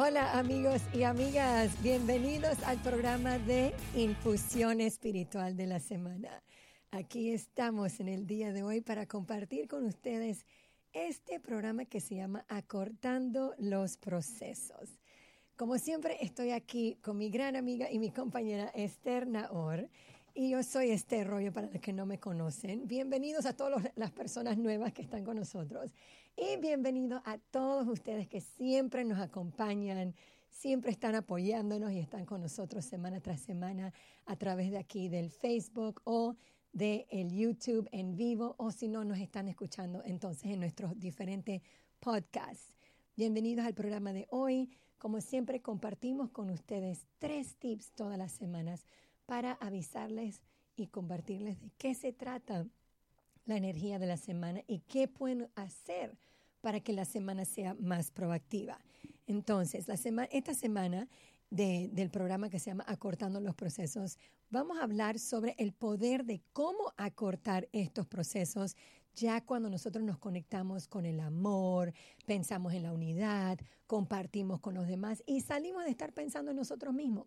Hola 0.00 0.38
amigos 0.38 0.80
y 0.94 1.02
amigas, 1.02 1.72
bienvenidos 1.82 2.62
al 2.62 2.78
programa 2.78 3.40
de 3.40 3.74
Infusión 3.96 4.80
Espiritual 4.80 5.56
de 5.56 5.66
la 5.66 5.80
Semana. 5.80 6.40
Aquí 6.92 7.32
estamos 7.32 7.98
en 7.98 8.06
el 8.06 8.24
día 8.24 8.52
de 8.52 8.62
hoy 8.62 8.80
para 8.80 9.06
compartir 9.06 9.66
con 9.66 9.84
ustedes 9.84 10.46
este 10.92 11.40
programa 11.40 11.84
que 11.84 11.98
se 11.98 12.14
llama 12.14 12.44
Acortando 12.46 13.56
los 13.58 13.96
Procesos. 13.96 15.00
Como 15.56 15.78
siempre, 15.78 16.18
estoy 16.20 16.52
aquí 16.52 16.96
con 17.02 17.18
mi 17.18 17.28
gran 17.28 17.56
amiga 17.56 17.90
y 17.90 17.98
mi 17.98 18.12
compañera 18.12 18.70
Esther 18.76 19.26
Naor. 19.26 19.88
Y 20.40 20.50
yo 20.50 20.62
soy 20.62 20.90
Esther 20.92 21.26
Rollo 21.26 21.52
para 21.52 21.66
los 21.66 21.80
que 21.80 21.92
no 21.92 22.06
me 22.06 22.20
conocen. 22.20 22.86
Bienvenidos 22.86 23.44
a 23.44 23.54
todas 23.54 23.90
las 23.96 24.12
personas 24.12 24.56
nuevas 24.56 24.92
que 24.92 25.02
están 25.02 25.24
con 25.24 25.36
nosotros. 25.36 25.90
Y 26.36 26.56
bienvenidos 26.60 27.20
a 27.24 27.38
todos 27.38 27.88
ustedes 27.88 28.28
que 28.28 28.40
siempre 28.40 29.04
nos 29.04 29.18
acompañan, 29.18 30.14
siempre 30.48 30.92
están 30.92 31.16
apoyándonos 31.16 31.90
y 31.90 31.98
están 31.98 32.24
con 32.24 32.40
nosotros 32.40 32.84
semana 32.84 33.20
tras 33.20 33.40
semana 33.40 33.92
a 34.26 34.36
través 34.36 34.70
de 34.70 34.78
aquí 34.78 35.08
del 35.08 35.30
Facebook 35.30 36.02
o 36.04 36.36
de 36.72 37.08
el 37.10 37.32
YouTube 37.32 37.88
en 37.90 38.14
vivo 38.14 38.54
o 38.58 38.70
si 38.70 38.86
no 38.86 39.04
nos 39.04 39.18
están 39.18 39.48
escuchando 39.48 40.04
entonces 40.04 40.52
en 40.52 40.60
nuestros 40.60 40.96
diferentes 41.00 41.62
podcasts. 41.98 42.72
Bienvenidos 43.16 43.66
al 43.66 43.74
programa 43.74 44.12
de 44.12 44.28
hoy. 44.30 44.70
Como 44.98 45.20
siempre 45.20 45.62
compartimos 45.62 46.30
con 46.30 46.48
ustedes 46.50 47.08
tres 47.18 47.56
tips 47.56 47.90
todas 47.90 48.16
las 48.16 48.30
semanas 48.30 48.86
para 49.28 49.52
avisarles 49.60 50.40
y 50.74 50.86
compartirles 50.86 51.60
de 51.60 51.70
qué 51.76 51.94
se 51.94 52.14
trata 52.14 52.66
la 53.44 53.58
energía 53.58 53.98
de 53.98 54.06
la 54.06 54.16
semana 54.16 54.62
y 54.66 54.78
qué 54.78 55.06
pueden 55.06 55.50
hacer 55.54 56.16
para 56.62 56.80
que 56.80 56.94
la 56.94 57.04
semana 57.04 57.44
sea 57.44 57.74
más 57.74 58.10
proactiva. 58.10 58.80
Entonces, 59.26 59.86
esta 60.30 60.54
semana 60.54 61.08
del 61.50 62.10
programa 62.10 62.48
que 62.48 62.58
se 62.58 62.70
llama 62.70 62.86
Acortando 62.88 63.38
los 63.38 63.54
Procesos, 63.54 64.16
vamos 64.48 64.78
a 64.78 64.84
hablar 64.84 65.18
sobre 65.18 65.54
el 65.58 65.74
poder 65.74 66.24
de 66.24 66.40
cómo 66.54 66.94
acortar 66.96 67.68
estos 67.72 68.06
procesos 68.06 68.76
ya 69.14 69.44
cuando 69.44 69.68
nosotros 69.68 70.02
nos 70.04 70.16
conectamos 70.16 70.88
con 70.88 71.04
el 71.04 71.20
amor, 71.20 71.92
pensamos 72.24 72.72
en 72.72 72.84
la 72.84 72.92
unidad, 72.92 73.58
compartimos 73.86 74.60
con 74.60 74.74
los 74.74 74.86
demás 74.86 75.22
y 75.26 75.42
salimos 75.42 75.84
de 75.84 75.90
estar 75.90 76.14
pensando 76.14 76.52
en 76.52 76.56
nosotros 76.56 76.94
mismos. 76.94 77.26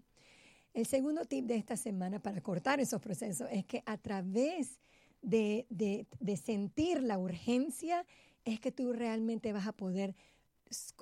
El 0.73 0.85
segundo 0.85 1.25
tip 1.25 1.45
de 1.45 1.55
esta 1.55 1.75
semana 1.75 2.19
para 2.19 2.41
cortar 2.41 2.79
esos 2.79 3.01
procesos 3.01 3.47
es 3.51 3.65
que 3.65 3.83
a 3.85 3.97
través 3.97 4.79
de, 5.21 5.65
de 5.69 6.37
sentir 6.37 7.01
la 7.03 7.19
urgencia, 7.19 8.05
es 8.45 8.59
que 8.59 8.71
tú 8.71 8.93
realmente 8.93 9.53
vas 9.53 9.67
a 9.67 9.73
poder 9.73 10.15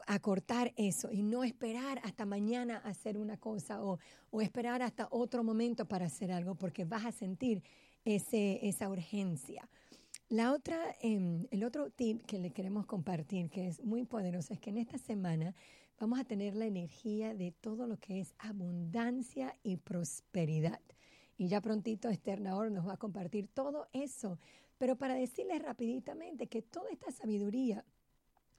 acortar 0.07 0.73
eso 0.77 1.11
y 1.11 1.21
no 1.21 1.43
esperar 1.43 2.01
hasta 2.03 2.25
mañana 2.25 2.77
hacer 2.77 3.17
una 3.17 3.37
cosa 3.37 3.83
o, 3.83 3.99
esperar 4.41 4.81
hasta 4.81 5.07
otro 5.11 5.43
momento 5.43 5.87
para 5.87 6.07
hacer 6.07 6.31
algo 6.31 6.55
porque 6.55 6.85
vas 6.85 7.05
a 7.05 7.11
sentir 7.11 7.63
ese, 8.05 8.67
esa 8.67 8.89
urgencia. 8.89 9.69
La 10.29 10.53
otra, 10.53 10.95
em, 11.01 11.47
el 11.51 11.63
otro 11.63 11.89
tip 11.89 12.23
que 12.25 12.39
le 12.39 12.51
queremos 12.51 12.85
compartir, 12.85 13.49
que 13.49 13.67
es 13.67 13.83
muy 13.83 14.05
poderoso, 14.05 14.53
es 14.53 14.59
que 14.59 14.69
en 14.69 14.77
esta 14.77 14.97
semana 14.97 15.55
vamos 15.99 16.19
a 16.19 16.23
tener 16.23 16.55
la 16.55 16.65
energía 16.65 17.33
de 17.33 17.51
todo 17.51 17.85
lo 17.85 17.97
que 17.97 18.21
es 18.21 18.33
abundancia 18.39 19.55
y 19.63 19.77
prosperidad. 19.77 20.79
Y 21.37 21.47
ya 21.47 21.61
prontito 21.61 22.09
Esther 22.09 22.39
Naor 22.39 22.71
nos 22.71 22.87
va 22.87 22.93
a 22.93 22.97
compartir 22.97 23.47
todo 23.47 23.87
eso. 23.91 24.39
Pero 24.77 24.95
para 24.95 25.13
decirles 25.13 25.61
rapiditamente 25.61 26.47
que 26.47 26.61
toda 26.61 26.89
esta 26.89 27.11
sabiduría 27.11 27.85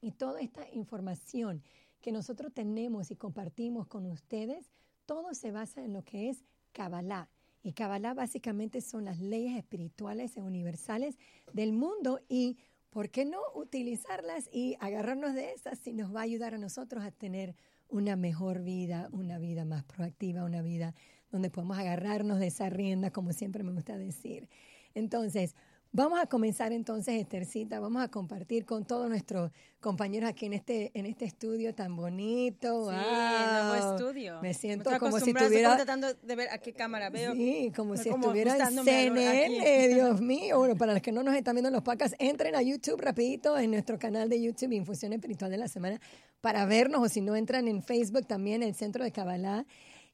y 0.01 0.11
toda 0.11 0.39
esta 0.39 0.69
información 0.71 1.63
que 1.99 2.11
nosotros 2.11 2.53
tenemos 2.53 3.11
y 3.11 3.15
compartimos 3.15 3.87
con 3.87 4.05
ustedes, 4.05 4.71
todo 5.05 5.33
se 5.33 5.51
basa 5.51 5.83
en 5.83 5.93
lo 5.93 6.03
que 6.03 6.29
es 6.29 6.43
Kabbalah. 6.73 7.27
Y 7.63 7.73
Kabbalah 7.73 8.13
básicamente 8.13 8.81
son 8.81 9.05
las 9.05 9.19
leyes 9.19 9.57
espirituales 9.57 10.37
e 10.37 10.41
universales 10.41 11.17
del 11.53 11.73
mundo 11.73 12.19
y 12.27 12.57
¿por 12.91 13.09
qué 13.09 13.25
no 13.25 13.39
utilizarlas 13.55 14.47
y 14.51 14.77
agarrarnos 14.79 15.33
de 15.33 15.53
esas 15.53 15.79
si 15.79 15.93
nos 15.93 16.13
va 16.13 16.19
a 16.19 16.23
ayudar 16.23 16.53
a 16.53 16.59
nosotros 16.59 17.03
a 17.03 17.11
tener 17.11 17.55
una 17.89 18.15
mejor 18.15 18.61
vida, 18.61 19.09
una 19.11 19.39
vida 19.39 19.65
más 19.65 19.83
proactiva, 19.83 20.43
una 20.43 20.61
vida 20.61 20.93
donde 21.31 21.49
podemos 21.49 21.77
agarrarnos 21.77 22.39
de 22.39 22.47
esa 22.47 22.69
rienda, 22.69 23.11
como 23.11 23.33
siempre 23.33 23.63
me 23.63 23.71
gusta 23.71 23.97
decir. 23.97 24.49
Entonces, 24.93 25.55
Vamos 25.93 26.21
a 26.21 26.25
comenzar 26.25 26.71
entonces, 26.71 27.15
Estercita, 27.15 27.81
vamos 27.81 28.01
a 28.01 28.07
compartir 28.07 28.63
con 28.63 28.85
todos 28.85 29.09
nuestros 29.09 29.51
compañeros 29.81 30.29
aquí 30.29 30.45
en 30.45 30.53
este, 30.53 30.89
en 30.93 31.05
este 31.05 31.25
estudio 31.25 31.75
tan 31.75 31.97
bonito. 31.97 32.89
Sí, 32.89 32.95
nuevo 32.95 33.75
estudio. 33.75 34.41
Me 34.41 34.53
siento 34.53 34.89
como 34.99 35.19
si 35.19 35.31
estuviera... 35.31 35.75
Tratando 35.75 36.13
de 36.13 36.35
ver 36.37 36.47
a 36.49 36.59
qué 36.59 36.71
cámara 36.71 37.09
veo. 37.09 37.33
Sí, 37.33 37.73
como 37.75 37.97
si 37.97 38.07
estuviera 38.07 38.55
en 38.55 38.85
CNN, 38.85 39.87
Dios 39.93 40.21
mío. 40.21 40.59
Bueno, 40.59 40.77
para 40.77 40.93
los 40.93 41.01
que 41.01 41.11
no 41.11 41.23
nos 41.23 41.35
están 41.35 41.55
viendo 41.55 41.67
en 41.67 41.73
los 41.73 41.83
podcasts, 41.83 42.15
entren 42.19 42.55
a 42.55 42.61
YouTube 42.61 43.01
rapidito, 43.01 43.59
en 43.59 43.71
nuestro 43.71 43.99
canal 43.99 44.29
de 44.29 44.41
YouTube, 44.41 44.71
Infusión 44.71 45.11
Espiritual 45.11 45.51
de 45.51 45.57
la 45.57 45.67
Semana, 45.67 45.99
para 46.39 46.65
vernos, 46.65 47.01
o 47.01 47.09
si 47.09 47.19
no, 47.19 47.35
entran 47.35 47.67
en 47.67 47.83
Facebook 47.83 48.25
también, 48.25 48.63
el 48.63 48.75
Centro 48.75 49.03
de 49.03 49.11
Kabbalah. 49.11 49.65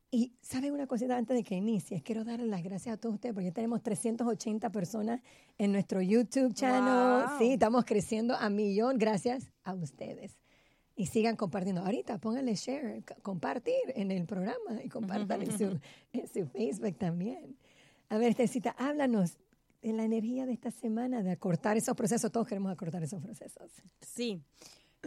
Y 0.09 0.33
saben 0.41 0.73
una 0.73 0.87
cosita 0.87 1.17
antes 1.17 1.35
de 1.35 1.43
que 1.43 1.55
inicie, 1.55 2.01
quiero 2.01 2.23
darles 2.23 2.47
las 2.47 2.63
gracias 2.63 2.95
a 2.95 2.97
todos 2.97 3.15
ustedes 3.15 3.33
porque 3.33 3.47
ya 3.47 3.53
tenemos 3.53 3.83
380 3.83 4.71
personas 4.71 5.21
en 5.57 5.73
nuestro 5.73 6.01
YouTube 6.01 6.53
channel. 6.53 7.25
Sí, 7.37 7.53
estamos 7.53 7.83
creciendo 7.83 8.33
a 8.35 8.49
millón 8.49 8.97
gracias 8.97 9.51
a 9.63 9.73
ustedes. 9.73 10.37
Y 10.95 11.07
sigan 11.07 11.35
compartiendo. 11.35 11.81
Ahorita 11.81 12.17
pónganle 12.19 12.55
share, 12.55 13.03
compartir 13.21 13.75
en 13.95 14.11
el 14.11 14.25
programa 14.25 14.81
y 14.81 14.87
compartan 14.87 15.41
en, 15.41 15.57
su, 15.57 15.79
en 16.13 16.27
su 16.27 16.47
Facebook 16.47 16.97
también. 16.97 17.57
A 18.09 18.17
ver, 18.17 18.33
Tecita, 18.33 18.71
háblanos 18.71 19.37
de 19.81 19.91
la 19.91 20.05
energía 20.05 20.45
de 20.45 20.53
esta 20.53 20.71
semana, 20.71 21.21
de 21.21 21.31
acortar 21.31 21.75
esos 21.75 21.95
procesos. 21.95 22.31
Todos 22.31 22.47
queremos 22.47 22.71
acortar 22.71 23.03
esos 23.03 23.21
procesos. 23.21 23.71
Sí, 24.01 24.41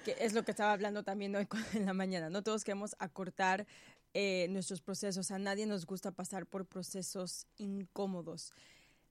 que 0.04 0.14
es 0.20 0.34
lo 0.34 0.44
que 0.44 0.50
estaba 0.50 0.72
hablando 0.72 1.02
también 1.02 1.34
hoy 1.34 1.48
en 1.74 1.86
la 1.86 1.94
mañana. 1.94 2.28
No 2.28 2.42
todos 2.42 2.64
queremos 2.64 2.94
acortar 2.98 3.66
eh, 4.14 4.46
nuestros 4.50 4.80
procesos. 4.80 5.30
A 5.30 5.38
nadie 5.38 5.66
nos 5.66 5.86
gusta 5.86 6.10
pasar 6.10 6.46
por 6.46 6.66
procesos 6.66 7.46
incómodos. 7.58 8.52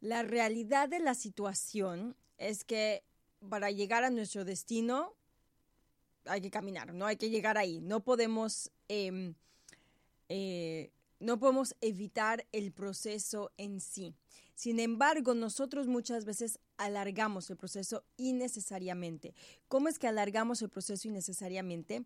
La 0.01 0.23
realidad 0.23 0.89
de 0.89 0.99
la 0.99 1.13
situación 1.13 2.15
es 2.37 2.63
que 2.63 3.03
para 3.49 3.71
llegar 3.71 4.03
a 4.03 4.09
nuestro 4.09 4.45
destino 4.45 5.13
hay 6.25 6.41
que 6.41 6.51
caminar, 6.51 6.93
no 6.93 7.05
hay 7.05 7.15
que 7.15 7.29
llegar 7.29 7.57
ahí. 7.57 7.79
No 7.81 8.01
podemos, 8.01 8.71
em, 8.87 9.35
eh, 10.27 10.91
no 11.19 11.39
podemos 11.39 11.75
evitar 11.81 12.45
el 12.51 12.71
proceso 12.71 13.51
en 13.57 13.79
sí. 13.79 14.13
Sin 14.55 14.79
embargo, 14.79 15.33
nosotros 15.33 15.87
muchas 15.87 16.25
veces 16.25 16.59
alargamos 16.77 17.49
el 17.49 17.55
proceso 17.55 18.03
innecesariamente. 18.17 19.33
¿Cómo 19.69 19.87
es 19.87 19.97
que 19.97 20.07
alargamos 20.07 20.61
el 20.61 20.69
proceso 20.69 21.07
innecesariamente? 21.07 22.03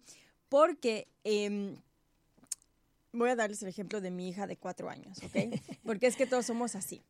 Porque 0.50 1.08
em, 1.24 1.78
voy 3.14 3.30
a 3.30 3.36
darles 3.36 3.62
el 3.62 3.70
ejemplo 3.70 4.02
de 4.02 4.12
mi 4.12 4.30
hija 4.30 4.48
de 4.48 4.58
cuatro 4.58 4.90
años, 4.90 5.20
¿ok? 5.24 5.60
Porque 5.86 6.08
es 6.08 6.16
que 6.16 6.26
todos 6.26 6.46
somos 6.46 6.76
así. 6.76 7.02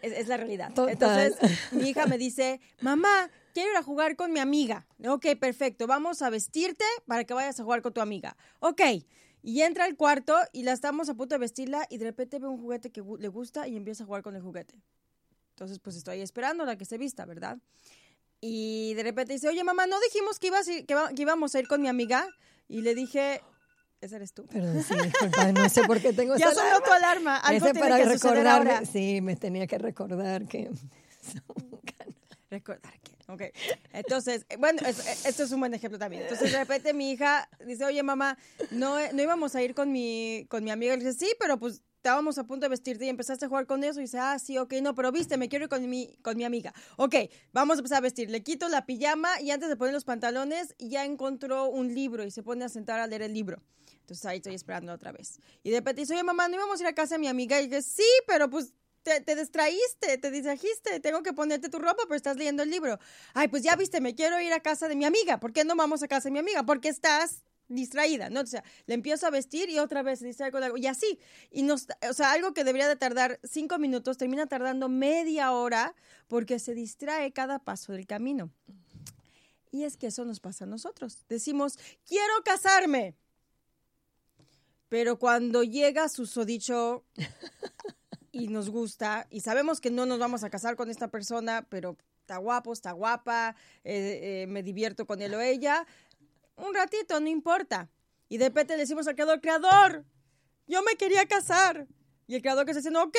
Es, 0.00 0.28
la 0.28 0.36
realidad. 0.36 0.72
Entonces, 0.88 1.36
mi 1.72 1.90
hija 1.90 2.06
me 2.06 2.18
dice, 2.18 2.60
mamá, 2.80 3.30
quiero 3.52 3.70
ir 3.70 3.76
a 3.76 3.82
jugar 3.82 4.16
con 4.16 4.32
mi 4.32 4.38
amiga. 4.38 4.86
Ok, 5.06 5.26
perfecto, 5.40 5.86
vamos 5.86 6.22
a 6.22 6.30
vestirte 6.30 6.84
para 7.06 7.24
que 7.24 7.34
vayas 7.34 7.58
a 7.58 7.64
jugar 7.64 7.82
con 7.82 7.92
tu 7.92 8.00
amiga. 8.00 8.36
Ok, 8.60 8.80
y 9.42 9.62
entra 9.62 9.84
al 9.84 9.96
cuarto 9.96 10.36
y 10.52 10.62
la 10.62 10.72
estamos 10.72 11.08
a 11.08 11.14
punto 11.14 11.34
de 11.34 11.40
vestirla 11.40 11.86
y 11.90 11.98
de 11.98 12.04
repente 12.04 12.38
ve 12.38 12.46
un 12.46 12.60
juguete 12.60 12.90
que 12.90 13.02
le 13.18 13.28
gusta 13.28 13.66
y 13.66 13.76
empieza 13.76 14.04
a 14.04 14.06
jugar 14.06 14.22
con 14.22 14.36
el 14.36 14.42
juguete. 14.42 14.80
Entonces, 15.50 15.80
pues 15.80 15.96
estoy 15.96 16.20
esperando 16.20 16.62
a 16.64 16.76
que 16.76 16.84
se 16.84 16.96
vista, 16.96 17.26
¿verdad? 17.26 17.58
Y 18.40 18.94
de 18.94 19.02
repente 19.02 19.32
dice, 19.32 19.48
oye, 19.48 19.64
mamá, 19.64 19.88
¿no 19.88 19.98
dijimos 20.00 20.38
que, 20.38 20.46
ibas 20.46 20.66
que, 20.66 20.86
que 20.86 21.22
íbamos 21.22 21.54
a 21.56 21.58
ir 21.58 21.66
con 21.66 21.82
mi 21.82 21.88
amiga? 21.88 22.28
Y 22.68 22.82
le 22.82 22.94
dije, 22.94 23.42
ese 24.00 24.16
eres 24.16 24.32
tú. 24.32 24.46
Perdón, 24.46 24.82
sí, 24.82 24.94
disculpa, 25.02 25.52
no 25.52 25.68
sé 25.68 25.82
por 25.84 26.00
qué 26.00 26.12
tengo 26.12 26.36
ya 26.38 26.50
esa 26.50 26.62
alarma. 26.62 26.84
tu 26.84 26.92
alarma. 26.92 27.36
Algo 27.38 27.66
Ese 27.66 27.78
para 27.78 27.98
recordarme. 28.04 28.86
Sí, 28.86 29.20
me 29.20 29.36
tenía 29.36 29.66
que 29.66 29.78
recordar 29.78 30.46
que. 30.46 30.70
recordar 32.50 33.00
que. 33.00 33.12
Ok. 33.30 33.42
Entonces, 33.92 34.46
eh, 34.48 34.56
bueno, 34.56 34.80
esto 34.86 35.42
es 35.42 35.52
un 35.52 35.60
buen 35.60 35.74
ejemplo 35.74 35.98
también. 35.98 36.22
Entonces, 36.22 36.50
de 36.52 36.58
repente 36.58 36.94
mi 36.94 37.10
hija 37.10 37.48
dice, 37.66 37.84
oye, 37.84 38.02
mamá, 38.02 38.38
no, 38.70 38.96
no 39.12 39.22
íbamos 39.22 39.54
a 39.54 39.62
ir 39.62 39.74
con 39.74 39.92
mi, 39.92 40.46
con 40.48 40.64
mi 40.64 40.70
amiga. 40.70 40.94
Y 40.94 40.98
le 40.98 41.04
dice, 41.04 41.26
sí, 41.26 41.32
pero 41.38 41.58
pues 41.58 41.82
estábamos 41.96 42.38
a 42.38 42.44
punto 42.44 42.64
de 42.64 42.70
vestirte 42.70 43.04
y 43.04 43.08
empezaste 43.08 43.44
a 43.44 43.48
jugar 43.48 43.66
con 43.66 43.82
eso 43.84 43.98
y 44.00 44.04
dice, 44.04 44.18
ah, 44.18 44.38
sí, 44.38 44.56
ok, 44.56 44.74
no, 44.80 44.94
pero 44.94 45.12
viste, 45.12 45.36
me 45.36 45.48
quiero 45.48 45.64
ir 45.64 45.68
con 45.68 45.90
mi, 45.90 46.16
con 46.22 46.36
mi 46.36 46.44
amiga. 46.44 46.72
Ok, 46.96 47.16
vamos 47.52 47.76
a 47.76 47.80
empezar 47.80 47.98
a 47.98 48.00
vestir. 48.02 48.30
Le 48.30 48.42
quito 48.42 48.68
la 48.68 48.86
pijama 48.86 49.40
y 49.42 49.50
antes 49.50 49.68
de 49.68 49.76
poner 49.76 49.92
los 49.92 50.04
pantalones 50.04 50.74
ya 50.78 51.04
encontró 51.04 51.68
un 51.68 51.94
libro 51.94 52.24
y 52.24 52.30
se 52.30 52.42
pone 52.42 52.64
a 52.64 52.68
sentar 52.68 53.00
a 53.00 53.06
leer 53.06 53.22
el 53.22 53.34
libro. 53.34 53.60
Entonces 54.08 54.24
ahí 54.24 54.38
estoy 54.38 54.54
esperando 54.54 54.90
otra 54.90 55.12
vez. 55.12 55.38
Y 55.62 55.68
de 55.68 55.80
repente 55.80 56.02
oye, 56.10 56.24
mamá, 56.24 56.48
¿no 56.48 56.54
íbamos 56.54 56.80
a 56.80 56.82
ir 56.82 56.86
a 56.86 56.94
casa 56.94 57.16
de 57.16 57.18
mi 57.18 57.28
amiga? 57.28 57.60
Y 57.60 57.66
dice, 57.66 57.82
sí, 57.82 58.08
pero 58.26 58.48
pues 58.48 58.72
te, 59.02 59.20
te, 59.20 59.36
distraíste, 59.36 60.16
te 60.16 60.30
distrajiste, 60.30 60.98
tengo 61.00 61.22
que 61.22 61.34
ponerte 61.34 61.68
tu 61.68 61.78
ropa, 61.78 62.04
pero 62.04 62.16
estás 62.16 62.38
leyendo 62.38 62.62
el 62.62 62.70
libro. 62.70 62.98
Ay, 63.34 63.48
pues 63.48 63.62
ya 63.62 63.76
viste, 63.76 64.00
me 64.00 64.14
quiero 64.14 64.40
ir 64.40 64.54
a 64.54 64.60
casa 64.60 64.88
de 64.88 64.96
mi 64.96 65.04
amiga. 65.04 65.38
¿Por 65.40 65.52
qué 65.52 65.62
no 65.62 65.76
vamos 65.76 66.02
a 66.02 66.08
casa 66.08 66.28
de 66.28 66.32
mi 66.32 66.38
amiga? 66.38 66.62
Porque 66.62 66.88
estás 66.88 67.42
distraída, 67.68 68.30
¿no? 68.30 68.40
O 68.40 68.46
sea, 68.46 68.64
le 68.86 68.94
empiezo 68.94 69.26
a 69.26 69.30
vestir 69.30 69.68
y 69.68 69.78
otra 69.78 70.02
vez 70.02 70.20
se 70.20 70.24
distrae 70.24 70.50
con 70.50 70.62
algo, 70.62 70.78
y 70.78 70.86
así. 70.86 71.18
Y 71.50 71.64
nos, 71.64 71.86
o 72.08 72.14
sea, 72.14 72.32
algo 72.32 72.54
que 72.54 72.64
debería 72.64 72.88
de 72.88 72.96
tardar 72.96 73.40
cinco 73.44 73.78
minutos 73.78 74.16
termina 74.16 74.46
tardando 74.46 74.88
media 74.88 75.52
hora 75.52 75.94
porque 76.28 76.58
se 76.58 76.72
distrae 76.72 77.30
cada 77.32 77.58
paso 77.58 77.92
del 77.92 78.06
camino. 78.06 78.50
Y 79.70 79.84
es 79.84 79.98
que 79.98 80.06
eso 80.06 80.24
nos 80.24 80.40
pasa 80.40 80.64
a 80.64 80.66
nosotros. 80.66 81.26
Decimos, 81.28 81.78
quiero 82.06 82.32
casarme. 82.42 83.14
Pero 84.88 85.18
cuando 85.18 85.62
llega 85.62 86.08
su 86.08 86.26
sodicho 86.26 87.04
y 88.32 88.48
nos 88.48 88.70
gusta, 88.70 89.26
y 89.30 89.40
sabemos 89.40 89.80
que 89.80 89.90
no 89.90 90.06
nos 90.06 90.18
vamos 90.18 90.44
a 90.44 90.50
casar 90.50 90.76
con 90.76 90.90
esta 90.90 91.08
persona, 91.08 91.66
pero 91.68 91.96
está 92.20 92.38
guapo, 92.38 92.72
está 92.72 92.92
guapa, 92.92 93.56
eh, 93.84 94.42
eh, 94.42 94.46
me 94.48 94.62
divierto 94.62 95.06
con 95.06 95.22
él 95.22 95.34
o 95.34 95.40
ella, 95.40 95.86
un 96.56 96.74
ratito, 96.74 97.20
no 97.20 97.28
importa. 97.28 97.88
Y 98.28 98.38
de 98.38 98.46
repente 98.46 98.74
le 98.74 98.80
decimos 98.80 99.06
al 99.08 99.14
creador, 99.14 99.40
creador, 99.40 100.04
yo 100.66 100.82
me 100.82 100.96
quería 100.96 101.26
casar. 101.26 101.86
Y 102.26 102.34
el 102.34 102.42
creador 102.42 102.66
que 102.66 102.74
se 102.74 102.80
dice, 102.80 102.94
ok, 102.94 103.16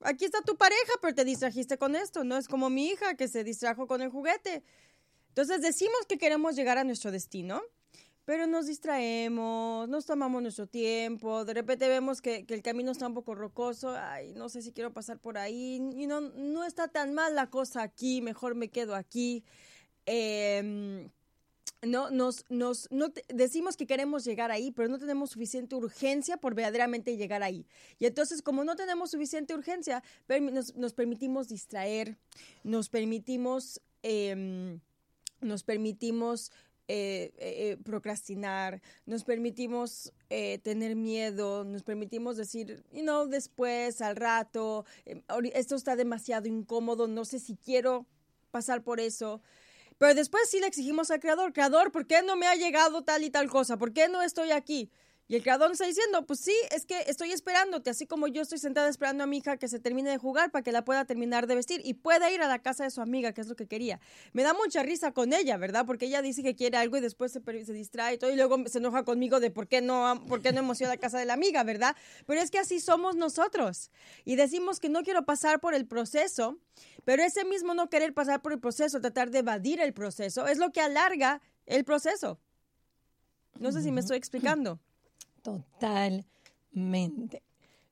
aquí 0.00 0.24
está 0.24 0.40
tu 0.40 0.56
pareja, 0.56 0.92
pero 1.02 1.14
te 1.14 1.24
distrajiste 1.24 1.76
con 1.76 1.94
esto. 1.94 2.24
No 2.24 2.38
es 2.38 2.48
como 2.48 2.70
mi 2.70 2.86
hija 2.86 3.14
que 3.14 3.28
se 3.28 3.44
distrajo 3.44 3.86
con 3.86 4.00
el 4.00 4.08
juguete. 4.08 4.62
Entonces 5.28 5.60
decimos 5.60 6.06
que 6.08 6.18
queremos 6.18 6.56
llegar 6.56 6.78
a 6.78 6.84
nuestro 6.84 7.10
destino, 7.10 7.62
pero 8.30 8.46
nos 8.46 8.68
distraemos, 8.68 9.88
nos 9.88 10.06
tomamos 10.06 10.40
nuestro 10.40 10.68
tiempo, 10.68 11.44
de 11.44 11.52
repente 11.52 11.88
vemos 11.88 12.22
que, 12.22 12.46
el 12.48 12.62
camino 12.62 12.92
está 12.92 13.08
un 13.08 13.14
poco 13.14 13.34
rocoso, 13.34 13.96
ay, 13.96 14.34
no 14.34 14.48
sé 14.48 14.62
si 14.62 14.70
quiero 14.70 14.92
pasar 14.92 15.18
por 15.18 15.36
ahí, 15.36 15.82
y 15.96 16.06
no, 16.06 16.20
no 16.20 16.62
está 16.62 16.86
tan 16.86 17.12
mal 17.12 17.34
la 17.34 17.50
cosa 17.50 17.82
aquí, 17.82 18.22
mejor 18.22 18.54
me 18.54 18.68
quedo 18.68 18.94
aquí. 18.94 19.42
Eh, 20.06 21.10
no, 21.82 22.10
nos, 22.10 22.44
nos 22.48 22.88
no 22.92 23.12
decimos 23.34 23.76
que 23.76 23.88
queremos 23.88 24.24
llegar 24.24 24.52
ahí, 24.52 24.70
pero 24.70 24.88
no 24.88 25.00
tenemos 25.00 25.30
suficiente 25.30 25.74
urgencia 25.74 26.36
por 26.36 26.54
verdaderamente 26.54 27.16
llegar 27.16 27.42
ahí. 27.42 27.66
Y 27.98 28.06
entonces, 28.06 28.42
como 28.42 28.62
no 28.62 28.76
tenemos 28.76 29.10
suficiente 29.10 29.54
urgencia, 29.54 30.04
nos, 30.28 30.76
nos 30.76 30.92
permitimos 30.94 31.48
distraer, 31.48 32.16
nos 32.62 32.90
permitimos, 32.90 33.80
em, 34.04 34.78
nos 35.40 35.64
permitimos 35.64 36.52
eh, 36.92 37.32
eh, 37.38 37.76
procrastinar, 37.84 38.82
nos 39.06 39.22
permitimos 39.22 40.12
eh, 40.28 40.58
tener 40.58 40.96
miedo, 40.96 41.62
nos 41.62 41.84
permitimos 41.84 42.36
decir, 42.36 42.82
you 42.92 43.02
know, 43.02 43.28
después, 43.28 44.02
al 44.02 44.16
rato, 44.16 44.84
em, 45.06 45.22
esto 45.54 45.76
está 45.76 45.94
demasiado 45.94 46.48
incómodo, 46.48 47.06
no 47.06 47.24
sé 47.24 47.38
si 47.38 47.54
quiero 47.54 48.06
pasar 48.50 48.82
por 48.82 48.98
eso. 48.98 49.40
Pero 49.98 50.14
después 50.14 50.50
sí 50.50 50.58
le 50.58 50.66
exigimos 50.66 51.12
al 51.12 51.20
creador, 51.20 51.52
creador, 51.52 51.92
¿por 51.92 52.08
qué 52.08 52.22
no 52.22 52.34
me 52.34 52.48
ha 52.48 52.56
llegado 52.56 53.04
tal 53.04 53.22
y 53.22 53.30
tal 53.30 53.48
cosa? 53.48 53.76
¿Por 53.76 53.92
qué 53.92 54.08
no 54.08 54.22
estoy 54.22 54.50
aquí? 54.50 54.90
Y 55.30 55.36
el 55.36 55.44
creador 55.44 55.70
está 55.70 55.86
diciendo, 55.86 56.26
pues 56.26 56.40
sí, 56.40 56.56
es 56.72 56.86
que 56.86 57.04
estoy 57.06 57.30
esperándote, 57.30 57.88
así 57.88 58.04
como 58.04 58.26
yo 58.26 58.42
estoy 58.42 58.58
sentada 58.58 58.88
esperando 58.88 59.22
a 59.22 59.28
mi 59.28 59.36
hija 59.36 59.58
que 59.58 59.68
se 59.68 59.78
termine 59.78 60.10
de 60.10 60.18
jugar 60.18 60.50
para 60.50 60.64
que 60.64 60.72
la 60.72 60.84
pueda 60.84 61.04
terminar 61.04 61.46
de 61.46 61.54
vestir 61.54 61.80
y 61.84 61.94
pueda 61.94 62.32
ir 62.32 62.42
a 62.42 62.48
la 62.48 62.58
casa 62.58 62.82
de 62.82 62.90
su 62.90 63.00
amiga, 63.00 63.30
que 63.30 63.40
es 63.40 63.46
lo 63.46 63.54
que 63.54 63.68
quería. 63.68 64.00
Me 64.32 64.42
da 64.42 64.54
mucha 64.54 64.82
risa 64.82 65.12
con 65.12 65.32
ella, 65.32 65.56
¿verdad? 65.56 65.86
Porque 65.86 66.06
ella 66.06 66.20
dice 66.20 66.42
que 66.42 66.56
quiere 66.56 66.78
algo 66.78 66.96
y 66.96 67.00
después 67.00 67.30
se, 67.30 67.40
se 67.64 67.72
distrae 67.72 68.14
y 68.14 68.18
todo, 68.18 68.32
y 68.32 68.34
luego 68.34 68.56
se 68.66 68.78
enoja 68.78 69.04
conmigo 69.04 69.38
de 69.38 69.52
por 69.52 69.68
qué 69.68 69.80
no, 69.80 70.20
por 70.26 70.42
qué 70.42 70.50
no 70.50 70.58
hemos 70.58 70.80
ido 70.80 70.90
a 70.90 70.94
la 70.94 71.00
casa 71.00 71.20
de 71.20 71.26
la 71.26 71.34
amiga, 71.34 71.62
¿verdad? 71.62 71.94
Pero 72.26 72.40
es 72.40 72.50
que 72.50 72.58
así 72.58 72.80
somos 72.80 73.14
nosotros. 73.14 73.92
Y 74.24 74.34
decimos 74.34 74.80
que 74.80 74.88
no 74.88 75.04
quiero 75.04 75.26
pasar 75.26 75.60
por 75.60 75.74
el 75.74 75.86
proceso, 75.86 76.58
pero 77.04 77.22
ese 77.22 77.44
mismo 77.44 77.72
no 77.74 77.88
querer 77.88 78.14
pasar 78.14 78.42
por 78.42 78.52
el 78.52 78.58
proceso, 78.58 79.00
tratar 79.00 79.30
de 79.30 79.38
evadir 79.38 79.80
el 79.80 79.92
proceso, 79.92 80.48
es 80.48 80.58
lo 80.58 80.72
que 80.72 80.80
alarga 80.80 81.40
el 81.66 81.84
proceso. 81.84 82.40
No 83.60 83.70
sé 83.70 83.80
si 83.80 83.92
me 83.92 84.00
estoy 84.00 84.16
explicando. 84.16 84.80
Totalmente. 85.42 87.42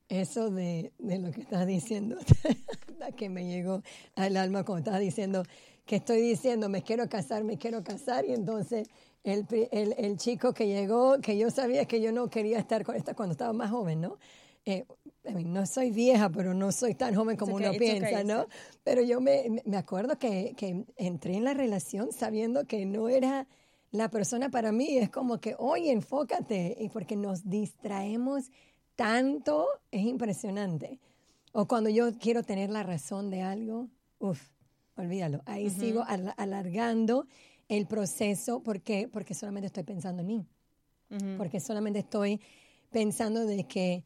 Eso 0.07 0.49
de, 0.49 0.91
lo 0.97 1.31
que 1.31 1.41
estás 1.41 1.67
diciendo, 1.67 2.17
que 3.15 3.29
me 3.29 3.45
llegó 3.45 3.83
al 4.15 4.37
alma 4.37 4.63
cuando 4.63 4.89
estás 4.89 4.99
diciendo 4.99 5.43
que 5.85 5.97
estoy 5.97 6.21
diciendo, 6.21 6.69
me 6.69 6.83
quiero 6.83 7.09
casar, 7.09 7.43
me 7.43 7.57
quiero 7.57 7.83
casar, 7.83 8.25
y 8.25 8.33
entonces 8.33 8.87
el, 9.23 9.47
el, 9.71 10.17
chico 10.17 10.53
que 10.53 10.67
llegó, 10.67 11.19
que 11.19 11.37
yo 11.37 11.49
sabía 11.49 11.85
que 11.85 12.01
yo 12.01 12.11
no 12.11 12.29
quería 12.29 12.59
estar 12.59 12.83
con 12.83 12.95
esta 12.95 13.15
cuando 13.15 13.33
estaba 13.33 13.53
más 13.53 13.71
joven, 13.71 14.01
¿no? 14.01 14.17
Eh, 14.65 14.85
no 15.45 15.65
soy 15.65 15.91
vieja, 15.91 16.29
pero 16.29 16.53
no 16.53 16.71
soy 16.71 16.93
tan 16.93 17.15
joven 17.15 17.37
como 17.37 17.55
uno 17.55 17.71
piensa, 17.73 18.23
¿no? 18.23 18.47
Pero 18.83 19.01
yo 19.01 19.21
me, 19.21 19.61
me 19.65 19.77
acuerdo 19.77 20.17
que, 20.17 20.53
que 20.55 20.85
entré 20.95 21.35
en 21.35 21.43
la 21.43 21.53
relación 21.53 22.11
sabiendo 22.11 22.65
que 22.65 22.85
no 22.85 23.09
era 23.09 23.47
la 23.91 24.09
persona 24.09 24.49
para 24.49 24.71
mí 24.71 24.97
es 24.97 25.09
como 25.09 25.39
que, 25.39 25.55
oye, 25.57 25.91
enfócate, 25.91 26.77
y 26.79 26.89
porque 26.89 27.15
nos 27.15 27.49
distraemos 27.49 28.51
tanto, 28.95 29.67
es 29.91 30.03
impresionante. 30.05 30.99
O 31.51 31.67
cuando 31.67 31.89
yo 31.89 32.17
quiero 32.19 32.43
tener 32.43 32.69
la 32.69 32.83
razón 32.83 33.29
de 33.29 33.41
algo, 33.41 33.87
uff, 34.19 34.49
olvídalo. 34.95 35.41
Ahí 35.45 35.69
sigo 35.69 36.03
alargando 36.37 37.25
el 37.67 37.87
proceso 37.87 38.61
porque, 38.61 39.07
porque 39.07 39.33
solamente 39.33 39.67
estoy 39.67 39.83
pensando 39.83 40.21
en 40.21 40.27
mí. 40.27 40.45
Porque 41.37 41.59
solamente 41.59 41.99
estoy 41.99 42.39
pensando 42.91 43.45
de 43.45 43.63
que 43.63 44.03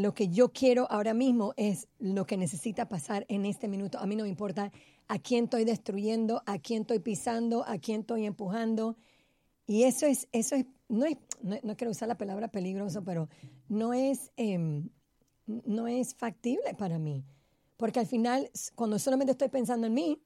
lo 0.00 0.14
que 0.14 0.28
yo 0.28 0.50
quiero 0.52 0.90
ahora 0.90 1.12
mismo 1.12 1.52
es 1.58 1.88
lo 1.98 2.24
que 2.24 2.38
necesita 2.38 2.88
pasar 2.88 3.26
en 3.28 3.44
este 3.44 3.68
minuto. 3.68 3.98
A 3.98 4.06
mí 4.06 4.16
no 4.16 4.22
me 4.22 4.30
importa 4.30 4.72
a 5.08 5.18
quién 5.18 5.44
estoy 5.44 5.64
destruyendo, 5.64 6.42
a 6.46 6.58
quién 6.58 6.82
estoy 6.82 6.98
pisando, 6.98 7.64
a 7.66 7.78
quién 7.78 8.00
estoy 8.00 8.26
empujando. 8.26 8.96
Y 9.66 9.84
eso 9.84 10.06
es, 10.06 10.28
eso 10.32 10.54
es, 10.56 10.66
no, 10.88 11.04
es, 11.04 11.16
no, 11.42 11.76
quiero 11.76 11.90
usar 11.90 12.08
la 12.08 12.18
palabra 12.18 12.48
peligroso, 12.48 13.02
pero 13.04 13.28
no 13.68 13.92
es, 13.92 14.30
em, 14.36 14.88
no 15.46 15.86
es 15.88 16.14
factible 16.14 16.74
para 16.74 16.98
mí. 16.98 17.24
Porque 17.76 18.00
al 18.00 18.06
final, 18.06 18.50
cuando 18.74 18.98
solamente 18.98 19.32
estoy 19.32 19.48
pensando 19.48 19.86
en 19.86 19.94
mí, 19.94 20.22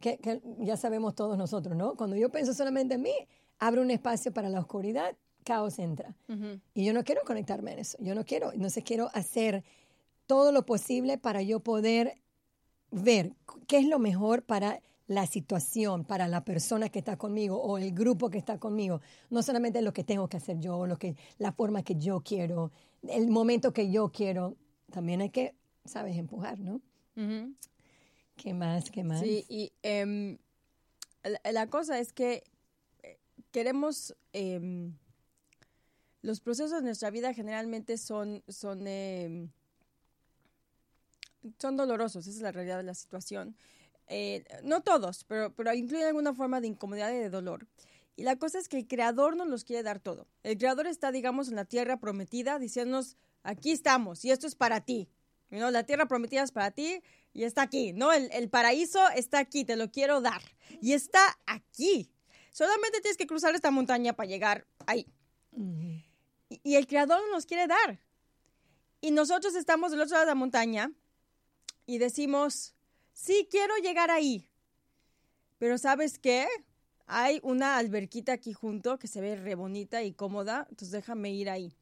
que, 0.00 0.40
ya 0.58 0.76
sabemos 0.76 1.14
todos 1.14 1.36
nosotros, 1.36 1.76
¿no? 1.76 1.94
Cuando 1.96 2.16
yo 2.16 2.30
pienso 2.30 2.54
solamente 2.54 2.94
en 2.94 3.02
mí, 3.02 3.14
abre 3.58 3.80
un 3.80 3.90
espacio 3.90 4.32
para 4.32 4.48
la 4.48 4.60
oscuridad, 4.60 5.16
caos 5.44 5.78
entra. 5.78 6.16
Y 6.74 6.84
yo 6.84 6.92
no 6.92 7.04
quiero 7.04 7.22
conectarme 7.24 7.72
en 7.72 7.80
eso. 7.80 7.98
Yo 8.00 8.14
no 8.14 8.24
quiero, 8.24 8.52
no 8.54 8.70
sé, 8.70 8.82
quiero 8.82 9.10
hacer 9.14 9.64
todo 10.26 10.52
lo 10.52 10.64
posible 10.64 11.18
para 11.18 11.42
yo 11.42 11.60
poder 11.60 12.20
ver 12.90 13.32
qué 13.66 13.78
es 13.78 13.86
lo 13.86 13.98
mejor 13.98 14.42
para 14.42 14.80
la 15.06 15.26
situación, 15.26 16.04
para 16.04 16.28
la 16.28 16.44
persona 16.44 16.88
que 16.88 17.00
está 17.00 17.16
conmigo 17.16 17.60
o 17.60 17.78
el 17.78 17.92
grupo 17.92 18.30
que 18.30 18.38
está 18.38 18.58
conmigo. 18.58 19.00
No 19.28 19.42
solamente 19.42 19.82
lo 19.82 19.92
que 19.92 20.04
tengo 20.04 20.28
que 20.28 20.36
hacer 20.36 20.60
yo, 20.60 20.86
lo 20.86 20.98
que, 20.98 21.16
la 21.38 21.50
forma 21.50 21.82
que 21.82 21.96
yo 21.96 22.20
quiero, 22.20 22.70
el 23.08 23.28
momento 23.28 23.72
que 23.72 23.90
yo 23.90 24.10
quiero. 24.10 24.56
También 24.92 25.20
hay 25.20 25.30
que, 25.30 25.54
sabes, 25.84 26.16
empujar, 26.16 26.60
¿no? 26.60 26.80
¿Qué 28.36 28.54
más? 28.54 28.90
¿Qué 28.90 29.02
más? 29.02 29.20
Sí, 29.20 29.44
y 29.48 29.72
em, 29.82 30.38
la, 31.52 31.66
cosa 31.66 31.98
es 31.98 32.12
que 32.12 32.44
eh, 33.02 33.18
queremos... 33.50 34.14
Em, 34.32 34.94
los 36.22 36.40
procesos 36.40 36.80
de 36.80 36.82
nuestra 36.82 37.10
vida 37.10 37.32
generalmente 37.32 37.96
son, 37.96 38.42
son 38.46 38.86
em, 38.86 39.48
son 41.58 41.76
dolorosos, 41.76 42.26
esa 42.26 42.36
es 42.36 42.42
la 42.42 42.52
realidad 42.52 42.78
de 42.78 42.84
la 42.84 42.94
situación. 42.94 43.56
Eh, 44.08 44.44
no 44.64 44.82
todos, 44.82 45.24
pero, 45.24 45.54
pero 45.54 45.72
incluyen 45.72 46.08
alguna 46.08 46.34
forma 46.34 46.60
de 46.60 46.66
incomodidad 46.66 47.12
y 47.12 47.18
de 47.18 47.30
dolor. 47.30 47.66
Y 48.16 48.24
la 48.24 48.36
cosa 48.36 48.58
es 48.58 48.68
que 48.68 48.76
el 48.76 48.86
creador 48.86 49.36
nos 49.36 49.48
los 49.48 49.64
quiere 49.64 49.82
dar 49.82 50.00
todo. 50.00 50.26
El 50.42 50.58
creador 50.58 50.86
está, 50.86 51.12
digamos, 51.12 51.48
en 51.48 51.56
la 51.56 51.64
tierra 51.64 51.98
prometida 51.98 52.58
diciéndonos, 52.58 53.16
aquí 53.42 53.70
estamos 53.70 54.24
y 54.24 54.30
esto 54.30 54.46
es 54.46 54.54
para 54.54 54.80
ti. 54.80 55.08
¿no? 55.50 55.70
La 55.70 55.84
tierra 55.84 56.06
prometida 56.06 56.42
es 56.42 56.52
para 56.52 56.70
ti 56.70 57.02
y 57.32 57.44
está 57.44 57.62
aquí, 57.62 57.92
¿no? 57.92 58.12
El, 58.12 58.50
paraíso 58.50 59.00
está 59.14 59.38
aquí, 59.38 59.64
te 59.64 59.76
lo 59.76 59.90
quiero 59.90 60.20
dar. 60.20 60.42
Y 60.80 60.92
está 60.92 61.20
aquí. 61.46 62.10
Solamente 62.52 63.00
tienes 63.00 63.16
que 63.16 63.26
cruzar 63.26 63.54
esta 63.54 63.70
montaña 63.70 64.12
para 64.12 64.28
llegar 64.28 64.66
ahí. 64.86 65.06
y, 66.48 66.60
y 66.62 66.74
el 66.74 66.86
creador 66.86 67.20
nos 67.30 67.46
quiere 67.46 67.66
dar. 67.66 68.00
Y 69.00 69.12
nosotros 69.12 69.54
estamos 69.54 69.92
del 69.92 70.00
otro 70.00 70.14
lado 70.14 70.26
de 70.26 70.30
la 70.30 70.34
montaña 70.34 70.92
y 71.86 71.98
decimos, 71.98 72.74
sí, 73.12 73.48
quiero 73.50 73.76
llegar 73.78 74.10
ahí. 74.10 74.46
Pero 75.58 75.78
¿sabes 75.78 76.18
qué? 76.18 76.46
Hay 77.06 77.40
una 77.42 77.76
alberquita 77.76 78.32
aquí 78.32 78.52
junto 78.52 78.98
que 78.98 79.08
se 79.08 79.20
ve 79.20 79.36
re 79.36 79.54
bonita 79.54 80.02
y 80.02 80.12
cómoda, 80.12 80.66
entonces 80.70 80.92
déjame 80.92 81.32
ir 81.32 81.50
ahí. 81.50 81.74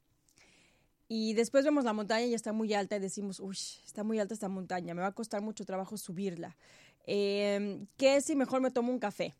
Y 1.06 1.34
después 1.34 1.64
vemos 1.64 1.84
la 1.84 1.92
montaña 1.92 2.26
y 2.26 2.34
está 2.34 2.52
muy 2.52 2.74
alta 2.74 2.96
y 2.96 3.00
decimos, 3.00 3.40
uy, 3.40 3.56
está 3.84 4.04
muy 4.04 4.18
alta 4.18 4.34
esta 4.34 4.48
montaña, 4.48 4.94
me 4.94 5.00
va 5.00 5.08
a 5.08 5.12
costar 5.12 5.42
mucho 5.42 5.64
trabajo 5.64 5.96
subirla. 5.96 6.56
Eh, 7.06 7.86
¿Qué 7.96 8.20
si 8.20 8.36
mejor 8.36 8.60
me 8.60 8.70
tomo 8.70 8.92
un 8.92 8.98
café? 8.98 9.34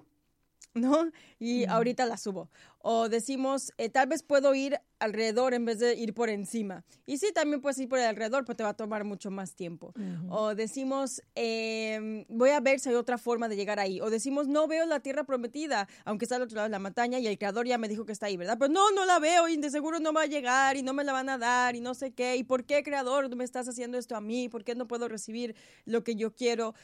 ¿no? 0.75 1.11
Y 1.39 1.67
ahorita 1.67 2.07
la 2.07 2.17
subo. 2.17 2.49
O 2.91 3.11
decimos, 3.11 3.71
eh, 3.77 3.91
tal 3.91 4.07
vez 4.07 4.23
puedo 4.23 4.55
ir 4.55 4.81
alrededor 4.99 5.53
en 5.53 5.67
vez 5.67 5.79
de 5.79 5.95
ir 5.95 6.15
por 6.15 6.31
encima. 6.31 6.87
Y 7.05 7.19
sí, 7.19 7.33
también 7.35 7.61
puedes 7.61 7.77
ir 7.77 7.87
por 7.87 7.99
el 7.99 8.07
alrededor, 8.07 8.47
pero 8.47 8.57
te 8.57 8.63
va 8.63 8.71
a 8.71 8.77
tomar 8.77 9.05
mucho 9.05 9.31
más 9.31 9.55
tiempo. 9.55 9.93
O 10.31 10.55
decimos, 10.55 11.21
em, 11.35 12.25
voy 12.31 12.49
a 12.49 12.61
ver 12.61 12.81
si 12.81 12.89
hay 12.89 12.95
otra 12.95 13.19
forma 13.19 13.47
de 13.47 13.57
llegar 13.57 13.79
ahí. 13.79 14.01
O 14.01 14.09
decimos, 14.09 14.49
no 14.49 14.67
veo 14.69 14.87
la 14.87 15.01
tierra 15.01 15.25
prometida, 15.25 15.87
aunque 16.07 16.25
está 16.25 16.37
al 16.37 16.43
otro 16.43 16.57
lado 16.57 16.69
de 16.69 16.71
la 16.71 16.79
montaña 16.79 17.19
y 17.19 17.27
el 17.27 17.37
creador 17.37 17.67
ya 17.67 17.77
me 17.77 17.89
dijo 17.89 18.07
que 18.07 18.13
está 18.13 18.25
ahí, 18.25 18.39
¿verdad? 18.39 18.57
Pero 18.59 18.73
no, 18.73 18.91
no 18.93 19.05
la 19.05 19.19
veo 19.19 19.49
y 19.49 19.59
de 19.59 19.69
seguro 19.69 20.01
no 20.01 20.15
va 20.15 20.23
a 20.23 20.27
llegar 20.27 20.79
y 20.79 20.83
no 20.83 20.95
me 20.95 21.05
la 21.05 21.13
van 21.13 21.29
a 21.29 21.37
dar 21.37 21.77
y 21.77 21.83
no 21.83 21.93
sé 21.93 22.13
qué. 22.13 22.37
¿Y 22.37 22.45
por 22.45 22.65
qué, 22.65 22.83
creador, 22.83 23.37
me 23.37 23.45
estás 23.45 23.69
haciendo 23.69 23.99
esto 23.99 24.17
a 24.17 24.23
mí? 24.23 24.49
¿Por 24.49 24.65
qué 24.65 24.75
no 24.75 24.89
puedo 24.89 25.09
recibir 25.09 25.55
lo 25.85 26.05
que 26.05 26.17
yo 26.17 26.35
quiero? 26.35 26.75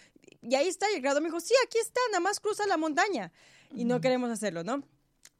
Y 0.42 0.54
ahí 0.54 0.68
está, 0.68 0.84
y 0.92 0.96
el 0.96 1.00
creador 1.00 1.22
me 1.22 1.28
dijo, 1.28 1.40
sí, 1.40 1.54
aquí 1.66 1.78
está, 1.78 2.00
nada 2.10 2.20
más 2.20 2.40
cruza 2.40 2.66
la 2.66 2.76
montaña. 2.76 3.32
Y 3.74 3.86
no 3.86 4.02
queremos 4.02 4.28
hacerlo, 4.28 4.64
¿no? 4.64 4.84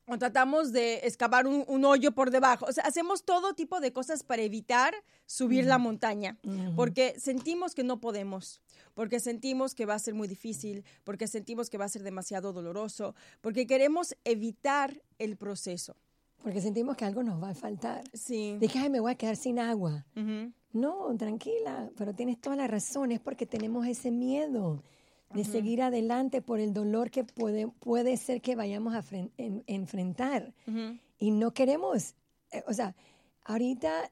O 0.07 0.19
tratamos 0.19 0.73
de 0.73 1.01
excavar 1.05 1.47
un, 1.47 1.85
hoyo 1.85 2.13
por 2.13 2.31
debajo. 2.31 2.67
O 2.69 2.73
sea, 2.73 2.85
hacemos 2.85 3.25
todo 3.25 3.55
tipo 3.55 3.81
de 3.81 3.93
cosas 3.93 4.23
para 4.23 4.43
evitar 4.43 4.95
subir 5.27 5.65
la 5.65 5.79
montaña, 5.79 6.39
porque 6.77 7.15
sentimos 7.19 7.75
que 7.75 7.85
no 7.85 8.01
podemos, 8.01 8.61
porque 8.95 9.21
sentimos 9.21 9.75
que 9.75 9.87
va 9.87 9.95
a 9.95 9.99
ser 9.99 10.15
muy 10.15 10.29
difícil, 10.29 10.85
porque 11.05 11.27
sentimos 11.27 11.71
que 11.71 11.79
va 11.79 11.87
a 11.87 11.89
ser 11.89 12.03
demasiado 12.03 12.53
doloroso, 12.53 13.15
porque 13.41 13.67
queremos 13.67 14.15
evitar 14.25 15.03
el 15.19 15.37
proceso. 15.37 15.97
Porque 16.43 16.61
sentimos 16.61 16.95
que 16.97 17.07
algo 17.07 17.23
nos 17.23 17.43
va 17.43 17.51
a 17.51 17.55
faltar. 17.55 18.05
Sí. 18.13 18.59
De 18.59 18.69
que, 18.69 18.79
ay, 18.79 18.91
me 18.91 19.01
voy 19.01 19.13
a 19.13 19.15
quedar 19.15 19.37
sin 19.37 19.59
agua. 19.59 20.05
No, 20.73 21.17
tranquila, 21.17 21.89
pero 21.97 22.15
tienes 22.15 22.39
toda 22.41 22.57
la 22.57 22.67
razón, 22.67 23.13
es 23.13 23.21
porque 23.21 23.47
tenemos 23.47 23.87
ese 23.87 24.11
miedo 24.11 24.83
de 25.33 25.45
seguir 25.45 25.83
adelante 25.83 26.43
por 26.43 26.61
el 26.61 26.73
dolor 26.73 27.11
que 27.11 27.25
puede, 27.25 27.69
puede 27.69 28.17
ser 28.17 28.41
que 28.41 28.55
vayamos 28.55 28.95
a 28.95 29.05
enfrentar. 29.37 30.55
Y 31.19 31.31
no 31.31 31.53
queremos, 31.53 32.15
eh, 32.51 32.63
o 32.67 32.73
sea, 32.73 32.95
ahorita 33.45 34.11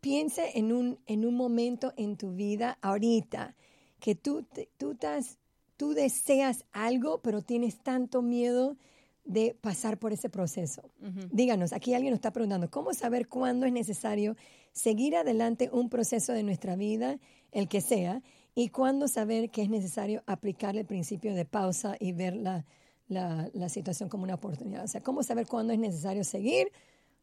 piense 0.00 0.58
en 0.58 0.72
un, 0.72 0.98
en 1.06 1.24
un 1.24 1.34
momento 1.34 1.92
en 1.96 2.16
tu 2.16 2.32
vida, 2.32 2.78
ahorita, 2.80 3.54
que 4.00 4.14
tú, 4.14 4.46
tú, 4.78 4.96
tú 5.76 5.94
deseas 5.94 6.64
algo, 6.72 7.20
pero 7.22 7.42
tienes 7.42 7.78
tanto 7.78 8.22
miedo 8.22 8.76
de 9.24 9.56
pasar 9.60 9.98
por 9.98 10.12
ese 10.12 10.28
proceso. 10.28 10.82
Díganos, 11.30 11.72
aquí 11.72 11.94
alguien 11.94 12.12
nos 12.12 12.18
está 12.18 12.32
preguntando, 12.32 12.70
¿cómo 12.70 12.92
saber 12.94 13.28
cuándo 13.28 13.66
es 13.66 13.72
necesario 13.72 14.36
seguir 14.72 15.16
adelante 15.16 15.68
un 15.72 15.88
proceso 15.88 16.32
de 16.32 16.42
nuestra 16.42 16.76
vida, 16.76 17.18
el 17.52 17.68
que 17.68 17.80
sea, 17.80 18.22
y 18.60 18.68
cuándo 18.68 19.08
saber 19.08 19.48
que 19.50 19.62
es 19.62 19.70
necesario 19.70 20.22
aplicar 20.26 20.76
el 20.76 20.84
principio 20.84 21.34
de 21.34 21.46
pausa 21.46 21.96
y 21.98 22.12
ver 22.12 22.36
la, 22.36 22.66
la, 23.08 23.68
situación 23.70 24.10
como 24.10 24.24
una 24.24 24.34
oportunidad. 24.34 24.84
O 24.84 24.86
sea, 24.86 25.02
cómo 25.02 25.22
saber 25.22 25.46
cuándo 25.46 25.72
es 25.72 25.78
necesario 25.78 26.24
seguir 26.24 26.70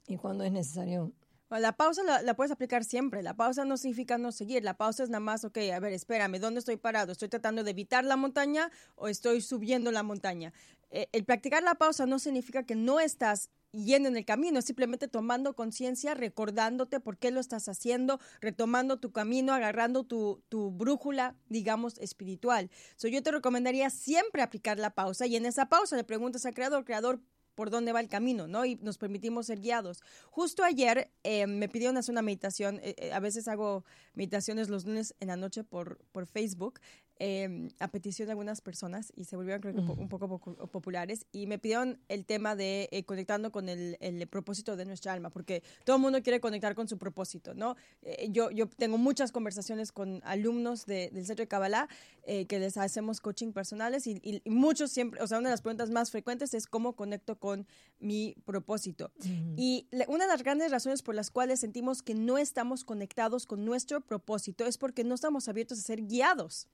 y 0.08 0.17
cuándo 0.17 0.44
es 0.44 0.51
necesario 0.51 1.12
la 1.51 1.74
pausa 1.74 2.01
la, 2.03 2.24
la, 2.24 2.36
puedes 2.36 2.51
aplicar 2.51 2.84
siempre. 2.84 3.22
La 3.22 3.36
pausa 3.36 3.65
no 3.65 3.77
significa 3.77 4.17
no 4.17 4.32
seguir. 4.32 4.63
La 4.63 4.74
pausa 4.74 5.03
es 5.03 5.10
nada 5.10 5.20
más, 5.20 5.46
ok, 5.46 5.60
a 5.74 5.79
ver, 5.79 5.94
espérame, 5.94 6.39
¿dónde 6.39 6.60
estoy 6.60 6.77
parado? 6.77 7.12
¿Estoy 7.12 7.29
tratando 7.29 7.63
de 7.63 7.70
evitar 7.70 8.03
la 8.03 8.15
montaña 8.15 8.72
o 8.96 9.08
estoy 9.08 9.41
subiendo 9.41 9.91
la 9.91 10.01
montaña? 10.01 10.53
Eh, 10.89 11.08
el 11.12 11.24
practicar 11.24 11.62
la 11.62 11.75
pausa 11.75 12.08
no 12.08 12.17
significa 12.17 12.63
que 12.63 12.75
no 12.75 13.00
estás 13.00 13.51
yendo 13.86 14.10
en 14.10 14.17
el 14.17 14.25
camino, 14.25 14.62
simplemente 14.62 15.07
tomando 15.07 15.55
conciencia, 15.55 16.13
recordándote 16.13 17.00
por 17.00 17.17
qué 17.17 17.31
lo 17.31 17.39
estás 17.39 17.67
haciendo, 17.69 18.19
retomando 18.41 18.98
tu 19.00 19.12
camino, 19.12 19.53
agarrando 19.53 20.03
tu, 20.03 20.43
tu 20.50 20.72
brújula, 20.72 21.36
digamos, 21.50 21.98
espiritual. 22.00 22.69
So, 22.96 23.07
yo 23.07 23.24
te 23.24 23.31
recomendaría 23.31 23.89
siempre 23.89 24.41
aplicar 24.41 24.79
la 24.79 24.91
pausa 24.91 25.27
y 25.27 25.36
en 25.36 25.46
esa 25.46 25.69
pausa 25.69 25.96
le 25.96 26.03
preguntas 26.03 26.46
al 26.46 26.53
creador, 26.53 26.86
creador, 26.86 27.22
por 27.57 27.72
dónde 27.72 27.91
va 27.91 28.01
el 28.01 28.07
camino, 28.07 28.46
¿no? 28.46 28.65
Y 28.65 28.75
nos 28.75 29.00
permitimos 29.00 29.48
ser 29.48 29.60
guiados. 29.60 30.03
Justo 30.29 30.63
ayer 30.63 31.10
eh, 31.24 31.48
me 31.48 31.67
pidieron 31.67 31.98
hacer 31.98 32.13
una 32.13 32.22
meditación, 32.22 32.79
eh, 32.84 32.93
eh, 33.00 33.13
a 33.13 33.19
veces 33.19 33.48
hago 33.48 33.84
meditaciones 34.13 34.69
los 34.69 34.86
lunes 34.86 35.15
en 35.19 35.29
la 35.29 35.38
noche 35.38 35.63
por, 35.63 35.98
por 36.12 36.27
Facebook, 36.27 36.79
Em, 37.19 37.69
a 37.79 37.88
petición 37.88 38.27
de 38.27 38.33
algunas 38.33 38.62
personas 38.62 39.12
y 39.15 39.25
se 39.25 39.36
volvieron 39.36 39.59
creo 39.59 39.74
que 39.74 39.79
un 39.79 40.07
poco 40.07 40.39
populares 40.67 41.25
y 41.31 41.47
me 41.47 41.57
pidieron 41.57 42.00
el 42.09 42.25
tema 42.25 42.55
de 42.55 42.89
eh, 42.91 43.05
conectando 43.05 43.51
con 43.51 43.69
el, 43.69 43.97
el, 44.01 44.27
propósito 44.27 44.75
de 44.75 44.86
nuestra 44.86 45.13
alma, 45.13 45.31
porque 45.31 45.63
todo 45.83 45.95
el 45.95 46.01
mundo 46.03 46.21
quiere 46.21 46.39
conectar 46.39 46.75
con 46.75 46.88
su 46.88 47.00
propósito, 47.00 47.55
¿no? 47.55 47.75
Eh, 48.03 48.27
yo, 48.29 48.51
yo 48.51 48.69
tengo 48.69 49.00
muchas 49.00 49.31
conversaciones 49.31 49.91
con 49.91 50.21
alumnos 50.25 50.86
de, 50.86 51.09
del 51.12 51.25
Centro 51.25 51.41
de 51.43 51.47
Kabbalah 51.47 51.88
eh, 52.21 52.45
que 52.45 52.59
les 52.59 52.77
hacemos 52.77 53.19
coaching 53.19 53.51
personales 53.51 54.05
y, 54.05 54.21
y, 54.21 54.47
muchos 54.47 54.91
siempre, 54.91 55.19
o 55.19 55.25
sea, 55.25 55.39
una 55.39 55.50
de 55.50 55.53
las 55.53 55.63
preguntas 55.63 55.89
más 55.89 56.12
frecuentes 56.12 56.53
es 56.53 56.67
cómo 56.67 56.95
conecto 56.95 57.39
con 57.39 57.65
mi 58.00 58.36
propósito. 58.45 59.12
Y 59.55 59.88
una 60.07 60.25
de 60.25 60.31
las 60.31 60.43
grandes 60.43 60.69
razones 60.69 61.01
por 61.01 61.15
las 61.15 61.31
cuales 61.31 61.62
sentimos 61.62 62.03
que 62.03 62.13
no 62.13 62.38
estamos 62.38 62.83
conectados 62.83 63.47
con 63.47 63.65
nuestro 63.65 64.01
propósito 64.01 64.67
es 64.67 64.77
porque 64.77 65.03
no 65.03 65.15
estamos 65.15 65.47
abiertos 65.47 65.79
a 65.79 65.81
ser 65.81 66.03
guiados 66.03 66.67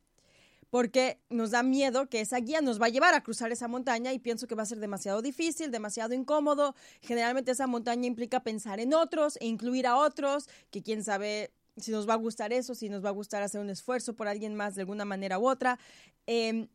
porque 0.73 1.19
nos 1.29 1.51
da 1.51 1.61
miedo 1.61 2.09
que 2.09 2.19
esa 2.19 2.37
guía 2.39 2.59
nos 2.59 2.81
va 2.81 2.87
a 2.87 2.89
llevar 2.89 3.13
a 3.13 3.21
cruzar 3.21 3.51
esa 3.51 3.67
montaña 3.67 4.11
y 4.11 4.17
pienso 4.17 4.47
que 4.47 4.55
va 4.55 4.63
a 4.63 4.65
ser 4.65 4.79
demasiado 4.79 5.21
difícil, 5.21 5.69
demasiado 5.69 6.15
incómodo. 6.15 6.73
Generalmente 6.99 7.51
esa 7.51 7.67
montaña 7.67 8.07
implica 8.07 8.41
pensar 8.43 8.79
en 8.79 8.95
otros 8.95 9.37
e 9.39 9.45
incluir 9.45 9.85
a 9.85 9.97
otros, 9.97 10.49
que 10.71 10.81
quién 10.81 11.03
sabe 11.03 11.51
si 11.77 11.91
nos 11.91 12.09
va 12.09 12.13
a 12.13 12.17
gustar 12.17 12.53
eso, 12.53 12.73
si 12.73 12.89
nos 12.89 13.05
va 13.05 13.09
a 13.09 13.11
gustar 13.11 13.43
hacer 13.43 13.61
un 13.61 13.69
esfuerzo 13.69 14.15
por 14.15 14.27
alguien 14.27 14.55
más 14.55 14.73
de 14.73 14.81
alguna 14.81 15.05
manera 15.05 15.37
u 15.37 15.47
otra. 15.47 15.77
Em, 16.25 16.67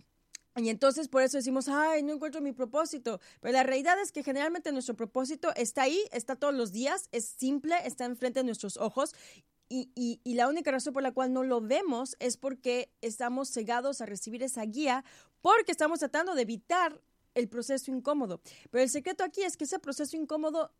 y 0.54 0.68
entonces 0.68 1.08
por 1.08 1.22
eso 1.22 1.36
decimos, 1.36 1.66
ay, 1.66 2.04
no 2.04 2.12
encuentro 2.12 2.40
mi 2.40 2.52
propósito. 2.52 3.20
Pero 3.40 3.52
la 3.52 3.64
realidad 3.64 4.00
es 4.00 4.12
que 4.12 4.22
generalmente 4.22 4.70
nuestro 4.70 4.94
propósito 4.94 5.52
está 5.56 5.82
ahí, 5.82 6.00
está 6.12 6.36
todos 6.36 6.54
los 6.54 6.70
días, 6.70 7.08
es 7.10 7.24
simple, 7.24 7.74
está 7.84 8.04
enfrente 8.04 8.38
de 8.38 8.44
nuestros 8.44 8.76
ojos 8.76 9.12
y, 9.68 10.20
y, 10.24 10.34
la 10.34 10.48
única 10.48 10.70
razón 10.70 10.94
por 10.94 11.02
la 11.02 11.12
cual 11.12 11.32
no 11.32 11.42
lo 11.42 11.60
vemos 11.60 12.16
es 12.20 12.36
porque 12.36 12.90
estamos 13.02 13.50
cegados 13.50 14.00
a 14.00 14.06
recibir 14.06 14.42
esa 14.42 14.62
guía, 14.62 15.04
porque 15.42 15.72
estamos 15.72 15.98
tratando 15.98 16.34
de 16.34 16.42
evitar 16.42 17.00
el 17.34 17.48
proceso 17.48 17.90
incómodo. 17.90 18.40
Pero 18.70 18.82
el 18.82 18.90
secreto 18.90 19.24
aquí 19.24 19.42
es 19.42 19.56
que 19.56 19.64
ese 19.64 19.78
proceso 19.78 20.16
incómodo 20.16 20.72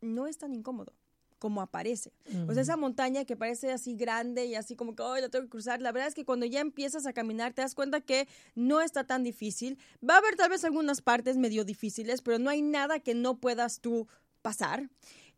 no 0.00 0.26
es 0.26 0.38
tan 0.38 0.52
incómodo 0.54 0.94
como 1.40 1.62
aparece. 1.62 2.12
O 2.46 2.52
sea, 2.52 2.62
esa 2.62 2.76
montaña 2.76 3.24
que 3.24 3.34
parece 3.34 3.72
así 3.72 3.96
grande 3.96 4.44
y 4.44 4.54
así 4.54 4.76
como 4.76 4.94
que, 4.94 5.02
hoy 5.02 5.22
la 5.22 5.30
tengo 5.30 5.46
que 5.46 5.50
cruzar, 5.50 5.80
la 5.80 5.90
verdad 5.90 6.08
es 6.08 6.14
que 6.14 6.26
cuando 6.26 6.44
ya 6.44 6.60
empiezas 6.60 7.06
a 7.06 7.14
caminar 7.14 7.54
te 7.54 7.62
das 7.62 7.74
cuenta 7.74 8.02
que 8.02 8.28
no 8.54 8.82
está 8.82 9.04
tan 9.04 9.24
difícil. 9.24 9.78
Va 10.06 10.14
a 10.14 10.18
haber 10.18 10.36
tal 10.36 10.50
vez 10.50 10.64
algunas 10.64 11.00
partes 11.00 11.38
medio 11.38 11.64
difíciles, 11.64 12.20
pero 12.20 12.38
no 12.38 12.50
hay 12.50 12.60
nada 12.60 13.00
que 13.00 13.14
no 13.14 13.38
puedas 13.38 13.80
tú 13.80 14.06
pasar. 14.42 14.90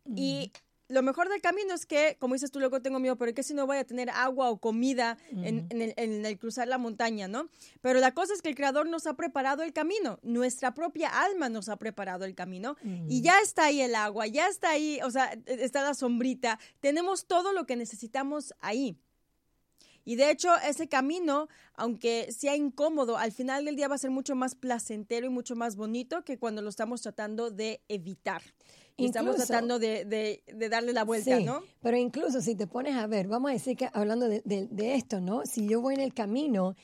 Y 0.05 0.51
lo 0.93 1.01
mejor 1.01 1.27
del 1.27 1.41
camino 1.41 1.73
es 1.73 1.85
que, 1.85 2.17
como 2.19 2.35
dices 2.35 2.51
tú, 2.51 2.59
luego 2.59 2.81
tengo 2.81 2.99
miedo, 2.99 3.15
pero 3.17 3.33
¿qué 3.33 3.41
si 3.41 3.53
no 3.53 3.65
voy 3.65 3.77
a 3.77 3.83
tener 3.83 4.09
agua 4.11 4.49
o 4.49 4.57
comida 4.57 5.17
en, 5.31 5.67
el, 5.71 6.37
cruzar 6.37 6.67
la 6.67 6.77
montaña, 6.77 7.27
no? 7.27 7.49
Pero 7.81 7.99
la 7.99 8.13
cosa 8.13 8.33
es 8.33 8.41
que 8.41 8.49
el 8.49 8.55
Creador 8.55 8.87
nos 8.87 9.07
ha 9.07 9.15
preparado 9.15 9.63
el 9.63 9.73
camino, 9.73 10.19
nuestra 10.21 10.73
propia 10.73 11.09
alma 11.09 11.49
nos 11.49 11.67
ha 11.67 11.77
preparado 11.77 12.25
el 12.25 12.35
camino 12.35 12.75
y 13.09 13.21
ya 13.21 13.39
está 13.39 13.65
ahí 13.65 13.81
el 13.81 13.95
agua, 13.95 14.27
ya 14.27 14.47
está 14.47 14.69
ahí, 14.69 14.99
o 15.03 15.09
sea, 15.09 15.33
e, 15.33 15.63
está 15.63 15.81
la 15.81 15.95
sombrita, 15.95 16.59
tenemos 16.79 17.25
todo 17.25 17.53
lo 17.53 17.65
que 17.65 17.75
necesitamos 17.75 18.53
ahí. 18.59 18.95
Y 20.05 20.15
de 20.15 20.29
hecho, 20.29 20.49
ese 20.67 20.89
camino, 20.89 21.47
aunque 21.75 22.31
sea 22.31 22.55
incómodo, 22.55 23.17
al 23.17 23.31
final 23.31 23.65
del 23.65 23.77
día 23.77 23.87
va 23.87 23.95
a 23.95 23.97
ser 23.97 24.11
mucho 24.11 24.35
más 24.35 24.53
placentero 24.53 25.25
y 25.25 25.29
mucho 25.29 25.55
más 25.55 25.75
bonito 25.75 26.23
que 26.23 26.37
cuando 26.37 26.61
lo 26.61 26.69
estamos 26.69 27.01
tratando 27.01 27.51
de 27.51 27.81
evitar 27.87 28.41
estamos 28.97 29.35
tratando 29.37 29.79
de, 29.79 30.43
darle 30.69 30.93
la 30.93 31.03
vuelta, 31.03 31.39
¿no? 31.39 31.61
Pero 31.81 31.97
incluso 31.97 32.41
si 32.41 32.55
te 32.55 32.67
pones 32.67 32.95
a 32.95 33.07
ver, 33.07 33.27
vamos 33.27 33.49
a 33.49 33.53
decir 33.53 33.77
que 33.77 33.89
hablando 33.93 34.27
de, 34.27 34.95
esto, 34.95 35.21
¿no? 35.21 35.45
Si 35.45 35.67
yo 35.67 35.81
voy 35.81 35.95
en 35.95 36.01
el 36.01 36.13
camino 36.13 36.75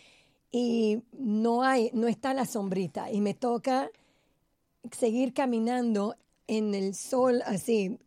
y 0.51 1.03
no 1.11 1.63
hay, 1.63 1.91
no 1.93 2.07
está 2.07 2.33
la 2.33 2.45
sombrita 2.45 3.11
y 3.11 3.21
me 3.21 3.33
toca 3.33 3.91
seguir 4.91 5.33
caminando 5.33 6.15
en 6.47 6.73
el 6.73 6.95
sol 6.95 7.43
así 7.45 7.99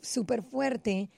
súper 0.00 0.42
fuerte 0.42 1.10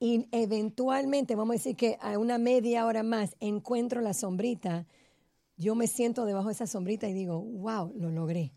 y 0.00 0.26
eventualmente, 0.30 1.34
vamos 1.34 1.54
a 1.54 1.58
decir 1.58 1.76
que 1.76 1.98
a 2.00 2.18
una 2.18 2.38
media 2.38 2.86
hora 2.86 3.02
más 3.02 3.36
encuentro 3.40 4.00
la 4.00 4.14
sombrita, 4.14 4.86
yo 5.56 5.74
me 5.74 5.88
siento 5.88 6.24
debajo 6.24 6.48
de 6.48 6.54
esa 6.54 6.68
sombrita 6.68 7.08
y 7.08 7.12
digo, 7.12 7.40
wow, 7.40 7.92
lo 7.96 8.10
logré. 8.10 8.52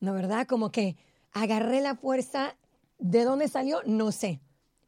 ¿No 0.00 0.12
verdad? 0.12 0.46
Como 0.46 0.70
que 0.70 0.96
agarré 1.32 1.80
la 1.80 1.94
fuerza. 1.94 2.56
¿De 2.98 3.24
dónde 3.24 3.48
salió? 3.48 3.80
No 3.84 4.12
sé, 4.12 4.40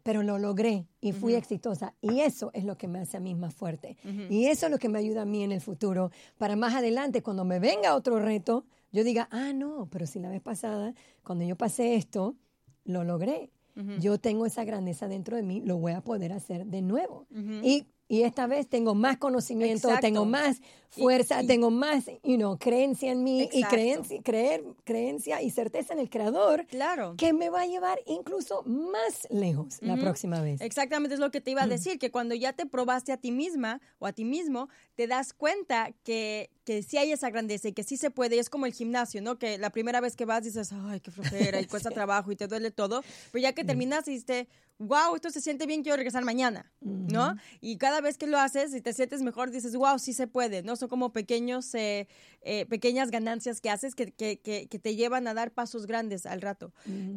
pero 0.02 0.22
lo 0.22 0.38
logré 0.38 0.86
y 1.00 1.12
fui 1.12 1.34
exitosa. 1.34 1.94
Y 2.00 2.20
eso 2.20 2.50
es 2.54 2.64
lo 2.64 2.78
que 2.78 2.86
me 2.86 3.00
hace 3.00 3.16
a 3.16 3.20
mí 3.20 3.34
más 3.34 3.54
fuerte. 3.54 3.96
Y 4.30 4.46
eso 4.46 4.66
es 4.66 4.72
lo 4.72 4.78
que 4.78 4.88
me 4.88 4.98
ayuda 4.98 5.22
a 5.22 5.26
mí 5.26 5.42
en 5.42 5.50
el 5.50 5.60
futuro 5.60 6.10
para 6.38 6.56
más 6.56 6.74
adelante, 6.74 7.22
cuando 7.22 7.44
me 7.44 7.58
venga 7.58 7.94
otro 7.94 8.20
reto, 8.20 8.66
yo 8.92 9.02
diga, 9.02 9.28
ah, 9.32 9.52
no, 9.52 9.88
pero 9.90 10.06
si 10.06 10.20
la 10.20 10.28
vez 10.28 10.40
pasada, 10.40 10.94
cuando 11.24 11.44
yo 11.44 11.56
pasé 11.56 11.96
esto, 11.96 12.36
lo 12.84 13.02
logré. 13.02 13.50
Yo 13.98 14.18
tengo 14.18 14.46
esa 14.46 14.62
grandeza 14.62 15.08
dentro 15.08 15.36
de 15.36 15.42
mí, 15.42 15.60
lo 15.60 15.78
voy 15.78 15.94
a 15.94 16.00
poder 16.00 16.32
hacer 16.32 16.66
de 16.66 16.80
nuevo. 16.80 17.26
y, 17.64 17.88
y 18.14 18.22
esta 18.22 18.46
vez 18.46 18.68
tengo 18.68 18.94
más 18.94 19.16
conocimiento, 19.16 19.88
tengo 20.00 20.24
más 20.24 20.60
fuerza, 20.88 21.42
tengo 21.44 21.70
más, 21.70 22.06
you 22.22 22.36
know, 22.36 22.56
creencia 22.56 23.10
en 23.10 23.24
mí 23.24 23.48
y 23.52 23.64
creencia, 23.64 24.22
creer, 24.22 24.62
creencia 24.84 25.42
y 25.42 25.50
certeza 25.50 25.92
en 25.92 25.98
el 25.98 26.08
creador. 26.08 26.64
Claro. 26.66 27.14
Que 27.16 27.32
me 27.32 27.50
va 27.50 27.62
a 27.62 27.66
llevar 27.66 27.98
incluso 28.06 28.62
más 28.62 29.26
lejos 29.30 29.78
la 29.80 29.96
próxima 29.96 30.40
vez. 30.40 30.60
Exactamente, 30.60 31.14
es 31.14 31.20
lo 31.20 31.32
que 31.32 31.40
te 31.40 31.50
iba 31.50 31.62
a 31.62 31.66
decir, 31.66 31.98
que 31.98 32.12
cuando 32.12 32.36
ya 32.36 32.52
te 32.52 32.66
probaste 32.66 33.10
a 33.10 33.16
ti 33.16 33.32
misma 33.32 33.80
o 33.98 34.06
a 34.06 34.12
ti 34.12 34.24
mismo, 34.24 34.68
te 34.94 35.08
das 35.08 35.32
cuenta 35.32 35.90
que, 36.04 36.50
que 36.64 36.82
sí 36.82 36.96
hay 36.96 37.12
esa 37.12 37.30
grandeza 37.30 37.68
y 37.68 37.72
que 37.72 37.84
sí 37.84 37.96
se 37.96 38.10
puede. 38.10 38.38
Es 38.38 38.50
como 38.50 38.66
el 38.66 38.72
gimnasio, 38.72 39.22
¿no? 39.22 39.38
Que 39.38 39.58
la 39.58 39.70
primera 39.70 40.00
vez 40.00 40.16
que 40.16 40.24
vas 40.24 40.42
dices, 40.42 40.72
ay, 40.72 41.00
qué 41.00 41.10
flojera 41.10 41.60
y 41.60 41.66
cuesta 41.68 41.90
trabajo 41.90 42.32
y 42.32 42.36
te 42.36 42.46
duele 42.46 42.70
todo. 42.70 43.02
Pero 43.30 43.42
ya 43.42 43.52
que 43.52 43.64
terminas, 43.64 44.06
dices, 44.06 44.46
wow, 44.78 45.14
esto 45.14 45.30
se 45.30 45.40
siente 45.40 45.66
bien, 45.66 45.82
quiero 45.82 45.96
regresar 45.96 46.24
mañana, 46.24 46.72
¿no? 46.80 47.36
Y 47.60 47.76
cada 47.76 48.00
vez 48.00 48.18
que 48.18 48.26
lo 48.26 48.38
haces 48.38 48.74
y 48.74 48.80
te 48.80 48.92
sientes 48.92 49.22
mejor, 49.22 49.50
dices, 49.50 49.76
wow, 49.76 49.98
sí 49.98 50.12
se 50.12 50.26
puede, 50.26 50.62
¿no? 50.62 50.76
Son 50.76 50.88
como 50.88 51.12
pequeños, 51.12 51.74
eh, 51.74 52.08
eh, 52.42 52.66
pequeñas 52.66 53.10
ganancias 53.10 53.60
que 53.60 53.70
haces 53.70 53.94
que, 53.94 54.12
que, 54.12 54.38
que, 54.38 54.78
te 54.78 54.96
llevan 54.96 55.28
a 55.28 55.34
dar 55.34 55.52
pasos 55.52 55.86
grandes 55.86 56.26
al 56.26 56.40
rato. 56.40 56.72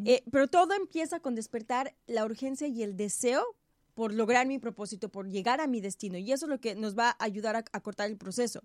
Eh, 0.06 0.24
pero 0.32 0.48
todo 0.48 0.74
empieza 0.74 1.20
con 1.20 1.36
despertar 1.36 1.96
la 2.06 2.25
urgencia 2.25 2.68
y 2.68 2.84
el 2.84 2.96
deseo 2.96 3.44
por 3.98 4.13
lograr 4.13 4.46
mi 4.46 4.60
propósito, 4.60 5.10
por 5.10 5.27
llegar 5.27 5.60
a 5.60 5.66
mi 5.66 5.82
destino. 5.82 6.20
Y 6.20 6.32
eso 6.32 6.46
es 6.46 6.51
lo 6.51 6.62
que 6.62 6.75
nos 6.75 6.96
va 6.96 7.10
a 7.10 7.24
ayudar 7.24 7.56
a, 7.56 7.63
cortar 7.82 8.08
el 8.08 8.16
proceso. 8.16 8.62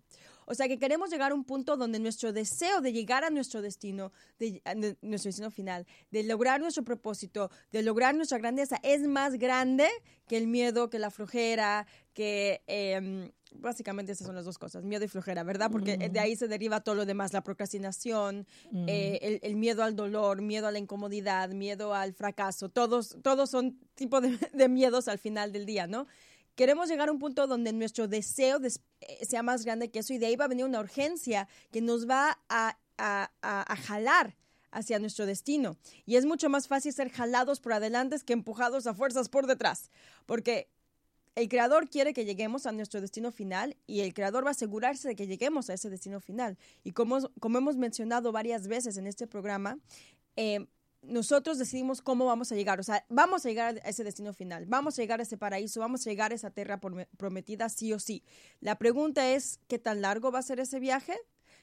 O 0.46 0.54
sea 0.54 0.68
que 0.68 0.78
queremos 0.78 1.10
llegar 1.10 1.32
a 1.32 1.34
un 1.34 1.44
punto 1.44 1.76
donde 1.76 1.98
nuestro 1.98 2.32
deseo 2.32 2.80
de 2.80 2.92
llegar 2.92 3.24
a 3.24 3.30
nuestro 3.30 3.62
destino, 3.62 4.12
de, 4.38 4.62
nuestro 5.02 5.28
destino 5.28 5.50
final, 5.50 5.86
de 6.10 6.22
lograr 6.24 6.60
nuestro 6.60 6.84
propósito, 6.84 7.50
de 7.70 7.82
lograr 7.82 8.14
nuestra 8.14 8.38
grandeza, 8.38 8.78
es 8.82 9.02
más 9.02 9.38
grande 9.38 9.88
que 10.26 10.36
el 10.36 10.46
miedo, 10.46 10.88
que 10.90 10.98
la 10.98 11.10
flojera, 11.10 11.86
que 12.14 12.62
em, 12.66 13.30
básicamente 13.54 14.12
esas 14.12 14.26
son 14.26 14.34
las 14.36 14.44
dos 14.44 14.58
cosas, 14.58 14.84
miedo 14.84 15.04
y 15.04 15.08
flojera, 15.08 15.42
¿verdad? 15.42 15.70
Porque 15.70 15.96
de 15.96 16.20
ahí 16.20 16.36
se 16.36 16.48
deriva 16.48 16.80
todo 16.80 16.94
lo 16.94 17.06
demás, 17.06 17.32
la 17.32 17.42
procrastinación, 17.42 18.46
eh, 18.86 19.40
el, 19.42 19.56
miedo 19.56 19.82
al 19.82 19.96
dolor, 19.96 20.42
miedo 20.42 20.66
a 20.66 20.72
la 20.72 20.78
incomodidad, 20.78 21.50
miedo 21.50 21.94
al 21.94 22.14
fracaso, 22.14 22.68
todos, 22.68 23.16
todos 23.22 23.50
son 23.50 23.78
tipos 23.94 24.22
de, 24.52 24.68
miedos 24.68 25.08
al 25.08 25.18
final 25.18 25.52
del 25.52 25.66
día, 25.66 25.86
¿no? 25.86 26.06
Queremos 26.54 26.88
llegar 26.88 27.08
a 27.08 27.12
un 27.12 27.18
punto 27.18 27.46
donde 27.46 27.72
nuestro 27.72 28.08
deseo 28.08 28.60
eh, 28.62 29.26
sea 29.26 29.42
más 29.42 29.64
grande 29.64 29.90
que 29.90 30.00
eso 30.00 30.12
y 30.12 30.18
de 30.18 30.26
ahí 30.26 30.36
va 30.36 30.44
a 30.44 30.48
venir 30.48 30.64
una 30.64 30.80
urgencia 30.80 31.48
que 31.70 31.80
nos 31.80 32.08
va 32.08 32.38
a, 32.48 32.78
a, 32.98 33.30
a 33.42 33.76
jalar 33.76 34.36
hacia 34.70 34.98
nuestro 34.98 35.26
destino. 35.26 35.76
Y 36.06 36.16
es 36.16 36.26
mucho 36.26 36.48
más 36.48 36.66
fácil 36.68 36.92
ser 36.92 37.10
jalados 37.10 37.60
por 37.60 37.72
adelante 37.72 38.16
que 38.24 38.32
empujados 38.32 38.86
a 38.86 38.94
fuerzas 38.94 39.28
por 39.28 39.46
detrás, 39.46 39.90
porque 40.26 40.68
el 41.34 41.48
creador 41.48 41.88
quiere 41.88 42.12
que 42.12 42.24
lleguemos 42.24 42.66
a 42.66 42.72
nuestro 42.72 43.00
destino 43.00 43.32
final 43.32 43.76
y 43.86 44.00
el 44.00 44.12
creador 44.12 44.44
va 44.44 44.48
a 44.48 44.52
asegurarse 44.52 45.08
de 45.08 45.16
que 45.16 45.26
lleguemos 45.26 45.70
a 45.70 45.74
ese 45.74 45.88
destino 45.88 46.20
final. 46.20 46.58
Y 46.84 46.92
como, 46.92 47.30
como 47.40 47.58
hemos 47.58 47.76
mencionado 47.76 48.32
varias 48.32 48.68
veces 48.68 48.96
en 48.96 49.06
este 49.06 49.26
programa, 49.26 49.78
eh, 50.36 50.66
nosotros 51.02 51.58
decidimos 51.58 52.00
cómo 52.00 52.26
vamos 52.26 52.52
a 52.52 52.54
llegar. 52.54 52.80
O 52.80 52.82
sea, 52.82 53.04
vamos 53.08 53.44
a 53.44 53.48
llegar 53.48 53.80
a 53.84 53.88
ese 53.88 54.04
destino 54.04 54.32
final, 54.32 54.66
vamos 54.66 54.98
a 54.98 55.02
llegar 55.02 55.20
a 55.20 55.24
ese 55.24 55.36
paraíso, 55.36 55.80
vamos 55.80 56.06
a 56.06 56.10
llegar 56.10 56.32
a 56.32 56.34
esa 56.34 56.50
tierra 56.50 56.80
prometida 56.80 57.68
sí 57.68 57.92
o 57.92 57.98
sí. 57.98 58.22
La 58.60 58.78
pregunta 58.78 59.30
es, 59.30 59.60
¿qué 59.68 59.78
tan 59.78 60.00
largo 60.00 60.32
va 60.32 60.38
a 60.38 60.42
ser 60.42 60.60
ese 60.60 60.80
viaje? 60.80 61.16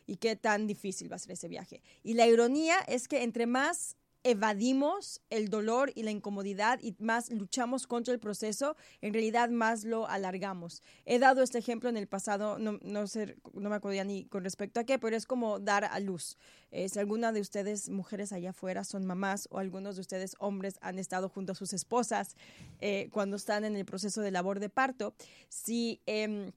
y 0.10 0.18
qué 0.18 0.36
tan 0.36 0.66
difícil 0.66 1.12
va 1.12 1.18
a 1.18 1.20
ser 1.20 1.34
ese 1.34 1.48
viaje. 1.48 1.84
Y 2.02 2.16
la 2.16 2.26
ironía 2.26 2.80
es 2.88 3.08
que 3.08 3.22
entre 3.22 3.46
más 3.46 3.96
evadimos 4.24 5.22
el 5.30 5.50
dolor 5.50 5.92
y 5.96 6.04
la 6.04 6.12
incomodidad 6.12 6.80
y 6.82 6.96
más 7.00 7.30
luchamos 7.30 7.88
contra 7.88 8.14
el 8.14 8.20
proceso, 8.20 8.76
en 9.02 9.14
realidad 9.14 9.50
más 9.50 9.84
lo 9.84 10.08
alargamos. 10.08 10.82
He 11.06 11.20
dado 11.20 11.42
este 11.42 11.58
ejemplo 11.58 11.90
en 11.90 11.98
el 11.98 12.08
pasado, 12.08 12.60
no, 12.60 12.80
no, 12.82 13.08
sé, 13.08 13.38
no 13.54 13.70
me 13.70 13.76
acuerdo 13.76 14.04
ni 14.04 14.26
con 14.26 14.44
respecto 14.44 14.80
a 14.80 14.84
qué, 14.84 15.00
pero 15.00 15.16
es 15.16 15.26
como 15.26 15.60
dar 15.60 15.86
a 15.86 16.00
luz. 16.00 16.38
Eh, 16.72 16.90
si 16.90 17.00
alguna 17.00 17.32
de 17.32 17.42
ustedes, 17.42 17.90
mujeres 17.90 18.32
allá 18.32 18.52
afuera, 18.52 18.84
son 18.84 19.06
mamás 19.06 19.48
o 19.52 19.60
algunos 19.60 19.96
de 19.96 20.02
ustedes, 20.02 20.36
hombres, 20.40 20.78
han 20.82 21.00
estado 21.00 21.30
junto 21.30 21.54
a 21.54 21.56
sus 21.56 21.74
esposas 21.74 22.36
eh, 22.80 23.10
cuando 23.12 23.38
están 23.38 23.66
en 23.66 23.76
el 23.76 23.86
proceso 23.86 24.22
de 24.22 24.32
labor 24.32 24.60
de 24.60 24.70
parto, 24.70 25.14
si... 25.48 26.02
Em, 26.06 26.52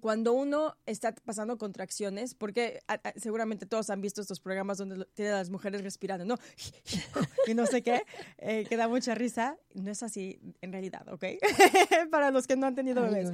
cuando 0.00 0.32
uno 0.32 0.76
está 0.86 1.12
pasando 1.12 1.58
contracciones, 1.58 2.34
porque 2.34 2.80
seguramente 3.16 3.66
todos 3.66 3.90
han 3.90 4.00
visto 4.00 4.20
estos 4.20 4.40
programas 4.40 4.78
donde 4.78 5.04
tienen 5.14 5.34
a 5.34 5.38
las 5.38 5.50
mujeres 5.50 5.82
respirando, 5.82 6.24
¿no? 6.24 6.36
y 7.46 7.54
no 7.54 7.66
sé 7.66 7.82
qué, 7.82 8.02
eh, 8.38 8.64
que 8.68 8.76
da 8.76 8.88
mucha 8.88 9.14
risa. 9.14 9.58
No 9.74 9.90
es 9.90 10.02
así 10.02 10.40
en 10.60 10.72
realidad, 10.72 11.06
¿ok? 11.12 11.24
Para 12.10 12.30
los 12.30 12.46
que 12.46 12.56
no 12.56 12.66
han 12.66 12.74
tenido 12.74 13.02
bebés. 13.02 13.30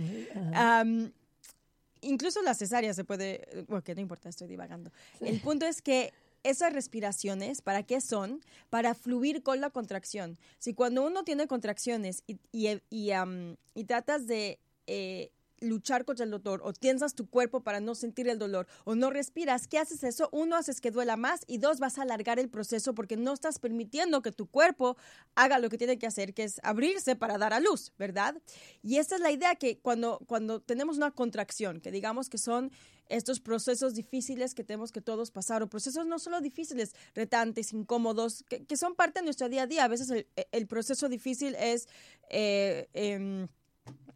incluso 2.00 2.42
la 2.42 2.54
cesárea 2.54 2.94
se 2.94 3.04
puede, 3.04 3.64
bueno, 3.68 3.82
que 3.82 3.94
no 3.94 4.00
importa, 4.00 4.28
estoy 4.28 4.48
divagando. 4.48 4.90
El 5.20 5.40
punto 5.40 5.66
es 5.66 5.82
que 5.82 6.12
esas 6.42 6.72
respiraciones, 6.72 7.62
¿para 7.62 7.84
qué 7.84 8.00
son? 8.00 8.40
Para 8.70 8.94
fluir 8.94 9.42
con 9.42 9.60
la 9.60 9.70
contracción. 9.70 10.38
Si 10.58 10.74
cuando 10.74 11.06
uno 11.06 11.24
tiene 11.24 11.46
contracciones 11.46 12.24
y, 12.26 12.38
y, 12.50 12.80
y, 12.90 13.84
tratas 13.84 14.26
de... 14.26 14.58
Eh, 14.86 15.30
luchar 15.62 16.04
contra 16.04 16.24
el 16.24 16.30
dolor 16.30 16.60
o 16.64 16.72
tiensas 16.72 17.14
tu 17.14 17.28
cuerpo 17.28 17.60
para 17.60 17.80
no 17.80 17.94
sentir 17.94 18.28
el 18.28 18.38
dolor 18.38 18.66
o 18.84 18.94
no 18.94 19.10
respiras, 19.10 19.66
¿qué 19.66 19.78
haces 19.78 20.02
eso? 20.04 20.28
Uno, 20.32 20.56
haces 20.56 20.80
que 20.80 20.90
duela 20.90 21.16
más 21.16 21.42
y 21.46 21.58
dos, 21.58 21.78
vas 21.78 21.98
a 21.98 22.02
alargar 22.02 22.38
el 22.38 22.48
proceso 22.48 22.94
porque 22.94 23.16
no 23.16 23.32
estás 23.32 23.58
permitiendo 23.58 24.22
que 24.22 24.32
tu 24.32 24.46
cuerpo 24.46 24.96
haga 25.34 25.58
lo 25.58 25.70
que 25.70 25.78
tiene 25.78 25.98
que 25.98 26.06
hacer, 26.06 26.34
que 26.34 26.44
es 26.44 26.60
abrirse 26.62 27.16
para 27.16 27.38
dar 27.38 27.52
a 27.52 27.60
luz, 27.60 27.92
¿verdad? 27.98 28.36
Y 28.82 28.96
esta 28.96 29.14
es 29.14 29.20
la 29.20 29.30
idea 29.30 29.54
que 29.54 29.78
cuando, 29.78 30.20
cuando 30.26 30.60
tenemos 30.60 30.96
una 30.96 31.10
contracción, 31.10 31.80
que 31.80 31.90
digamos 31.90 32.28
que 32.28 32.38
son 32.38 32.70
estos 33.08 33.40
procesos 33.40 33.94
difíciles 33.94 34.54
que 34.54 34.64
tenemos 34.64 34.90
que 34.90 35.00
todos 35.00 35.30
pasar, 35.30 35.62
o 35.62 35.68
procesos 35.68 36.06
no 36.06 36.18
solo 36.18 36.40
difíciles, 36.40 36.94
retantes, 37.14 37.72
incómodos, 37.72 38.44
que, 38.48 38.76
son 38.76 38.94
parte 38.94 39.20
de 39.20 39.24
nuestro 39.24 39.48
día 39.48 39.62
a 39.62 39.66
día. 39.66 39.84
A 39.84 39.88
veces 39.88 40.26
el, 40.50 40.66
proceso 40.66 41.08
difícil 41.08 41.54
es... 41.56 41.88
Eh, 42.30 42.88
em, 42.94 43.48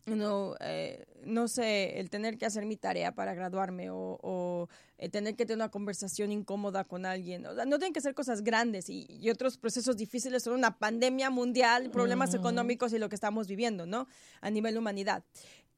no, 0.07 0.55
eh, 0.61 1.05
no 1.25 1.49
sé, 1.49 1.99
el 1.99 2.11
tener 2.11 2.39
que 2.39 2.47
hacer 2.47 2.65
mi 2.65 2.77
tarea 2.77 3.13
para 3.13 3.35
graduarme 3.35 3.89
o, 3.91 4.69
el 4.99 5.11
tener 5.11 5.35
que 5.35 5.45
tener 5.45 5.59
una 5.59 5.71
conversación 5.71 6.33
incómoda 6.33 6.85
con 6.85 7.05
alguien. 7.05 7.45
O 7.45 7.55
no 7.55 7.79
tienen 7.79 7.93
que 7.93 8.01
ser 8.01 8.15
cosas 8.15 8.43
grandes 8.43 8.89
y, 8.89 9.29
otros 9.31 9.59
procesos 9.59 9.97
difíciles 9.97 10.45
son 10.45 10.55
una 10.55 10.79
pandemia 10.79 11.29
mundial, 11.31 11.91
problemas 11.91 12.35
económicos 12.35 12.93
y 12.93 12.99
lo 12.99 13.09
que 13.09 13.17
estamos 13.17 13.49
viviendo, 13.49 13.85
¿no? 13.85 14.07
A 14.41 14.51
nivel 14.51 14.79
humanidad. 14.79 15.25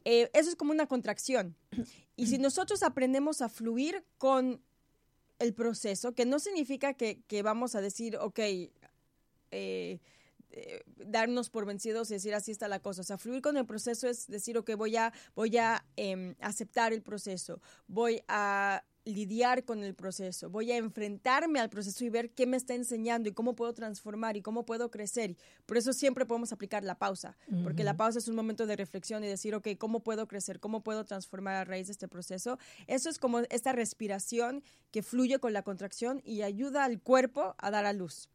Eh, 0.04 0.30
eso 0.34 0.50
es 0.50 0.56
como 0.56 0.72
una 0.72 0.86
contracción. 0.86 1.56
Y 2.16 2.26
si 2.26 2.38
nosotros 2.38 2.82
aprendemos 2.82 3.40
a 3.40 3.48
fluir 3.48 4.04
con 4.18 4.60
el 5.38 5.54
proceso, 5.54 6.12
que 6.12 6.26
no 6.26 6.38
significa 6.38 6.94
que, 6.94 7.22
que 7.26 7.42
vamos 7.42 7.74
a 7.74 7.80
decir, 7.80 8.16
ok, 8.16 8.40
eh, 9.50 10.00
eh, 10.50 10.82
darnos 10.96 11.50
por 11.50 11.66
vencidos 11.66 12.10
y 12.10 12.14
decir 12.14 12.34
así 12.34 12.50
está 12.50 12.68
la 12.68 12.80
cosa. 12.80 13.02
O 13.02 13.04
sea, 13.04 13.18
fluir 13.18 13.42
con 13.42 13.56
el 13.56 13.66
proceso 13.66 14.08
es 14.08 14.26
decir, 14.26 14.56
ok, 14.56 14.70
voy 14.76 14.96
a, 14.96 15.12
voy 15.34 15.56
a 15.58 15.84
em, 15.96 16.34
aceptar 16.40 16.92
el 16.92 17.02
proceso, 17.02 17.60
voy 17.86 18.22
a 18.28 18.84
lidiar 19.08 19.64
con 19.64 19.82
el 19.82 19.94
proceso, 19.94 20.50
voy 20.50 20.70
a 20.70 20.76
enfrentarme 20.76 21.60
al 21.60 21.70
proceso 21.70 22.04
y 22.04 22.10
ver 22.10 22.30
qué 22.30 22.46
me 22.46 22.56
está 22.56 22.74
enseñando 22.74 23.28
y 23.28 23.32
cómo 23.32 23.54
puedo 23.54 23.72
transformar 23.72 24.36
y 24.36 24.42
cómo 24.42 24.64
puedo 24.64 24.90
crecer. 24.90 25.36
Por 25.66 25.78
eso 25.78 25.92
siempre 25.92 26.26
podemos 26.26 26.52
aplicar 26.52 26.84
la 26.84 26.98
pausa, 26.98 27.36
porque 27.62 27.84
la 27.84 27.96
pausa 27.96 28.18
es 28.18 28.28
un 28.28 28.36
momento 28.36 28.66
de 28.66 28.76
reflexión 28.76 29.24
y 29.24 29.26
decir, 29.26 29.54
ok, 29.54 29.68
¿cómo 29.78 30.00
puedo 30.00 30.28
crecer? 30.28 30.60
¿Cómo 30.60 30.82
puedo 30.82 31.04
transformar 31.04 31.56
a 31.56 31.64
raíz 31.64 31.86
de 31.86 31.92
este 31.92 32.08
proceso? 32.08 32.58
Eso 32.86 33.08
es 33.08 33.18
como 33.18 33.40
esta 33.50 33.72
respiración 33.72 34.62
que 34.90 35.02
fluye 35.02 35.38
con 35.38 35.52
la 35.52 35.62
contracción 35.62 36.20
y 36.24 36.42
ayuda 36.42 36.84
al 36.84 37.00
cuerpo 37.00 37.54
a 37.58 37.70
dar 37.70 37.86
a 37.86 37.92
luz. 37.92 38.28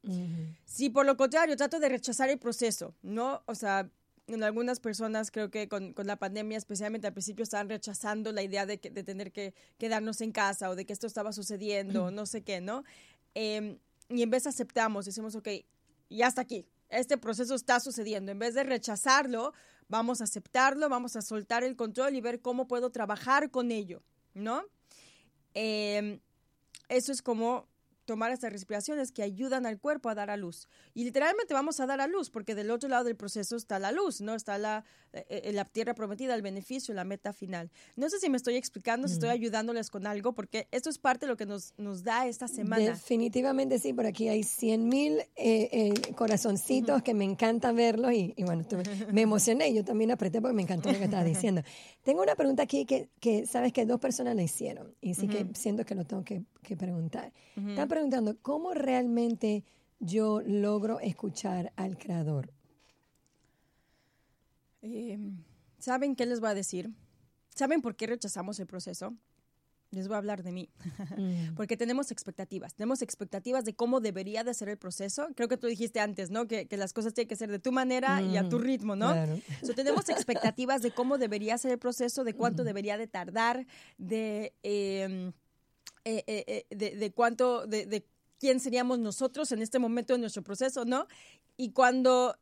Si 0.66 0.90
por 0.90 1.06
lo 1.06 1.18
contrario 1.18 1.56
trato 1.56 1.80
de 1.80 1.90
rechazar 1.90 2.30
el 2.30 2.40
proceso, 2.40 2.96
¿no? 3.02 3.44
O 3.46 3.56
sea, 3.56 3.90
en 4.28 4.44
algunas 4.44 4.80
personas 4.80 5.32
creo 5.32 5.50
que 5.52 5.68
con, 5.68 5.94
con, 5.94 6.08
la 6.08 6.16
pandemia, 6.16 6.58
especialmente 6.58 7.08
al 7.08 7.14
principio, 7.14 7.44
estaban 7.44 7.70
rechazando 7.70 8.32
la 8.32 8.42
idea 8.42 8.66
de, 8.66 8.78
de 8.78 9.04
tener 9.04 9.32
que 9.32 9.54
quedarnos 9.78 10.22
en 10.22 10.32
casa 10.32 10.70
o 10.70 10.76
de 10.76 10.86
que 10.86 10.94
esto 10.94 11.08
estaba 11.08 11.34
sucediendo, 11.34 12.12
no 12.12 12.26
sé 12.26 12.44
qué, 12.44 12.62
¿no? 12.62 12.84
Em, 13.34 13.78
y 14.10 14.22
en 14.22 14.30
vez 14.30 14.48
aceptamos, 14.48 15.06
decimos, 15.06 15.36
ok, 15.36 15.50
ya 16.10 16.28
está 16.28 16.42
aquí, 16.42 16.66
este 16.90 17.18
proceso 17.18 17.56
está 17.56 17.80
sucediendo. 17.80 18.32
En 18.32 18.40
vez 18.40 18.54
de 18.54 18.64
rechazarlo, 18.64 19.54
vamos 19.88 20.22
a 20.22 20.26
aceptarlo, 20.26 20.88
vamos 20.90 21.16
a 21.16 21.22
soltar 21.22 21.64
el 21.64 21.76
control 21.76 22.16
y 22.16 22.22
ver 22.22 22.42
cómo 22.42 22.68
puedo 22.68 22.92
trabajar 22.92 23.50
con 23.50 23.72
ello, 23.72 24.04
¿no? 24.34 24.64
Em, 25.54 26.20
eso 26.90 27.12
es 27.12 27.22
como 27.22 27.68
tomar 28.06 28.32
estas 28.32 28.52
respiraciones 28.52 29.12
que 29.12 29.24
ayudan 29.24 29.66
al 29.66 29.80
cuerpo 29.80 30.10
a 30.10 30.16
dar 30.16 30.30
a 30.30 30.38
luz. 30.38 30.68
Y 30.94 31.04
literalmente 31.04 31.54
vamos 31.54 31.80
a 31.80 31.86
dar 31.86 32.02
a 32.02 32.08
luz, 32.08 32.30
porque 32.30 32.56
del 32.56 32.72
otro 32.72 32.90
lado 32.90 33.06
del 33.06 33.16
proceso 33.16 33.56
está 33.56 33.80
la 33.80 33.92
luz, 33.92 34.22
¿no? 34.22 34.36
Está 34.36 34.58
la, 34.58 34.84
eh, 35.14 35.26
eh, 35.30 35.54
la 35.54 35.66
tierra 35.66 35.94
prometida, 35.94 36.36
el 36.36 36.42
beneficio, 36.42 36.94
la 36.94 37.04
meta 37.04 37.34
final. 37.34 37.72
No 37.96 38.10
sé 38.10 38.20
si 38.20 38.30
me 38.30 38.38
estoy 38.38 38.56
explicando, 38.56 39.08
si 39.08 39.16
estoy 39.16 39.30
ayudándoles 39.30 39.90
con 39.90 40.08
algo, 40.08 40.34
porque 40.34 40.68
esto 40.72 40.90
es 40.90 40.98
parte 40.98 41.26
de 41.26 41.32
lo 41.32 41.38
que 41.38 41.46
nos, 41.46 41.74
nos 41.78 42.04
da 42.04 42.28
esta 42.28 42.48
semana. 42.48 42.86
Definitivamente 42.86 43.80
sí, 43.80 43.94
por 43.94 44.06
aquí 44.06 44.28
hay 44.28 44.44
100 44.44 44.88
mil 44.88 45.22
eh, 45.36 45.94
corazoncitos 46.16 47.02
que 47.04 47.14
me 47.14 47.26
encanta 47.26 47.72
verlos 47.72 48.14
y, 48.14 48.34
bueno, 48.44 48.66
me 49.12 49.22
emocioné, 49.22 49.74
yo 49.74 49.84
también 49.84 50.12
apreté 50.12 50.42
porque 50.42 50.56
me 50.56 50.64
encantó 50.64 50.92
lo 50.92 50.98
que 50.98 51.06
estabas 51.06 51.26
diciendo. 51.26 51.62
Tengo 52.04 52.22
una 52.22 52.36
pregunta 52.36 52.64
aquí 52.64 52.86
que, 52.86 53.10
que 53.20 53.46
sabes 53.46 53.72
que 53.72 53.86
dos 53.86 54.00
personas 54.00 54.36
la 54.36 54.44
hicieron 54.44 54.94
y 55.02 55.14
sí 55.14 55.28
que 55.28 55.48
siento 55.54 55.86
que 55.86 55.96
lo 55.96 56.06
tengo 56.06 56.24
que, 56.24 56.44
que 56.64 56.76
preguntar 56.76 57.32
preguntando, 57.88 58.38
¿cómo 58.42 58.74
realmente 58.74 59.64
yo 60.00 60.42
logro 60.42 61.00
escuchar 61.00 61.72
al 61.76 61.98
creador? 61.98 62.52
Em, 64.82 65.44
¿Saben 65.80 66.16
qué 66.16 66.26
les 66.26 66.40
voy 66.40 66.50
a 66.50 66.54
decir? 66.54 66.92
¿Saben 67.56 67.82
por 67.82 67.96
qué 67.96 68.08
rechazamos 68.08 68.60
el 68.60 68.68
proceso? 68.68 69.16
Les 69.92 70.08
voy 70.08 70.16
a 70.16 70.18
hablar 70.18 70.42
de 70.42 70.52
mí, 70.52 70.70
mm. 71.18 71.54
porque 71.56 71.78
tenemos 71.78 72.10
expectativas, 72.10 72.74
tenemos 72.74 73.04
expectativas 73.04 73.64
de 73.64 73.76
cómo 73.76 74.00
debería 74.00 74.44
de 74.44 74.54
ser 74.56 74.70
el 74.70 74.78
proceso. 74.78 75.28
Creo 75.36 75.48
que 75.48 75.58
tú 75.58 75.68
dijiste 75.68 76.00
antes, 76.00 76.32
¿no? 76.32 76.48
Que, 76.48 76.68
las 76.72 76.94
cosas 76.94 77.14
tienen 77.14 77.30
que 77.30 77.36
ser 77.36 77.52
de 77.52 77.60
tu 77.60 77.72
manera 77.72 78.22
y 78.22 78.38
a 78.38 78.50
tu 78.50 78.58
mm, 78.58 78.62
ritmo, 78.62 78.96
¿no? 78.96 79.12
Claro. 79.12 79.40
tenemos 79.76 80.10
expectativas 80.10 80.82
de 80.82 80.92
cómo 80.92 81.20
debería 81.20 81.58
ser 81.60 81.72
el 81.72 81.80
proceso, 81.80 82.24
de 82.24 82.34
cuánto 82.34 82.64
debería 82.64 82.98
de 82.98 83.08
tardar, 83.08 83.68
de... 83.98 84.54
Eh, 84.64 85.32
eh, 86.06 86.24
eh, 86.28 86.66
de, 86.70 87.12
cuánto, 87.12 87.66
de, 87.66 88.06
quién 88.40 88.60
seríamos 88.60 89.00
nosotros 89.00 89.52
en 89.52 89.62
este 89.62 89.80
momento 89.80 90.14
de 90.14 90.20
nuestro 90.20 90.44
proceso, 90.44 90.86
¿no? 90.86 91.08
Y 91.56 91.72
cuando 91.72 92.36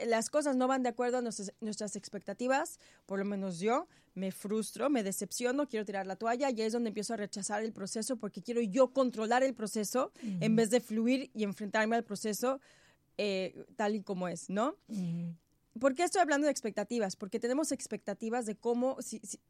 las 0.00 0.30
cosas 0.30 0.56
no 0.56 0.68
van 0.68 0.82
de 0.82 0.88
acuerdo 0.90 1.18
a 1.18 1.22
nuestras, 1.22 1.96
expectativas, 1.96 2.78
por 3.06 3.18
lo 3.18 3.24
menos 3.24 3.60
yo, 3.60 3.86
me 4.14 4.32
frustro, 4.32 4.90
me 4.90 5.02
decepciono, 5.02 5.68
quiero 5.68 5.84
tirar 5.84 6.06
la 6.06 6.16
toalla 6.16 6.50
y 6.50 6.60
es 6.60 6.72
donde 6.72 6.88
empiezo 6.88 7.14
a 7.14 7.16
rechazar 7.16 7.62
el 7.62 7.72
proceso 7.72 8.16
porque 8.16 8.42
quiero 8.42 8.60
yo 8.60 8.92
controlar 8.92 9.42
el 9.44 9.54
proceso 9.54 10.12
en 10.22 10.56
vez 10.56 10.70
de 10.70 10.80
fluir 10.80 11.30
y 11.34 11.44
enfrentarme 11.44 11.96
al 11.96 12.04
proceso 12.04 12.60
tal 13.76 13.94
y 13.94 14.02
como 14.02 14.28
es, 14.28 14.50
¿no? 14.50 14.76
¿Por 15.78 15.94
qué 15.94 16.04
estoy 16.04 16.20
hablando 16.20 16.46
de 16.46 16.50
expectativas? 16.50 17.16
Porque 17.16 17.38
tenemos 17.38 17.72
expectativas 17.72 18.46
de 18.46 18.56
cómo 18.56 18.96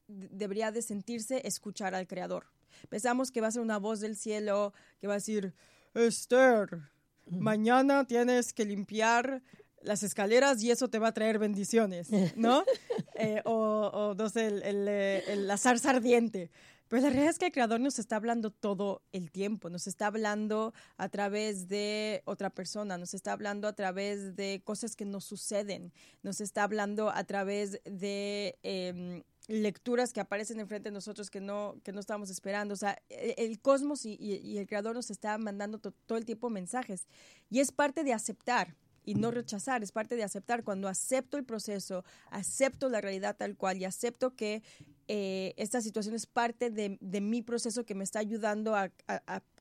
debería 0.06 0.70
de 0.70 0.82
sentirse 0.82 1.46
escuchar 1.46 1.94
al 1.94 2.06
creador. 2.06 2.46
Pensamos 2.88 3.30
que 3.30 3.40
va 3.40 3.48
a 3.48 3.52
ser 3.52 3.62
una 3.62 3.78
voz 3.78 4.00
del 4.00 4.16
cielo 4.16 4.72
que 5.00 5.06
va 5.06 5.14
a 5.14 5.16
decir, 5.16 5.54
Esther, 5.94 6.80
mañana 7.26 8.06
tienes 8.06 8.52
que 8.52 8.64
limpiar 8.64 9.42
las 9.82 10.02
escaleras 10.02 10.62
y 10.62 10.70
eso 10.70 10.88
te 10.88 10.98
va 10.98 11.08
a 11.08 11.12
traer 11.12 11.38
bendiciones, 11.38 12.08
¿no? 12.36 12.64
Eh, 13.20 13.42
o, 13.44 13.90
o, 13.92 14.14
no 14.14 14.28
sé, 14.28 14.46
el, 14.46 14.62
el, 14.62 14.86
el, 14.86 15.48
la 15.48 15.56
zarza 15.56 15.90
ardiente. 15.90 16.52
Pero 16.88 17.02
la 17.02 17.08
realidad 17.10 17.30
es 17.30 17.38
que 17.38 17.46
el 17.46 17.52
creador 17.52 17.80
nos 17.80 17.98
está 17.98 18.16
hablando 18.16 18.50
todo 18.50 19.02
el 19.12 19.30
tiempo, 19.30 19.68
nos 19.68 19.86
está 19.86 20.06
hablando 20.06 20.72
a 20.96 21.08
través 21.08 21.68
de 21.68 22.22
otra 22.24 22.48
persona, 22.48 22.96
nos 22.96 23.12
está 23.12 23.32
hablando 23.32 23.68
a 23.68 23.74
través 23.74 24.36
de 24.36 24.62
cosas 24.64 24.96
que 24.96 25.04
nos 25.04 25.24
suceden, 25.24 25.92
nos 26.22 26.40
está 26.40 26.62
hablando 26.62 27.10
a 27.10 27.24
través 27.24 27.80
de 27.84 28.56
em, 28.62 29.22
lecturas 29.48 30.12
que 30.12 30.20
aparecen 30.20 30.60
enfrente 30.60 30.90
de 30.90 30.94
nosotros 30.94 31.30
que 31.30 31.40
no, 31.40 31.76
que 31.82 31.92
no 31.92 32.00
esperando. 32.00 32.74
O 32.74 32.76
sea, 32.76 33.02
e, 33.08 33.34
el, 33.38 33.60
cosmos 33.60 34.04
y, 34.04 34.58
el 34.58 34.66
creador 34.66 34.94
nos 34.94 35.10
está 35.10 35.36
mandando 35.38 35.78
todo 35.78 36.18
el 36.18 36.24
tiempo 36.24 36.50
mensajes. 36.50 37.06
Y 37.50 37.60
es 37.60 37.72
parte 37.72 38.04
de 38.04 38.12
aceptar 38.12 38.76
y 39.04 39.14
no 39.14 39.30
rechazar, 39.30 39.82
es 39.82 39.90
parte 39.90 40.16
de 40.16 40.22
aceptar. 40.22 40.62
Cuando 40.62 40.86
acepto 40.86 41.38
el 41.38 41.44
proceso, 41.44 42.04
acepto 42.30 42.90
la 42.90 43.00
realidad 43.00 43.36
tal 43.36 43.56
cual 43.56 43.78
y 43.78 43.86
acepto 43.86 44.36
que 44.36 44.62
eh, 45.08 45.54
esta 45.56 45.80
situación 45.80 46.14
es 46.14 46.26
parte 46.26 46.70
de, 46.70 47.20
mi 47.20 47.40
proceso 47.40 47.86
que 47.86 47.94
me 47.94 48.04
está 48.04 48.18
ayudando 48.18 48.76
a, 48.76 48.90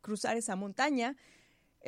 cruzar 0.02 0.38
esa 0.38 0.56
montaña, 0.56 1.16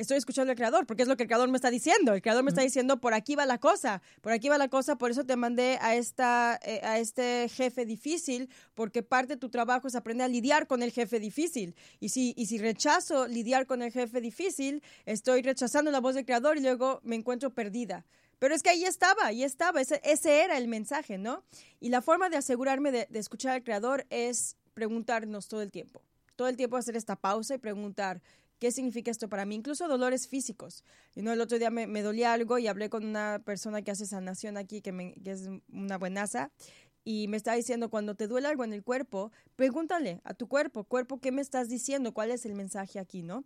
estoy 0.00 0.16
escuchando 0.16 0.50
al 0.50 0.56
creador, 0.56 0.86
porque 0.86 1.02
es 1.02 1.08
lo 1.08 1.16
que 1.16 1.24
el 1.24 1.28
creador 1.28 1.48
me 1.48 1.56
está 1.56 1.70
diciendo. 1.70 2.14
El 2.14 2.22
creador 2.22 2.42
me 2.42 2.50
está 2.50 2.62
diciendo, 2.62 3.00
por 3.00 3.14
aquí 3.14 3.34
va 3.34 3.46
la 3.46 3.58
cosa, 3.58 4.02
por 4.20 4.32
aquí 4.32 4.48
va 4.48 4.58
la 4.58 4.68
cosa, 4.68 4.96
por 4.96 5.10
eso 5.10 5.24
te 5.24 5.36
mandé 5.36 5.78
a, 5.80 5.94
esta, 5.94 6.58
eh, 6.62 6.80
a 6.82 6.98
este 6.98 7.48
jefe 7.48 7.84
difícil, 7.84 8.48
porque 8.74 9.02
parte 9.02 9.34
de 9.34 9.36
tu 9.38 9.50
trabajo 9.50 9.88
es 9.88 9.94
aprender 9.94 10.24
a 10.24 10.28
lidiar 10.28 10.66
con 10.66 10.82
el 10.82 10.90
jefe 10.90 11.20
difícil. 11.20 11.74
Y 12.00 12.08
si, 12.08 12.34
y 12.36 12.46
si 12.46 12.58
rechazo 12.58 13.28
lidiar 13.28 13.66
con 13.66 13.82
el 13.82 13.92
jefe 13.92 14.20
difícil, 14.20 14.82
estoy 15.04 15.42
rechazando 15.42 15.90
la 15.90 16.00
voz 16.00 16.14
del 16.14 16.24
creador 16.24 16.56
y 16.56 16.62
luego 16.62 17.00
me 17.04 17.16
encuentro 17.16 17.50
perdida. 17.50 18.04
Pero 18.40 18.54
es 18.54 18.62
que 18.62 18.70
ahí 18.70 18.84
estaba, 18.84 19.26
ahí 19.26 19.44
estaba, 19.44 19.82
ese, 19.82 20.00
ese 20.02 20.42
era 20.42 20.56
el 20.56 20.66
mensaje, 20.66 21.18
¿no? 21.18 21.44
Y 21.78 21.90
la 21.90 22.00
forma 22.00 22.30
de 22.30 22.38
asegurarme 22.38 22.90
de, 22.90 23.06
escuchar 23.12 23.52
al 23.52 23.62
creador 23.62 24.06
es 24.08 24.56
preguntarnos 24.72 25.46
todo 25.46 25.60
el 25.60 25.70
tiempo. 25.70 26.02
Todo 26.36 26.48
el 26.48 26.56
tiempo 26.56 26.78
hacer 26.78 26.96
esta 26.96 27.16
pausa 27.16 27.54
y 27.54 27.58
preguntar, 27.58 28.22
¿qué 28.60 28.70
significa 28.70 29.10
esto 29.10 29.28
para 29.28 29.44
mí? 29.44 29.56
Incluso 29.56 29.88
dolores 29.88 30.28
físicos. 30.28 30.84
Y 31.16 31.22
no, 31.22 31.32
el 31.32 31.40
otro 31.40 31.58
día 31.58 31.70
me, 31.70 32.02
dolía 32.02 32.32
algo 32.32 32.58
y 32.58 32.68
hablé 32.68 32.88
con 32.88 33.04
una 33.04 33.40
persona 33.44 33.82
que 33.82 33.90
hace 33.90 34.06
sanación 34.06 34.56
aquí, 34.56 34.82
que, 34.82 34.92
me, 34.92 35.14
es 35.24 35.48
una 35.72 35.98
buenaza, 35.98 36.52
y 37.02 37.26
me 37.28 37.38
está 37.38 37.54
diciendo, 37.54 37.88
cuando 37.88 38.14
te 38.14 38.28
duele 38.28 38.46
algo 38.46 38.62
en 38.62 38.74
el 38.74 38.84
cuerpo, 38.84 39.32
pregúntale 39.56 40.20
a 40.22 40.34
tu 40.34 40.46
cuerpo, 40.46 40.84
cuerpo, 40.84 41.18
¿qué 41.18 41.32
me 41.32 41.40
estás 41.40 41.68
diciendo? 41.68 42.12
¿Cuál 42.12 42.30
es 42.30 42.44
el 42.44 42.54
mensaje 42.54 42.98
aquí, 42.98 43.22
no? 43.22 43.44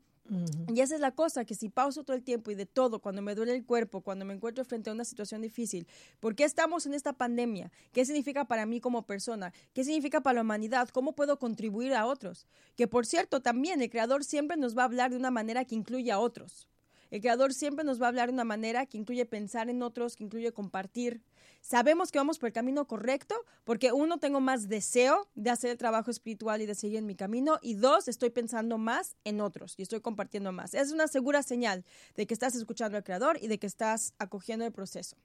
Y 0.74 0.80
esa 0.80 0.94
es 0.94 1.00
la 1.00 1.10
cosa, 1.10 1.44
que 1.44 1.54
si 1.54 1.68
pauso 1.68 2.02
todo 2.02 2.16
el 2.16 2.22
tiempo 2.22 2.50
y 2.50 2.54
de 2.54 2.64
todo, 2.66 2.98
cuando 3.00 3.20
me 3.20 3.34
duele 3.34 3.54
el 3.54 3.64
cuerpo, 3.64 4.00
cuando 4.00 4.24
me 4.24 4.32
encuentro 4.32 4.64
frente 4.64 4.88
a 4.88 4.92
una 4.92 5.04
situación 5.04 5.42
difícil, 5.42 5.86
¿por 6.18 6.34
qué 6.34 6.44
estamos 6.44 6.86
en 6.86 6.94
esta 6.94 7.12
pandemia? 7.12 7.70
¿Qué 7.92 8.04
significa 8.04 8.46
para 8.46 8.64
mí 8.64 8.80
como 8.80 9.06
persona? 9.06 9.52
¿Qué 9.74 9.84
significa 9.84 10.22
para 10.22 10.36
la 10.36 10.40
humanidad? 10.40 10.88
¿Cómo 10.88 11.14
puedo 11.14 11.38
contribuir 11.38 11.94
a 11.94 12.06
otros? 12.06 12.46
Que 12.74 12.88
por 12.88 13.06
cierto, 13.06 13.40
también 13.40 13.82
el 13.82 13.90
Creador 13.90 14.24
siempre 14.24 14.56
nos 14.56 14.76
va 14.76 14.82
a 14.82 14.86
hablar 14.86 15.10
de 15.10 15.18
una 15.18 15.30
manera 15.30 15.64
que 15.64 15.74
incluye 15.74 16.10
a 16.10 16.18
otros. 16.18 16.68
El 17.14 17.20
Creador 17.20 17.54
siempre 17.54 17.84
nos 17.84 18.02
va 18.02 18.06
a 18.06 18.08
hablar 18.08 18.26
de 18.26 18.32
una 18.32 18.42
manera 18.42 18.86
que 18.86 18.98
incluye 18.98 19.24
pensar 19.24 19.70
en 19.70 19.84
otros, 19.84 20.16
que 20.16 20.24
incluye 20.24 20.50
compartir, 20.50 21.22
sabemos 21.60 22.10
que 22.10 22.18
vamos 22.18 22.40
por 22.40 22.48
el 22.48 22.52
camino 22.52 22.88
correcto 22.88 23.36
porque 23.62 23.92
uno, 23.92 24.18
tengo 24.18 24.40
más 24.40 24.68
deseo 24.68 25.28
de 25.36 25.50
hacer 25.50 25.70
el 25.70 25.76
trabajo 25.76 26.10
espiritual 26.10 26.60
y 26.60 26.66
de 26.66 26.74
seguir 26.74 26.98
en 26.98 27.06
mi 27.06 27.14
camino 27.14 27.60
y 27.62 27.74
dos, 27.74 28.08
estoy 28.08 28.30
pensando 28.30 28.78
más 28.78 29.14
en 29.22 29.40
otros 29.40 29.74
y 29.78 29.82
estoy 29.82 30.00
compartiendo 30.00 30.50
más. 30.50 30.74
Es 30.74 30.90
una 30.90 31.06
segura 31.06 31.44
señal 31.44 31.84
de 32.16 32.26
que 32.26 32.34
estás 32.34 32.56
escuchando 32.56 32.96
al 32.96 33.04
Creador 33.04 33.38
y 33.40 33.46
de 33.46 33.58
que 33.58 33.68
estás 33.68 34.12
acogiendo 34.18 34.66
el 34.66 34.72
proceso. 34.72 35.16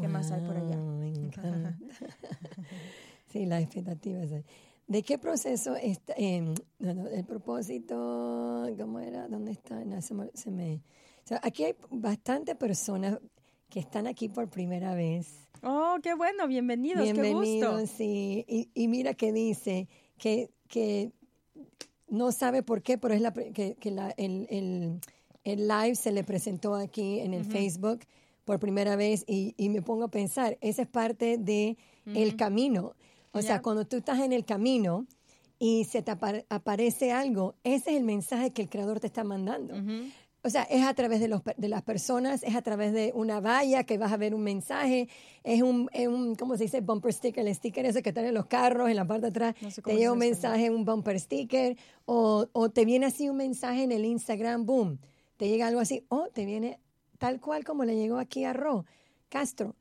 ¿Qué 0.00 0.08
más 0.08 0.30
hay 0.30 0.40
por 0.46 0.56
allá? 0.56 0.78
sí, 3.28 3.44
las 3.44 3.62
expectativas. 3.62 4.30
¿De 4.86 5.02
qué 5.02 5.18
proceso 5.18 5.76
está? 5.76 6.14
Eh, 6.16 6.54
el 6.80 7.24
propósito, 7.24 8.66
¿cómo 8.78 9.00
era? 9.00 9.28
¿Dónde 9.28 9.52
está? 9.52 9.82
se 10.00 10.50
me, 10.50 10.82
aquí 11.42 11.64
hay 11.64 11.74
bastantes 11.90 12.56
personas 12.56 13.18
que 13.68 13.80
están 13.80 14.06
aquí 14.06 14.28
por 14.28 14.48
primera 14.48 14.94
vez. 14.94 15.42
Oh, 15.62 15.96
qué 16.02 16.14
bueno, 16.14 16.48
bienvenidos, 16.48 17.02
bienvenidos 17.04 17.44
qué 17.44 17.80
gusto. 17.80 17.96
sí. 17.96 18.44
Y, 18.74 18.88
mira 18.88 19.14
que 19.14 19.32
dice 19.32 19.88
que, 20.18 20.50
que 20.68 21.12
no 22.08 22.32
sabe 22.32 22.62
por 22.62 22.82
qué, 22.82 22.98
pero 22.98 23.14
es 23.14 23.20
la, 23.20 23.32
que, 23.32 23.76
que 23.76 23.90
la, 23.90 24.10
el, 24.16 24.46
el, 24.50 25.00
el, 25.44 25.68
live 25.68 25.94
se 25.94 26.10
le 26.10 26.24
presentó 26.24 26.74
aquí 26.74 27.20
en 27.20 27.32
el 27.32 27.44
Facebook 27.44 28.00
por 28.44 28.58
primera 28.58 28.96
vez 28.96 29.24
y, 29.26 29.54
y, 29.56 29.68
me 29.68 29.82
pongo 29.82 30.04
a 30.04 30.10
pensar, 30.10 30.58
esa 30.60 30.82
es 30.82 30.88
parte 30.88 31.38
de 31.38 31.78
el 32.06 32.36
camino. 32.36 32.94
O 33.32 33.42
sea, 33.42 33.62
cuando 33.62 33.86
tú 33.86 33.96
estás 33.96 34.20
en 34.20 34.32
el 34.32 34.44
camino 34.44 35.06
y 35.58 35.84
se 35.84 36.02
te 36.02 36.10
aparece 36.10 37.12
algo, 37.12 37.54
ese 37.64 37.92
es 37.92 37.96
el 37.96 38.04
mensaje 38.04 38.52
que 38.52 38.62
el 38.62 38.68
creador 38.68 39.00
te 39.00 39.06
está 39.06 39.24
mandando. 39.24 39.74
O 40.44 40.50
sea, 40.50 40.64
es 40.64 40.84
a 40.84 40.92
través 40.92 41.20
de, 41.20 41.28
los, 41.28 41.42
de 41.56 41.68
las 41.68 41.82
personas, 41.82 42.42
es 42.42 42.56
a 42.56 42.62
través 42.62 42.92
de 42.92 43.12
una 43.14 43.40
valla 43.40 43.84
que 43.84 43.96
vas 43.96 44.12
a 44.12 44.16
ver 44.16 44.34
un 44.34 44.42
mensaje, 44.42 45.08
es 45.44 45.62
un, 45.62 45.88
es 45.92 46.08
un 46.08 46.34
¿cómo 46.34 46.56
se 46.56 46.64
dice? 46.64 46.80
Bumper 46.80 47.12
sticker, 47.12 47.46
el 47.46 47.54
sticker 47.54 47.86
ese 47.86 48.02
que 48.02 48.08
está 48.08 48.26
en 48.26 48.34
los 48.34 48.46
carros, 48.46 48.90
en 48.90 48.96
la 48.96 49.06
parte 49.06 49.22
de 49.22 49.28
atrás, 49.28 49.54
te 49.84 49.94
llega 49.94 50.10
un 50.10 50.18
mensaje, 50.18 50.68
un 50.68 50.84
bumper 50.84 51.20
sticker, 51.20 51.76
o, 52.06 52.48
o 52.52 52.70
te 52.70 52.84
viene 52.84 53.06
así 53.06 53.28
un 53.28 53.36
mensaje 53.36 53.84
en 53.84 53.92
el 53.92 54.04
Instagram, 54.04 54.66
boom, 54.66 54.98
te 55.36 55.48
llega 55.48 55.68
algo 55.68 55.78
así, 55.78 56.04
o 56.08 56.28
te 56.34 56.44
viene 56.44 56.80
tal 57.18 57.40
cual 57.40 57.64
como 57.64 57.84
le 57.84 57.94
llegó 57.94 58.18
aquí 58.18 58.42
a 58.42 58.52
Ro 58.52 58.84
Castro. 59.28 59.76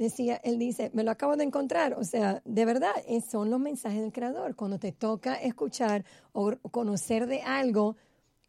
Decía, 0.00 0.40
él 0.42 0.58
dice, 0.58 0.90
me 0.94 1.04
lo 1.04 1.10
acabo 1.10 1.36
de 1.36 1.44
encontrar. 1.44 1.92
O 1.92 2.04
sea, 2.04 2.40
de 2.46 2.64
verdad, 2.64 2.92
son 3.30 3.50
los 3.50 3.60
mensajes 3.60 4.00
del 4.00 4.12
creador. 4.12 4.56
Cuando 4.56 4.78
te 4.78 4.92
toca 4.92 5.34
escuchar 5.34 6.06
o 6.32 6.56
conocer 6.70 7.26
de 7.26 7.42
algo, 7.42 7.96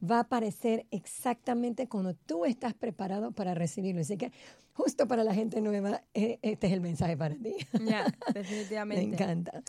va 0.02 0.20
a 0.20 0.22
aparecer 0.22 0.88
exactamente 0.92 1.90
cuando 1.90 2.14
tú 2.14 2.46
estás 2.46 2.74
preparado 2.74 3.34
para 3.34 3.54
recibirlo. 3.54 4.00
Así 4.00 4.16
que 4.16 4.32
justo 4.72 5.10
para 5.10 5.26
la 5.26 5.34
gente 5.34 5.60
nueva, 5.60 6.04
eh, 6.14 6.40
este 6.42 6.68
es 6.68 6.74
el 6.74 6.80
mensaje 6.80 7.18
para 7.18 7.36
ti. 7.36 7.58
Ya, 7.86 8.06
definitivamente. 8.34 9.06
Me 9.06 9.14
encanta. 9.14 9.62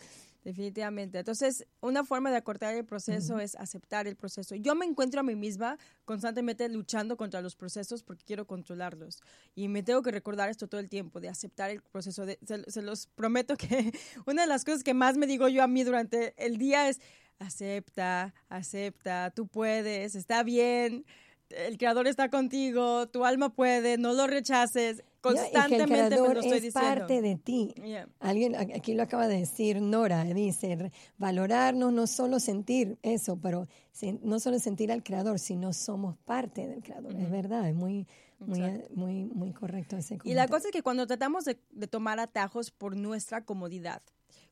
Definitivamente. 0.43 1.19
Entonces, 1.19 1.65
una 1.79 2.03
forma 2.03 2.29
de 2.29 2.35
acortar 2.35 2.75
el 2.75 2.83
proceso 2.83 3.39
es 3.39 3.55
aceptar 3.55 4.07
el 4.07 4.17
proceso. 4.17 4.55
Yo 4.55 4.75
me 4.75 4.85
encuentro 4.85 5.21
a 5.21 5.23
mí 5.23 5.35
misma 5.35 5.77
constantemente 6.03 6.67
luchando 6.67 7.15
contra 7.15 7.41
los 7.41 7.55
procesos 7.55 8.03
porque 8.03 8.25
quiero 8.25 8.45
controlarlos. 8.45 9.21
Y 9.55 9.69
me 9.69 9.83
tengo 9.83 10.01
que 10.01 10.11
recordar 10.11 10.49
esto 10.49 10.67
todo 10.67 10.81
el 10.81 10.89
tiempo, 10.89 11.21
de 11.21 11.29
aceptar 11.29 11.69
el 11.69 11.81
proceso. 11.81 12.25
De, 12.25 12.39
se, 12.67 12.81
los 12.81 13.07
prometo 13.07 13.55
que 13.55 13.93
una 14.25 14.41
de 14.41 14.47
las 14.49 14.65
cosas 14.65 14.83
que 14.83 14.93
más 14.93 15.15
me 15.15 15.27
digo 15.27 15.47
yo 15.47 15.63
a 15.63 15.67
mí 15.67 15.85
durante 15.85 16.33
el 16.35 16.57
día 16.57 16.89
es, 16.89 16.99
acepta, 17.39 18.33
acepta, 18.49 19.31
tú 19.31 19.47
puedes, 19.47 20.15
está 20.15 20.43
bien, 20.43 21.05
el 21.57 21.77
creador 21.77 22.07
está 22.07 22.29
contigo, 22.29 23.07
tu 23.07 23.25
alma 23.25 23.53
puede, 23.53 23.97
no 23.97 24.13
lo 24.13 24.27
rechaces 24.27 25.03
constantemente 25.23 26.21
me 26.21 26.33
lo 26.33 26.41
estoy 26.41 26.67
es 26.67 26.73
parte 26.73 27.21
de 27.21 27.37
ti. 27.37 27.73
Alguien 28.19 28.55
aquí 28.55 28.93
lo 28.93 29.03
acaba 29.03 29.27
de 29.27 29.39
decir 29.39 29.81
Nora, 29.81 30.25
dice, 30.25 30.91
valorarnos 31.17 31.93
no 31.93 32.07
solo 32.07 32.39
sentir 32.39 32.97
eso, 33.01 33.39
pero 33.41 33.67
no 34.21 34.39
solo 34.39 34.59
sentir 34.59 34.91
al 34.91 35.01
creador, 35.01 35.39
sino 35.39 35.71
somos 35.71 36.17
parte 36.25 36.67
del 36.67 36.83
creador. 36.83 37.15
Es 37.15 37.31
verdad, 37.31 37.69
es 37.69 37.75
muy 37.75 38.05
muy, 38.39 38.59
muy, 38.93 39.23
muy 39.23 39.53
correcto 39.53 39.95
ese 39.95 40.19
Y 40.25 40.33
la 40.33 40.49
cosa 40.49 40.67
es 40.67 40.73
que 40.73 40.81
cuando 40.81 41.07
tratamos 41.07 41.45
de 41.45 41.87
tomar 41.87 42.19
atajos 42.19 42.71
por 42.71 42.97
nuestra 42.97 43.45
comodidad, 43.45 44.01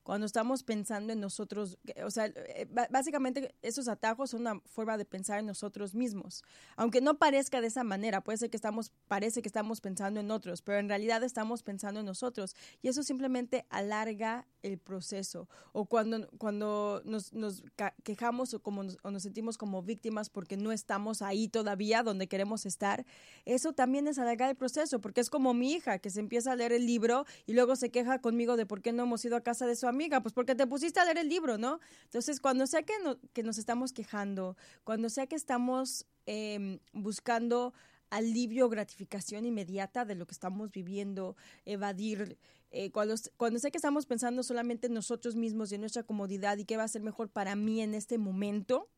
cuando 0.04 0.26
estamos 0.26 0.64
pensando 0.64 1.14
en 1.14 1.20
nosotros, 1.20 1.78
o 2.04 2.10
sea, 2.10 2.26
eh, 2.26 2.68
básicamente 2.90 3.54
esos 3.62 3.88
atajos 3.88 4.32
son 4.32 4.42
una 4.42 4.60
forma 4.66 4.98
de 4.98 5.06
pensar 5.06 5.40
en 5.40 5.46
nosotros 5.46 5.94
mismos. 5.94 6.44
Aunque 6.76 7.02
no 7.02 7.18
parezca 7.18 7.62
de 7.62 7.68
esa 7.68 7.84
manera, 7.84 8.22
puede 8.22 8.40
ser 8.40 8.50
que 8.50 8.58
estamos, 8.58 8.92
parece 9.08 9.42
que 9.42 9.48
estamos 9.48 9.80
pensando 9.80 10.20
en 10.20 10.32
otros, 10.32 10.62
pero 10.62 10.80
en 10.80 10.90
realidad 10.90 11.24
estamos 11.24 11.62
pensando 11.62 12.00
en 12.00 12.06
nosotros. 12.06 12.56
Y 12.82 12.88
eso 12.88 13.04
simplemente 13.04 13.66
alarga 13.70 14.48
el 14.64 14.80
proceso. 14.80 15.48
O 15.72 15.86
cuando, 15.86 16.28
cuando 16.38 17.02
nos, 17.06 17.34
nos 17.34 17.64
quejamos 18.04 18.54
o, 18.54 18.62
como 18.62 18.84
nos, 18.84 18.98
o 19.04 19.12
nos 19.12 19.24
sentimos 19.24 19.58
como 19.58 19.84
víctimas 19.84 20.30
porque 20.30 20.58
no 20.58 20.72
estamos 20.72 21.22
ahí 21.22 21.48
todavía 21.48 22.04
donde 22.04 22.28
queremos 22.28 22.66
estar, 22.66 23.06
eso 23.46 23.74
también 23.74 24.08
es 24.08 24.18
alargar 24.18 24.50
el 24.50 24.56
proceso, 24.56 25.00
porque 25.00 25.22
es 25.22 25.30
como 25.30 25.54
mi 25.54 25.74
hija 25.74 26.00
que 26.00 26.10
se 26.10 26.20
empieza 26.20 26.52
a 26.52 26.56
leer 26.56 26.72
el 26.72 26.86
libro 26.86 27.26
y 27.46 27.54
luego 27.54 27.76
se 27.76 27.92
queja 27.92 28.20
conmigo 28.20 28.58
de 28.58 28.66
por 28.66 28.82
qué 28.82 28.92
no 28.92 29.04
hemos 29.04 29.24
ido 29.26 29.36
a 29.36 29.42
casa 29.42 29.68
de 29.68 29.76
su 29.76 29.88
amiga, 29.92 30.22
pues 30.22 30.34
porque 30.34 30.56
te 30.56 30.66
pusiste 30.66 31.00
a 31.00 31.06
leer 31.06 31.20
el 31.20 31.30
libro, 31.30 31.58
¿no? 31.58 31.80
Entonces, 32.06 32.40
cuando 32.40 32.66
sea 32.68 32.84
que, 32.84 33.44
nos 33.44 33.58
estamos 33.58 33.94
quejando, 33.94 34.58
cuando 34.84 35.10
sea 35.10 35.28
que 35.28 35.36
estamos 35.36 36.06
em, 36.26 36.80
buscando 36.94 37.74
alivio 38.10 38.68
gratificación 38.70 39.46
inmediata 39.46 40.04
de 40.06 40.16
lo 40.16 40.28
que 40.28 40.34
estamos 40.34 40.72
viviendo, 40.72 41.36
evadir, 41.66 42.38
eh, 42.70 42.92
cuando, 42.92 43.16
cuando 43.38 43.60
sé 43.60 43.72
que 43.72 43.78
estamos 43.78 44.06
pensando 44.06 44.44
solamente 44.44 44.88
en 44.88 44.94
nosotros 44.94 45.36
mismos 45.36 45.72
y 45.72 45.76
en 45.76 45.82
nuestra 45.82 46.04
comodidad 46.04 46.58
y 46.58 46.66
qué 46.66 46.78
va 46.78 46.84
a 46.84 46.88
ser 46.90 47.04
mejor 47.04 47.30
para 47.30 47.56
mí 47.56 47.82
en 47.82 47.94
este 47.94 48.18
momento, 48.18 48.90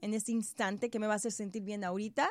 en 0.00 0.14
este 0.14 0.32
instante, 0.32 0.90
que 0.90 0.98
me 0.98 1.06
va 1.06 1.14
a 1.14 1.16
hacer 1.16 1.32
sentir 1.32 1.62
bien 1.62 1.82
ahorita, 1.82 2.30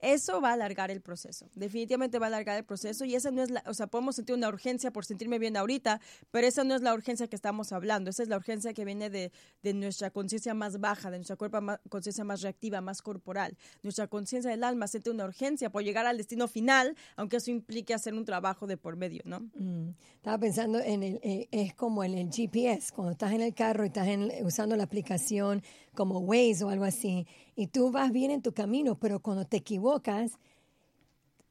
eso 0.00 0.40
va 0.40 0.50
a 0.50 0.52
alargar 0.52 0.90
el 0.90 1.00
proceso. 1.00 1.48
Definitivamente 1.54 2.18
va 2.18 2.26
a 2.26 2.28
alargar 2.28 2.56
el 2.56 2.64
proceso 2.64 3.04
y 3.04 3.14
esa 3.14 3.30
no 3.30 3.42
es 3.42 3.50
la, 3.50 3.62
o 3.66 3.74
sea, 3.74 3.86
podemos 3.86 4.16
sentir 4.16 4.34
una 4.34 4.48
urgencia 4.48 4.92
por 4.92 5.04
sentirme 5.04 5.38
bien 5.38 5.56
ahorita, 5.56 6.00
pero 6.30 6.46
esa 6.46 6.64
no 6.64 6.74
es 6.74 6.82
la 6.82 6.94
urgencia 6.94 7.26
que 7.26 7.36
estamos 7.36 7.72
hablando. 7.72 8.10
Esa 8.10 8.22
es 8.22 8.28
la 8.28 8.36
urgencia 8.36 8.72
que 8.74 8.84
viene 8.84 9.10
de, 9.10 9.32
de 9.62 9.74
nuestra 9.74 10.10
conciencia 10.10 10.54
más 10.54 10.80
baja, 10.80 11.10
de 11.10 11.18
nuestra 11.18 11.36
cuerpo 11.36 11.58
conciencia 11.88 12.24
más 12.24 12.42
reactiva, 12.42 12.80
más 12.80 13.02
corporal. 13.02 13.56
Nuestra 13.82 14.06
conciencia 14.06 14.50
del 14.50 14.64
alma 14.64 14.86
siente 14.86 15.10
una 15.10 15.24
urgencia 15.24 15.70
por 15.70 15.82
llegar 15.82 16.06
al 16.06 16.16
destino 16.16 16.48
final, 16.48 16.96
aunque 17.16 17.36
eso 17.36 17.50
implique 17.50 17.94
hacer 17.94 18.14
un 18.14 18.24
trabajo 18.24 18.66
de 18.66 18.76
por 18.76 18.96
medio, 18.96 19.22
¿no? 19.24 19.40
Mm. 19.54 19.94
Estaba 20.16 20.38
pensando 20.38 20.80
en 20.80 21.02
el, 21.02 21.20
eh, 21.22 21.48
es 21.50 21.74
como 21.74 22.04
en 22.04 22.14
el 22.14 22.30
GPS, 22.30 22.92
cuando 22.92 23.12
estás 23.12 23.32
en 23.32 23.42
el 23.42 23.54
carro 23.54 23.84
y 23.84 23.88
estás 23.88 24.08
usando 24.42 24.76
la 24.76 24.84
aplicación 24.84 25.62
como 25.94 26.20
Waze 26.20 26.64
o 26.64 26.68
algo 26.68 26.84
así, 26.84 27.26
y 27.58 27.66
tú 27.66 27.90
vas 27.90 28.12
bien 28.12 28.30
en 28.30 28.40
tu 28.40 28.52
camino, 28.52 29.00
pero 29.00 29.18
cuando 29.18 29.44
te 29.44 29.56
equivocas, 29.56 30.38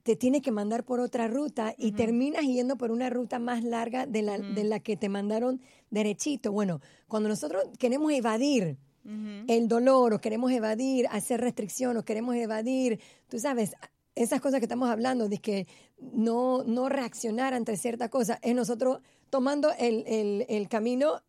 te 0.04 0.16
tiene 0.16 0.42
que 0.42 0.52
mandar 0.52 0.86
por 0.86 1.02
otra 1.02 1.28
ruta 1.28 1.76
y 1.78 1.92
terminas 1.92 2.46
yendo 2.46 2.78
por 2.78 2.92
una 2.92 3.10
ruta 3.10 3.40
más 3.40 3.62
larga 3.62 4.06
de 4.06 4.22
la, 4.22 4.40
de 4.40 4.64
la 4.64 4.80
que 4.80 4.96
te 4.96 5.10
mandaron 5.10 5.60
derechito. 5.90 6.54
Bueno, 6.54 6.80
cuando 7.10 7.28
nosotros 7.28 7.66
queremos 7.78 8.14
evadir 8.14 8.78
el 9.04 9.68
dolor 9.68 10.14
o 10.14 10.22
queremos 10.22 10.54
evadir, 10.54 11.08
hacer 11.12 11.42
restricción 11.42 11.98
o 11.98 12.06
queremos 12.06 12.36
evadir, 12.36 13.02
tú 13.28 13.38
sabes, 13.38 13.74
esas 14.16 14.40
cosas 14.40 14.62
que 14.62 14.66
estamos 14.66 14.90
hablando, 14.90 15.28
de 15.28 15.40
que 15.40 15.68
no, 16.00 16.64
no 16.64 16.88
reaccionar 16.88 17.54
ante 17.54 17.76
cierta 17.76 18.08
cosa, 18.08 18.40
es 18.42 18.56
nosotros 18.56 19.02
tomando 19.30 19.74
el, 19.78 20.06
el, 20.08 20.46
el 20.48 20.70
camino 20.70 21.22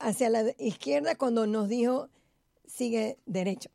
hacia 0.00 0.28
la 0.28 0.42
izquierda 0.58 1.14
cuando 1.14 1.46
nos 1.46 1.68
dijo 1.68 2.08
sigue 2.66 3.16
derecho. 3.26 3.70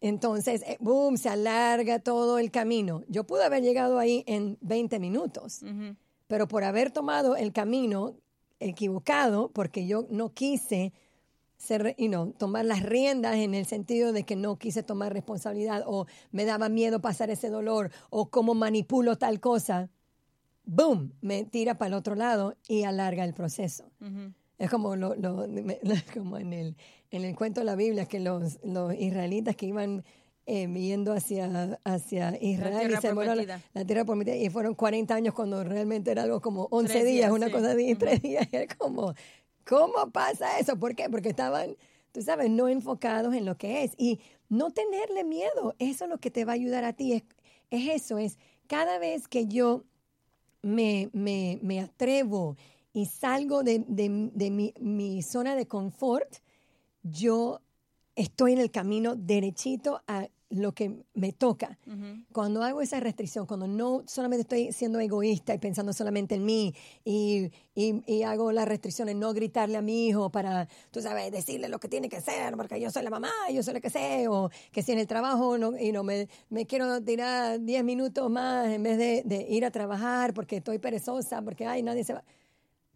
Entonces, 0.00 0.62
eh, 0.66 0.76
boom, 0.80 1.16
se 1.16 1.28
alarga 1.28 2.00
todo 2.00 2.38
el 2.38 2.50
camino. 2.50 3.02
Yo 3.08 3.24
pude 3.24 3.44
haber 3.44 3.62
llegado 3.62 3.98
ahí 3.98 4.24
en 4.26 4.58
20 4.60 4.98
minutos, 4.98 5.60
pero 6.26 6.48
por 6.48 6.64
haber 6.64 6.90
tomado 6.90 7.36
el 7.36 7.52
camino 7.52 8.16
equivocado, 8.58 9.50
porque 9.52 9.86
yo 9.86 10.06
no 10.10 10.32
quise 10.32 10.92
ser, 11.56 11.94
you 11.98 12.34
tomar 12.38 12.64
las 12.64 12.82
riendas 12.82 13.36
en 13.36 13.54
el 13.54 13.66
sentido 13.66 14.12
de 14.12 14.24
que 14.24 14.34
no 14.34 14.56
quise 14.56 14.82
tomar 14.82 15.12
responsabilidad 15.12 15.84
o 15.86 16.06
me 16.32 16.44
daba 16.44 16.68
miedo 16.68 17.00
pasar 17.00 17.30
ese 17.30 17.50
dolor 17.50 17.90
o 18.10 18.30
cómo 18.30 18.54
manipulo 18.54 19.16
tal 19.16 19.38
cosa, 19.38 19.88
boom, 20.64 21.12
me 21.20 21.44
tira 21.44 21.78
para 21.78 21.88
el 21.88 21.94
otro 21.94 22.14
lado 22.14 22.56
y 22.66 22.82
alarga 22.82 23.24
el 23.24 23.34
proceso. 23.34 23.84
Es 24.58 24.70
como, 24.70 24.96
lo, 24.96 25.14
como 26.14 26.38
en, 26.38 26.52
el, 26.52 26.76
en 27.12 27.24
el 27.24 27.36
cuento 27.36 27.60
de 27.60 27.66
la 27.66 27.76
Biblia, 27.76 28.06
que 28.06 28.18
los, 28.18 28.58
los 28.64 28.92
israelitas 28.94 29.54
que 29.54 29.66
iban 29.66 30.04
eh, 30.46 30.66
yendo 30.66 31.12
hacia, 31.12 31.78
hacia 31.84 32.36
Israel 32.40 32.90
la 32.90 32.98
y 32.98 33.00
se 33.00 33.14
la, 33.14 33.60
la, 33.72 33.84
tierra 33.84 34.04
prometida 34.04 34.34
y 34.34 34.50
fueron 34.50 34.74
40 34.74 35.14
años 35.14 35.34
cuando 35.34 35.62
realmente 35.62 36.10
era 36.10 36.24
algo 36.24 36.40
como 36.40 36.66
11 36.70 37.04
días, 37.04 37.30
una 37.30 37.50
cosa 37.50 37.76
de 37.76 37.94
tres 37.94 38.20
días. 38.20 38.48
es 38.50 38.74
como, 38.74 39.14
¿cómo 39.64 40.10
pasa 40.10 40.58
eso? 40.58 40.76
¿Por 40.76 40.96
qué? 40.96 41.08
Porque 41.08 41.28
estaban, 41.28 41.76
tú 42.10 42.22
sabes, 42.22 42.50
no 42.50 42.66
enfocados 42.66 43.34
en 43.34 43.44
lo 43.44 43.56
que 43.56 43.84
es. 43.84 43.92
Y 43.98 44.18
no 44.48 44.70
tenerle 44.70 45.22
miedo, 45.22 45.76
eso 45.78 46.04
es 46.04 46.10
lo 46.10 46.18
que 46.18 46.32
te 46.32 46.44
va 46.44 46.52
a 46.52 46.56
ayudar 46.56 46.84
a 46.84 46.92
ti. 46.92 47.12
Es, 47.12 47.22
es 47.70 48.02
eso, 48.02 48.18
es 48.18 48.38
cada 48.66 48.98
vez 48.98 49.28
que 49.28 49.46
yo 49.46 49.84
me, 50.62 51.10
me, 51.12 51.58
me 51.62 51.80
atrevo 51.80 52.56
y 52.92 53.06
salgo 53.06 53.62
de, 53.62 53.80
mi, 53.88 54.74
mi, 54.80 55.22
zona 55.22 55.56
de 55.56 55.66
confort, 55.66 56.36
yo 57.02 57.60
estoy 58.14 58.52
en 58.52 58.60
el 58.60 58.70
camino 58.70 59.14
derechito 59.16 60.02
a 60.06 60.28
lo 60.50 60.72
que 60.72 61.02
me 61.14 61.32
toca. 61.32 61.78
Cuando 62.30 62.62
hago 62.62 62.82
esa 62.82 63.00
restricción, 63.00 63.46
cuando 63.46 63.66
no 63.66 64.02
solamente 64.06 64.42
estoy 64.42 64.70
siendo 64.72 65.00
egoísta 65.00 65.54
y 65.54 65.58
pensando 65.58 65.94
solamente 65.94 66.34
en 66.34 66.44
mí 66.44 66.74
y, 67.04 67.50
y, 67.74 68.22
hago 68.22 68.52
la 68.52 68.66
restricción 68.66 69.08
en 69.08 69.18
no 69.18 69.32
gritarle 69.32 69.78
a 69.78 69.82
mi 69.82 70.08
hijo 70.08 70.30
para, 70.30 70.68
tú 70.90 71.00
sabes, 71.00 71.32
decirle 71.32 71.70
lo 71.70 71.80
que 71.80 71.88
tiene 71.88 72.10
que 72.10 72.18
hacer, 72.18 72.54
porque 72.54 72.78
yo 72.78 72.90
soy 72.90 73.02
la 73.02 73.08
mamá, 73.08 73.30
yo 73.50 73.62
soy 73.62 73.72
lo 73.72 73.80
que 73.80 73.88
sé, 73.88 74.28
o 74.28 74.50
que 74.72 74.82
si 74.82 74.92
en 74.92 74.98
el 74.98 75.06
trabajo 75.06 75.56
no, 75.56 75.78
y 75.78 75.90
no 75.90 76.04
me, 76.04 76.28
me 76.50 76.66
quiero 76.66 77.02
tirar 77.02 77.58
10 77.58 77.82
minutos 77.82 78.30
más 78.30 78.68
en 78.68 78.82
vez 78.82 78.98
de, 78.98 79.22
de 79.24 79.46
ir 79.48 79.64
a 79.64 79.70
trabajar 79.70 80.34
porque 80.34 80.58
estoy 80.58 80.78
perezosa, 80.78 81.40
porque, 81.40 81.64
ay, 81.64 81.82
nadie 81.82 82.04
se 82.04 82.12
va 82.12 82.22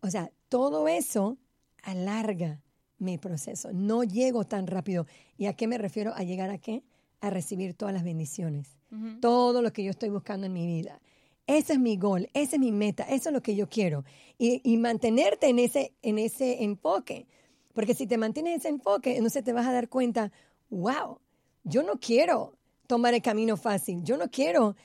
o 0.07 0.11
sea, 0.11 0.31
todo 0.49 0.89
eso 0.89 1.37
alarga 1.83 2.61
mi 2.99 3.19
proceso. 3.19 3.73
No 3.73 4.05
llego 4.05 4.45
tan 4.45 4.67
rápido. 4.67 5.07
¿Y 5.37 5.47
a 5.47 5.55
qué 5.55 5.67
me 5.67 5.79
refiero? 5.79 6.13
A 6.15 6.23
llegar 6.23 6.51
a 6.51 6.59
qué? 6.59 6.83
A 7.21 7.31
recibir 7.31 7.75
todas 7.75 7.95
las 7.95 8.05
bendiciones. 8.05 8.79
Todo 9.21 9.63
lo 9.63 9.73
que 9.73 9.85
yo 9.85 9.91
estoy 9.91 10.09
buscando 10.09 10.47
en 10.47 10.53
mi 10.53 10.67
vida. 10.67 11.01
Ese 11.47 11.75
es 11.75 11.79
mi 11.79 11.97
gol, 11.97 12.29
esa 12.35 12.57
es 12.57 12.61
mi 12.61 12.73
meta, 12.73 13.05
eso 13.05 13.29
es 13.29 13.33
lo 13.33 13.43
que 13.43 13.55
yo 13.55 13.69
quiero. 13.69 14.05
Y, 14.39 14.77
mantenerte 14.79 15.49
en 15.49 15.59
ese, 15.59 15.93
en 16.03 16.19
ese 16.19 16.65
enfoque. 16.65 17.27
Porque 17.75 17.95
si 17.95 18.07
te 18.07 18.17
mantienes 18.17 18.53
en 18.53 18.59
ese 18.59 18.69
enfoque, 18.69 19.17
entonces 19.17 19.45
te 19.45 19.53
vas 19.53 19.67
a 19.67 19.73
dar 19.73 19.89
cuenta, 19.89 20.33
wow, 20.71 21.19
yo 21.63 21.83
no 21.83 22.01
quiero 22.01 22.57
tomar 22.87 23.13
el 23.13 23.23
camino 23.23 23.57
fácil, 23.57 24.03
yo 24.03 24.17
no 24.17 24.31
quiero 24.31 24.77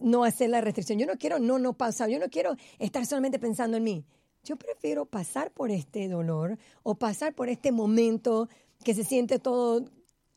no 0.00 0.24
hacer 0.24 0.50
la 0.50 0.60
restricción. 0.60 0.98
Yo 0.98 1.06
no 1.06 1.16
quiero 1.16 1.38
no, 1.38 1.58
no 1.58 1.72
pasar. 1.74 2.08
Yo 2.08 2.18
no 2.18 2.28
quiero 2.28 2.56
estar 2.78 3.06
solamente 3.06 3.38
pensando 3.38 3.76
en 3.76 3.84
mí. 3.84 4.04
Yo 4.44 4.56
prefiero 4.56 5.06
pasar 5.06 5.50
por 5.50 5.70
este 5.70 6.08
dolor 6.08 6.58
o 6.82 6.94
pasar 6.94 7.34
por 7.34 7.48
este 7.48 7.72
momento 7.72 8.48
que 8.84 8.94
se 8.94 9.04
siente 9.04 9.38
todo 9.38 9.84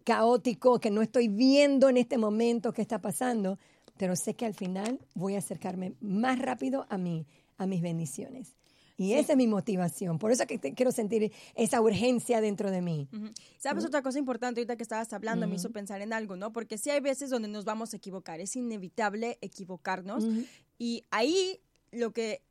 caótico, 0.03 0.79
que 0.79 0.91
no 0.91 1.01
estoy 1.01 1.29
viendo 1.29 1.89
en 1.89 1.97
este 1.97 2.17
momento 2.17 2.73
qué 2.73 2.81
está 2.81 2.99
pasando, 2.99 3.57
pero 3.97 4.15
sé 4.15 4.33
que 4.33 4.45
al 4.45 4.53
final 4.53 4.99
voy 5.13 5.35
a 5.35 5.39
acercarme 5.39 5.93
más 6.01 6.39
rápido 6.39 6.85
a 6.89 6.97
mí, 6.97 7.25
a 7.57 7.65
mis 7.65 7.81
bendiciones. 7.81 8.55
Y 8.95 9.13
esa 9.13 9.33
es 9.33 9.37
mi 9.37 9.47
motivación. 9.47 10.19
Por 10.19 10.31
eso 10.31 10.45
que 10.45 10.59
quiero 10.59 10.91
sentir 10.91 11.31
esa 11.55 11.81
urgencia 11.81 12.41
dentro 12.41 12.69
de 12.69 12.81
mí. 12.81 13.09
¿Sabes 13.57 13.85
otra 13.85 14.03
cosa 14.03 14.19
importante 14.19 14.61
ahorita 14.61 14.75
que 14.75 14.83
estabas 14.83 15.11
hablando? 15.13 15.47
Me 15.47 15.55
hizo 15.55 15.71
pensar 15.71 16.01
en 16.01 16.13
algo, 16.13 16.35
¿no? 16.35 16.53
Porque 16.53 16.77
sí 16.77 16.91
hay 16.91 16.99
veces 16.99 17.29
donde 17.31 17.47
nos 17.47 17.65
vamos 17.65 17.93
a 17.93 17.97
equivocar. 17.97 18.39
Es 18.39 18.55
inevitable 18.55 19.39
equivocarnos. 19.41 20.25
Y 20.77 21.05
ahí 21.09 21.59
lo 21.91 22.11
que 22.11 22.41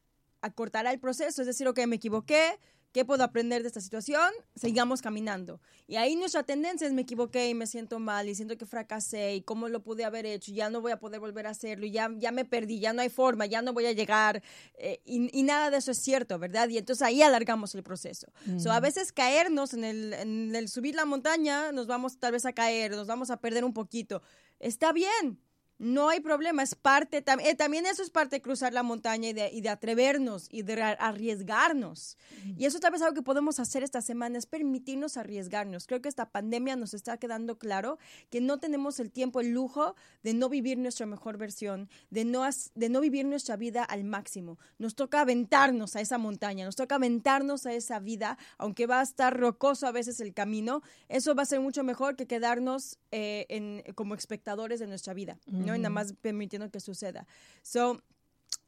acortará 0.42 0.90
el 0.92 1.00
proceso 1.00 1.40
es 1.40 1.46
decir, 1.46 1.66
ok, 1.66 1.87
me 1.87 1.96
equivoqué, 1.96 2.59
¿Qué 2.92 3.07
puedo 3.07 3.24
aprender 3.24 3.62
de 3.62 3.68
esta 3.68 3.81
situación? 3.81 4.31
Sigamos 4.55 5.00
caminando. 5.00 5.61
Y 5.87 5.96
ahí 5.96 6.14
nuestra 6.14 6.42
tendencia 6.42 6.87
es 6.87 6.92
me 6.92 7.02
equivoqué 7.02 7.48
y 7.48 7.55
me 7.55 7.66
siento 7.66 7.98
mal 7.98 8.28
y 8.28 8.35
siento 8.35 8.59
que 8.59 8.66
fracasé 8.66 9.37
y 9.37 9.42
cómo 9.42 9.70
lo 9.70 9.83
pude 9.83 10.05
haber 10.05 10.26
hecho, 10.26 10.52
ya 10.52 10.68
no 10.68 10.83
voy 10.83 10.92
a 10.92 10.98
poder 10.98 11.18
volver 11.18 11.46
a 11.46 11.50
hacerlo 11.50 11.87
ya, 11.87 12.11
ya 12.18 12.33
me 12.33 12.44
perdí, 12.44 12.81
ya 12.81 12.92
no 12.92 13.00
hay 13.00 13.09
forma, 13.09 13.46
ya 13.46 13.62
no 13.62 13.72
voy 13.72 13.87
a 13.87 13.92
llegar 13.92 14.42
eh, 14.74 15.00
y, 15.07 15.42
nada 15.42 15.70
de 15.70 15.78
eso 15.78 15.90
es 15.90 15.98
cierto, 15.98 16.38
¿verdad? 16.38 16.68
Y 16.68 16.78
entonces 16.78 17.02
ahí 17.02 17.22
alargamos 17.22 17.74
el 17.74 17.83
proceso. 17.83 18.31
a 18.70 18.81
veces 18.81 19.11
caernos 19.12 19.72
en 19.72 19.85
el, 19.85 20.12
en 20.12 20.55
el 20.55 20.68
subir 20.68 20.94
la 20.94 21.07
montaña, 21.07 21.72
nos 21.72 21.87
vamos 21.87 22.18
tal 22.18 22.33
vez 22.33 22.44
a 22.44 22.52
caer, 22.52 22.92
nos 22.92 23.07
vamos 23.07 23.31
a 23.31 23.38
perder 23.38 23.64
un 23.64 23.72
poquito. 23.72 24.22
Está 24.61 24.92
bien, 24.92 25.40
no 25.83 26.11
hay 26.11 26.21
problema, 26.21 26.62
es 26.62 26.77
parte, 26.77 27.25
eh, 27.40 27.55
también 27.57 27.87
eso 27.87 28.05
es 28.05 28.11
parte 28.11 28.37
de 28.37 28.40
cruzar 28.40 28.73
la 28.73 28.85
montaña 28.85 29.31
y 29.31 29.33
de, 29.33 29.51
y 29.53 29.62
de 29.62 29.68
atrevernos 29.68 30.47
y 30.49 30.62
de 30.62 30.81
arriesgarnos. 30.81 32.16
Y 32.57 32.66
eso 32.66 32.79
tal 32.79 32.92
vez 32.92 33.03
algo 33.03 33.14
que 33.14 33.23
podemos 33.23 33.59
hacer 33.59 33.83
esta 33.83 34.01
semana 34.01 34.38
es 34.38 34.47
permitirnos 34.47 35.16
arriesgarnos. 35.16 35.88
Creo 35.88 36.01
que 36.01 36.09
esta 36.09 36.31
pandemia 36.31 36.77
nos 36.77 36.95
está 36.95 37.16
quedando 37.16 37.59
claro 37.59 37.99
que 38.31 38.40
no 38.40 38.61
tenemos 38.61 39.01
el 39.01 39.11
tiempo, 39.11 39.40
el 39.40 39.51
lujo 39.51 39.97
de 40.23 40.35
no 40.35 40.49
vivir 40.49 40.79
nuestra 40.79 41.05
mejor 41.05 41.37
versión, 41.37 41.88
de 42.11 42.25
no, 42.25 42.49
de 42.77 42.88
no 42.88 43.01
vivir 43.01 43.27
nuestra 43.27 43.57
vida 43.57 43.83
al 43.83 44.05
máximo. 44.05 44.61
Nos 44.79 44.95
toca 44.95 45.23
aventarnos 45.23 45.97
a 45.97 46.01
esa 46.01 46.16
montaña, 46.16 46.64
nos 46.64 46.77
toca 46.77 46.95
aventarnos 46.95 47.66
a 47.66 47.73
esa 47.73 47.99
vida, 47.99 48.38
aunque 48.57 48.87
va 48.87 49.01
a 49.01 49.03
estar 49.03 49.37
rocoso 49.37 49.88
a 49.88 49.92
veces 49.92 50.21
el 50.21 50.33
camino, 50.33 50.83
eso 51.09 51.35
va 51.35 51.42
a 51.42 51.47
ser 51.47 51.59
mucho 51.59 51.83
mejor 51.83 52.14
que 52.14 52.29
quedarnos 52.29 53.01
eh, 53.11 53.47
en, 53.49 53.83
como 53.97 54.14
espectadores 54.14 54.79
de 54.79 54.87
nuestra 54.87 55.12
vida. 55.12 55.40
¿no? 55.47 55.72
Y 55.75 55.79
nada 55.79 55.91
más 55.91 56.15
permitiendo 56.21 56.71
que 56.71 56.81
suceda. 56.81 57.27
So, 57.63 58.03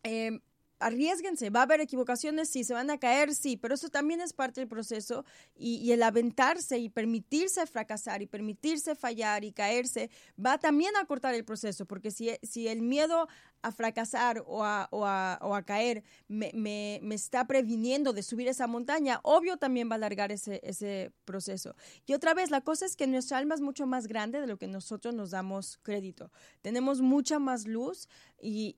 eh, 0.03 0.41
arriesguense, 0.79 1.51
va 1.51 1.61
a 1.61 1.63
haber 1.65 1.81
equivocaciones, 1.81 2.49
sí, 2.49 2.65
se 2.65 2.75
van 2.75 2.91
a 2.91 2.99
caer, 2.99 3.35
sí, 3.35 3.57
pero 3.57 3.75
eso 3.75 3.89
también 3.89 4.21
es 4.21 4.33
parte 4.33 4.61
del 4.61 4.69
proceso 4.69 5.25
y, 5.55 5.93
el 5.93 6.03
aventarse 6.03 6.79
y 6.79 6.89
permitirse 6.89 7.67
fracasar 7.67 8.23
y 8.23 8.27
permitirse 8.27 8.95
fallar 8.95 9.45
y 9.45 9.53
caerse 9.53 10.11
va 10.45 10.59
también 10.59 10.97
a 10.97 11.05
cortar 11.05 11.35
el 11.35 11.45
proceso, 11.45 11.87
porque 11.87 12.11
si, 12.11 12.31
si 12.43 12.69
el 12.69 12.83
miedo 12.83 13.29
a 13.63 13.73
fracasar 13.73 14.43
o 14.47 14.63
a, 14.63 14.89
o 14.91 15.07
a, 15.07 15.63
caer 15.63 16.05
me, 16.29 16.51
me, 16.53 17.01
me, 17.03 17.15
está 17.15 17.47
previniendo 17.47 18.13
de 18.13 18.23
subir 18.23 18.49
esa 18.49 18.67
montaña, 18.67 19.21
obvio 19.23 19.57
también 19.57 19.89
va 19.89 19.95
a 19.95 19.97
alargar 19.97 20.33
ese, 20.33 20.61
ese 20.63 21.13
proceso. 21.25 21.75
Y 22.05 22.13
otra 22.13 22.35
vez, 22.35 22.51
la 22.51 22.61
cosa 22.61 22.85
es 22.85 22.95
que 22.95 23.07
nuestra 23.07 23.39
alma 23.39 23.55
es 23.55 23.63
mucho 23.63 23.87
más 23.87 24.07
grande 24.07 24.41
de 24.41 24.47
lo 24.47 24.59
que 24.59 24.67
nosotros 24.67 25.15
nos 25.15 25.31
damos 25.31 25.79
crédito. 25.83 26.31
Tenemos 26.61 27.01
mucha 27.01 27.39
más 27.39 27.67
luz 27.67 28.09
y 28.39 28.77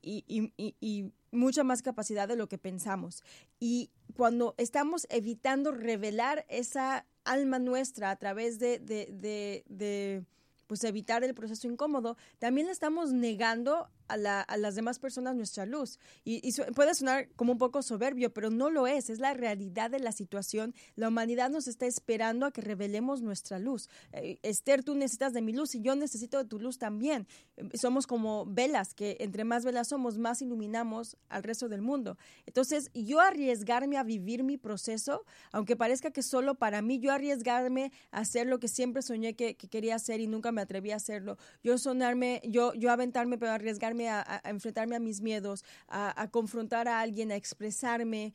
mucha 1.36 1.62
más 1.64 1.82
capacidad 1.82 2.26
de 2.26 2.36
lo 2.36 2.48
que 2.48 2.58
pensamos. 2.58 3.22
Y 3.60 3.90
cuando 4.16 4.54
estamos 4.58 5.06
evitando 5.10 5.72
revelar 5.72 6.44
esa 6.48 7.06
alma 7.24 7.58
nuestra 7.58 8.10
a 8.10 8.16
través 8.16 8.58
de, 8.58 8.78
de, 8.78 9.06
de, 9.12 9.64
de 9.68 10.24
pues 10.66 10.82
evitar 10.84 11.22
el 11.24 11.34
proceso 11.34 11.68
incómodo, 11.68 12.16
también 12.38 12.66
le 12.66 12.72
estamos 12.72 13.12
negando 13.12 13.88
a, 14.08 14.16
las 14.56 14.74
demás 14.74 14.98
personas 14.98 15.36
nuestra 15.36 15.66
luz. 15.66 15.98
Y, 16.24 16.52
puede 16.74 16.94
sonar 16.94 17.28
como 17.36 17.52
un 17.52 17.58
poco 17.58 17.82
soberbio, 17.82 18.32
pero 18.32 18.50
no 18.50 18.70
lo 18.70 18.86
es, 18.86 19.10
es 19.10 19.18
la 19.18 19.34
realidad 19.34 19.90
de 19.90 20.00
la 20.00 20.12
situación. 20.12 20.74
La 20.94 21.08
humanidad 21.08 21.50
nos 21.50 21.68
está 21.68 21.86
esperando 21.86 22.46
a 22.46 22.52
que 22.52 22.60
revelemos 22.60 23.22
nuestra 23.22 23.58
luz. 23.58 23.88
Eh, 24.12 24.38
Esther, 24.42 24.82
tú 24.84 24.94
necesitas 24.94 25.32
de 25.32 25.42
mi 25.42 25.52
luz 25.52 25.74
y 25.74 25.82
yo 25.82 25.96
necesito 25.96 26.38
de 26.38 26.44
tu 26.44 26.58
luz 26.58 26.78
también. 26.78 27.26
Eh, 27.56 27.76
somos 27.78 28.06
como 28.06 28.46
velas, 28.46 28.94
que 28.94 29.16
entre 29.20 29.44
más 29.44 29.64
velas 29.64 29.88
somos, 29.88 30.18
más 30.18 30.42
iluminamos 30.42 31.16
al 31.28 31.42
resto 31.42 31.68
del 31.68 31.82
mundo. 31.82 32.16
Entonces, 32.46 32.90
yo 32.94 33.20
arriesgarme 33.20 33.96
a 33.96 34.02
vivir 34.02 34.42
mi 34.42 34.56
proceso, 34.56 35.24
aunque 35.52 35.76
parezca 35.76 36.10
que 36.10 36.22
solo 36.22 36.54
para 36.54 36.82
mí, 36.82 36.98
yo 36.98 37.12
arriesgarme 37.12 37.92
a 38.10 38.20
hacer 38.20 38.46
lo 38.46 38.58
que 38.58 38.68
siempre 38.68 39.02
soñé 39.02 39.34
que, 39.34 39.56
quería 39.56 39.96
hacer 39.96 40.20
y 40.20 40.26
nunca 40.26 40.52
me 40.52 40.60
atreví 40.60 40.90
a 40.92 40.96
hacerlo. 40.96 41.38
Yo 41.62 41.78
sonarme, 41.78 42.40
yo, 42.44 42.72
yo 42.74 42.90
aventarme, 42.90 43.38
pero 43.38 43.52
arriesgarme 43.52 43.95
a, 44.08 44.42
enfrentarme 44.44 44.96
a 44.96 45.00
mis 45.00 45.20
miedos, 45.20 45.64
a, 45.88 46.28
confrontar 46.30 46.88
a 46.88 47.00
alguien, 47.00 47.32
a 47.32 47.36
expresarme, 47.36 48.32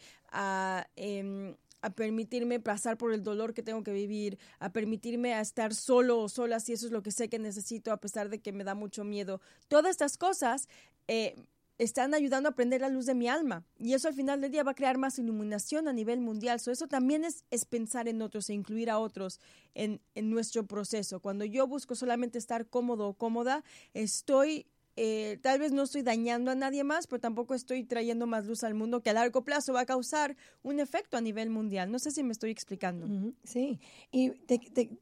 em, 0.96 1.56
a, 1.82 1.90
permitirme 1.92 2.60
pasar 2.60 2.98
por 2.98 3.14
el 3.14 3.24
dolor 3.24 3.54
que 3.54 3.64
tengo 3.64 3.84
que 3.84 3.94
vivir, 3.94 4.38
a 4.60 4.72
permitirme 4.72 5.34
a 5.34 5.42
estar 5.42 5.74
solo 5.74 6.20
o 6.20 6.30
sola 6.30 6.60
si 6.60 6.74
eso 6.74 6.86
es 6.88 6.92
lo 6.92 7.02
que 7.04 7.12
sé 7.12 7.30
que 7.30 7.40
necesito, 7.40 7.92
a 7.92 7.98
pesar 7.98 8.30
de 8.30 8.40
que 8.40 8.52
me 8.52 8.64
da 8.64 8.76
mucho 8.76 9.04
miedo. 9.04 9.42
Todas 9.68 9.92
estas 9.92 10.18
cosas 10.18 10.68
eh, 11.08 11.36
están 11.84 12.14
ayudando 12.14 12.50
a 12.50 12.52
prender 12.52 12.82
la 12.82 12.90
luz 12.90 13.08
de 13.08 13.16
mi 13.16 13.28
alma. 13.28 13.64
Y 13.80 13.94
eso 13.94 14.08
al 14.08 14.14
final 14.14 14.40
del 14.40 14.52
día 14.52 14.64
va 14.64 14.72
a 14.72 14.76
crear 14.76 15.00
más 15.00 15.18
iluminación 15.18 15.88
a 15.88 15.94
nivel 15.94 16.22
mundial. 16.22 16.58
eso 16.64 16.88
también 16.88 17.26
es, 17.26 17.44
es, 17.50 17.66
pensar 17.66 18.08
en 18.08 18.22
otros 18.22 18.50
e 18.50 18.54
incluir 18.54 18.92
a 18.92 19.00
otros 19.00 19.40
en, 19.74 20.00
en 20.14 20.30
nuestro 20.30 20.68
proceso. 20.68 21.20
Cuando 21.22 21.44
yo 21.44 21.66
busco 21.66 21.96
solamente 21.96 22.38
estar 22.38 22.68
cómodo 22.68 23.08
o 23.08 23.14
cómoda, 23.16 23.64
estoy 23.96 24.68
eh, 25.04 25.40
tal 25.42 25.58
vez 25.58 25.72
no 25.72 25.82
estoy 25.82 26.04
dañando 26.04 26.52
a 26.52 26.56
nadie 26.56 26.84
más, 26.84 27.08
pero 27.08 27.20
tampoco 27.20 27.56
estoy 27.56 27.84
trayendo 27.84 28.28
más 28.28 28.46
luz 28.46 28.64
al 28.64 28.76
mundo 28.76 29.02
que 29.02 29.10
a 29.10 29.14
largo 29.14 29.44
plazo 29.44 29.74
va 29.74 29.80
a 29.80 29.86
causar 29.88 30.38
un 30.62 30.80
efecto 30.80 31.18
a 31.18 31.22
nivel 31.22 31.50
mundial. 31.50 31.92
No 31.92 31.98
sé 31.98 32.12
si 32.12 32.22
me 32.22 32.32
estoy 32.32 32.52
explicando. 32.52 33.08
Sí, 33.44 33.80
y 34.12 34.30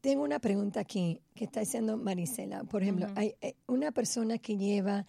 tengo 0.00 0.22
una 0.22 0.38
pregunta 0.38 0.80
aquí 0.80 1.20
que 1.34 1.44
está 1.44 1.60
diciendo 1.60 1.98
Marisela. 1.98 2.64
Por 2.64 2.82
ejemplo, 2.82 3.08
hay 3.14 3.34
eh, 3.42 3.56
una 3.66 3.92
persona 3.92 4.38
que 4.38 4.56
lleva 4.56 5.04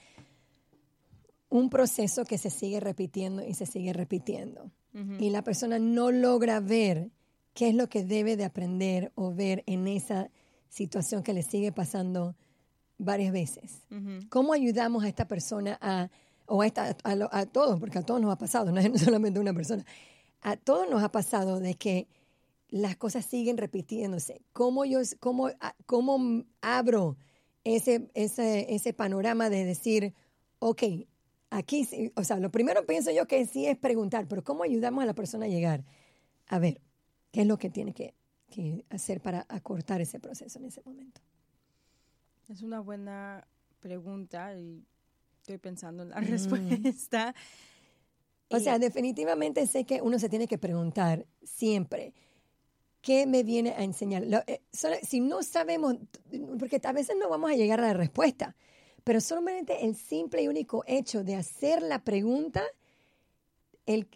un 1.48 1.70
proceso 1.70 2.26
que 2.26 2.38
se 2.38 2.50
sigue 2.50 2.82
repitiendo 2.82 3.48
y 3.48 3.54
se 3.54 3.66
sigue 3.66 3.94
repitiendo. 3.94 4.74
Y 5.20 5.30
la 5.30 5.42
persona 5.42 5.80
no 5.80 6.12
logra 6.12 6.60
ver 6.60 7.12
qué 7.54 7.70
es 7.70 7.76
lo 7.76 7.88
que 7.88 8.04
debe 8.04 8.36
de 8.36 8.44
aprender 8.44 9.14
o 9.16 9.34
ver 9.34 9.64
en 9.68 9.88
esa 9.88 10.30
situación 10.68 11.24
que 11.24 11.32
le 11.32 11.44
sigue 11.44 11.72
pasando 11.72 12.36
varias 13.04 13.34
veces. 13.34 13.82
¿Cómo 14.30 14.54
ayudamos 14.54 15.04
a 15.04 15.08
esta 15.08 15.28
persona 15.28 15.78
a, 15.82 16.10
o 16.46 16.62
a, 16.62 16.68
esta, 16.68 16.96
a, 17.04 17.46
todos, 17.46 17.80
porque 17.80 18.00
a 18.00 18.04
todos 18.04 18.22
nos 18.22 18.32
ha 18.32 18.38
pasado, 18.38 18.72
no 18.72 18.80
es 18.80 19.02
solamente 19.02 19.40
una 19.40 19.54
persona, 19.54 19.86
a 20.42 20.56
todos 20.56 20.90
nos 20.90 21.04
ha 21.04 21.12
pasado 21.12 21.60
de 21.60 21.74
que 21.76 22.08
las 22.70 22.96
cosas 22.96 23.26
siguen 23.26 23.58
repitiéndose. 23.58 24.42
¿Cómo, 24.54 24.86
yo, 24.86 25.00
cómo, 25.20 25.50
cómo 25.86 26.46
abro 26.62 27.18
ese, 27.64 28.10
ese, 28.14 28.74
ese 28.74 28.94
panorama 28.94 29.50
de 29.50 29.66
decir, 29.66 30.14
ok, 30.60 30.84
aquí, 31.50 31.88
o 32.16 32.24
sea, 32.24 32.38
lo 32.38 32.52
primero 32.52 32.86
pienso 32.86 33.12
yo 33.12 33.28
que 33.28 33.46
sí 33.46 33.66
es 33.66 33.78
preguntar, 33.78 34.28
pero 34.28 34.44
¿cómo 34.44 34.64
ayudamos 34.64 35.04
a 35.04 35.08
la 35.08 35.14
persona 35.14 35.48
a 35.48 35.50
llegar? 35.50 35.84
A 36.48 36.60
ver, 36.60 36.82
¿qué 37.32 37.42
es 37.42 37.48
lo 37.48 37.58
que 37.58 37.70
tiene 37.70 37.94
que, 37.94 38.14
que 38.50 38.86
hacer 38.90 39.22
para 39.22 39.46
acortar 39.50 40.02
ese 40.02 40.20
proceso 40.20 40.60
en 40.60 40.66
ese 40.66 40.82
momento? 40.86 41.22
Es 42.50 42.62
una 42.62 42.80
buena 42.80 43.48
pregunta 43.80 44.58
y 44.58 44.84
estoy 45.38 45.58
pensando 45.58 46.04
en 46.04 46.10
la 46.10 46.20
respuesta. 46.20 47.34
O 48.50 48.60
sea, 48.60 48.80
definitivamente 48.80 49.66
sé 49.68 49.86
que 49.86 50.02
uno 50.02 50.20
se 50.20 50.30
tiene 50.30 50.48
que 50.48 50.58
preguntar 50.58 51.26
siempre, 51.42 52.14
¿qué 53.02 53.26
me 53.26 53.44
viene 53.44 53.72
a 53.72 53.84
enseñar? 53.84 54.24
Eh, 54.48 54.62
si 55.04 55.22
no 55.22 55.42
sabemos, 55.44 55.96
porque 56.60 56.82
a 56.84 56.92
veces 56.92 57.16
no 57.20 57.30
vamos 57.30 57.52
a 57.52 57.56
llegar 57.56 57.80
a 57.80 57.88
la 57.88 57.94
respuesta, 57.94 58.56
pero 59.04 59.22
solamente 59.22 59.86
el 59.86 59.96
simple 59.96 60.44
y 60.44 60.48
único 60.48 60.84
hecho 60.86 61.24
de 61.24 61.36
hacer 61.36 61.82
la 61.82 62.04
pregunta, 62.04 62.64
el, 63.86 64.08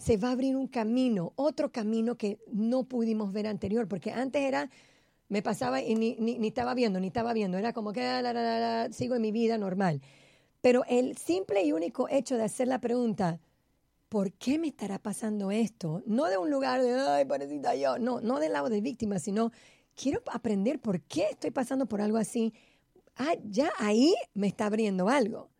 se 0.00 0.16
va 0.16 0.28
a 0.28 0.32
abrir 0.32 0.56
un 0.56 0.66
camino, 0.66 1.32
otro 1.36 1.70
camino 1.72 2.16
que 2.16 2.38
no 2.52 2.84
pudimos 2.84 3.32
ver 3.32 3.46
anterior, 3.46 3.88
porque 3.88 4.10
antes 4.10 4.42
era 4.42 4.70
me 5.28 5.42
pasaba 5.42 5.82
y 5.82 5.94
ni, 5.94 6.16
ni, 6.16 6.46
estaba 6.46 6.74
viendo, 6.74 7.00
ni 7.00 7.08
estaba 7.08 7.32
viendo. 7.32 7.58
Era 7.58 7.72
como 7.72 7.92
que 7.92 8.02
ah, 8.02 8.88
sigo 8.92 9.14
en 9.14 9.22
mi 9.22 9.32
vida 9.32 9.58
normal. 9.58 10.00
Pero 10.60 10.84
el 10.88 11.16
simple 11.16 11.62
y 11.62 11.72
único 11.72 12.08
hecho 12.08 12.36
de 12.36 12.44
hacer 12.44 12.68
la 12.68 12.80
pregunta, 12.80 13.40
¿por 14.08 14.32
qué 14.32 14.58
me 14.58 14.68
estará 14.68 14.98
pasando 14.98 15.50
esto? 15.50 16.02
No 16.06 16.26
de 16.26 16.38
un 16.38 16.50
lugar 16.50 16.82
de, 16.82 16.94
ay, 16.94 17.24
parecida 17.24 17.74
yo, 17.74 17.98
no, 17.98 18.20
no 18.20 18.40
del 18.40 18.52
lado 18.52 18.68
de 18.68 18.80
víctima, 18.80 19.18
sino 19.18 19.50
quiero 19.94 20.22
aprender 20.32 20.80
por 20.80 21.00
qué 21.02 21.26
estoy 21.30 21.50
pasando 21.50 21.86
por 21.86 22.00
algo 22.00 22.16
así. 22.16 22.54
Ah, 23.16 23.34
ya 23.44 23.72
ahí 23.78 24.14
me 24.34 24.46
está 24.46 24.66
abriendo 24.66 25.08
algo. 25.08 25.50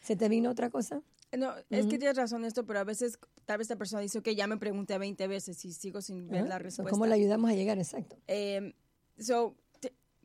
¿Se 0.00 0.16
te 0.16 0.28
vino 0.28 0.50
otra 0.50 0.70
cosa? 0.70 1.02
No, 1.36 1.52
es 1.70 1.86
que 1.86 1.98
tienes 1.98 2.16
razón 2.16 2.44
esto, 2.44 2.64
pero 2.64 2.78
a 2.78 2.84
veces 2.84 3.18
tal 3.44 3.58
vez 3.58 3.64
esta 3.64 3.76
persona 3.76 4.02
dice, 4.02 4.22
que 4.22 4.34
ya 4.34 4.46
me 4.46 4.56
pregunté 4.56 4.96
20 4.98 5.26
veces 5.26 5.64
y 5.64 5.72
sigo 5.72 6.00
sin 6.00 6.28
ver 6.28 6.46
la 6.46 6.58
respuesta. 6.58 6.90
¿Cómo 6.90 7.06
le 7.06 7.14
ayudamos 7.14 7.50
a 7.50 7.54
llegar? 7.54 7.78
Exacto. 7.78 8.16
Eh, 8.28 8.74
So, 9.18 9.56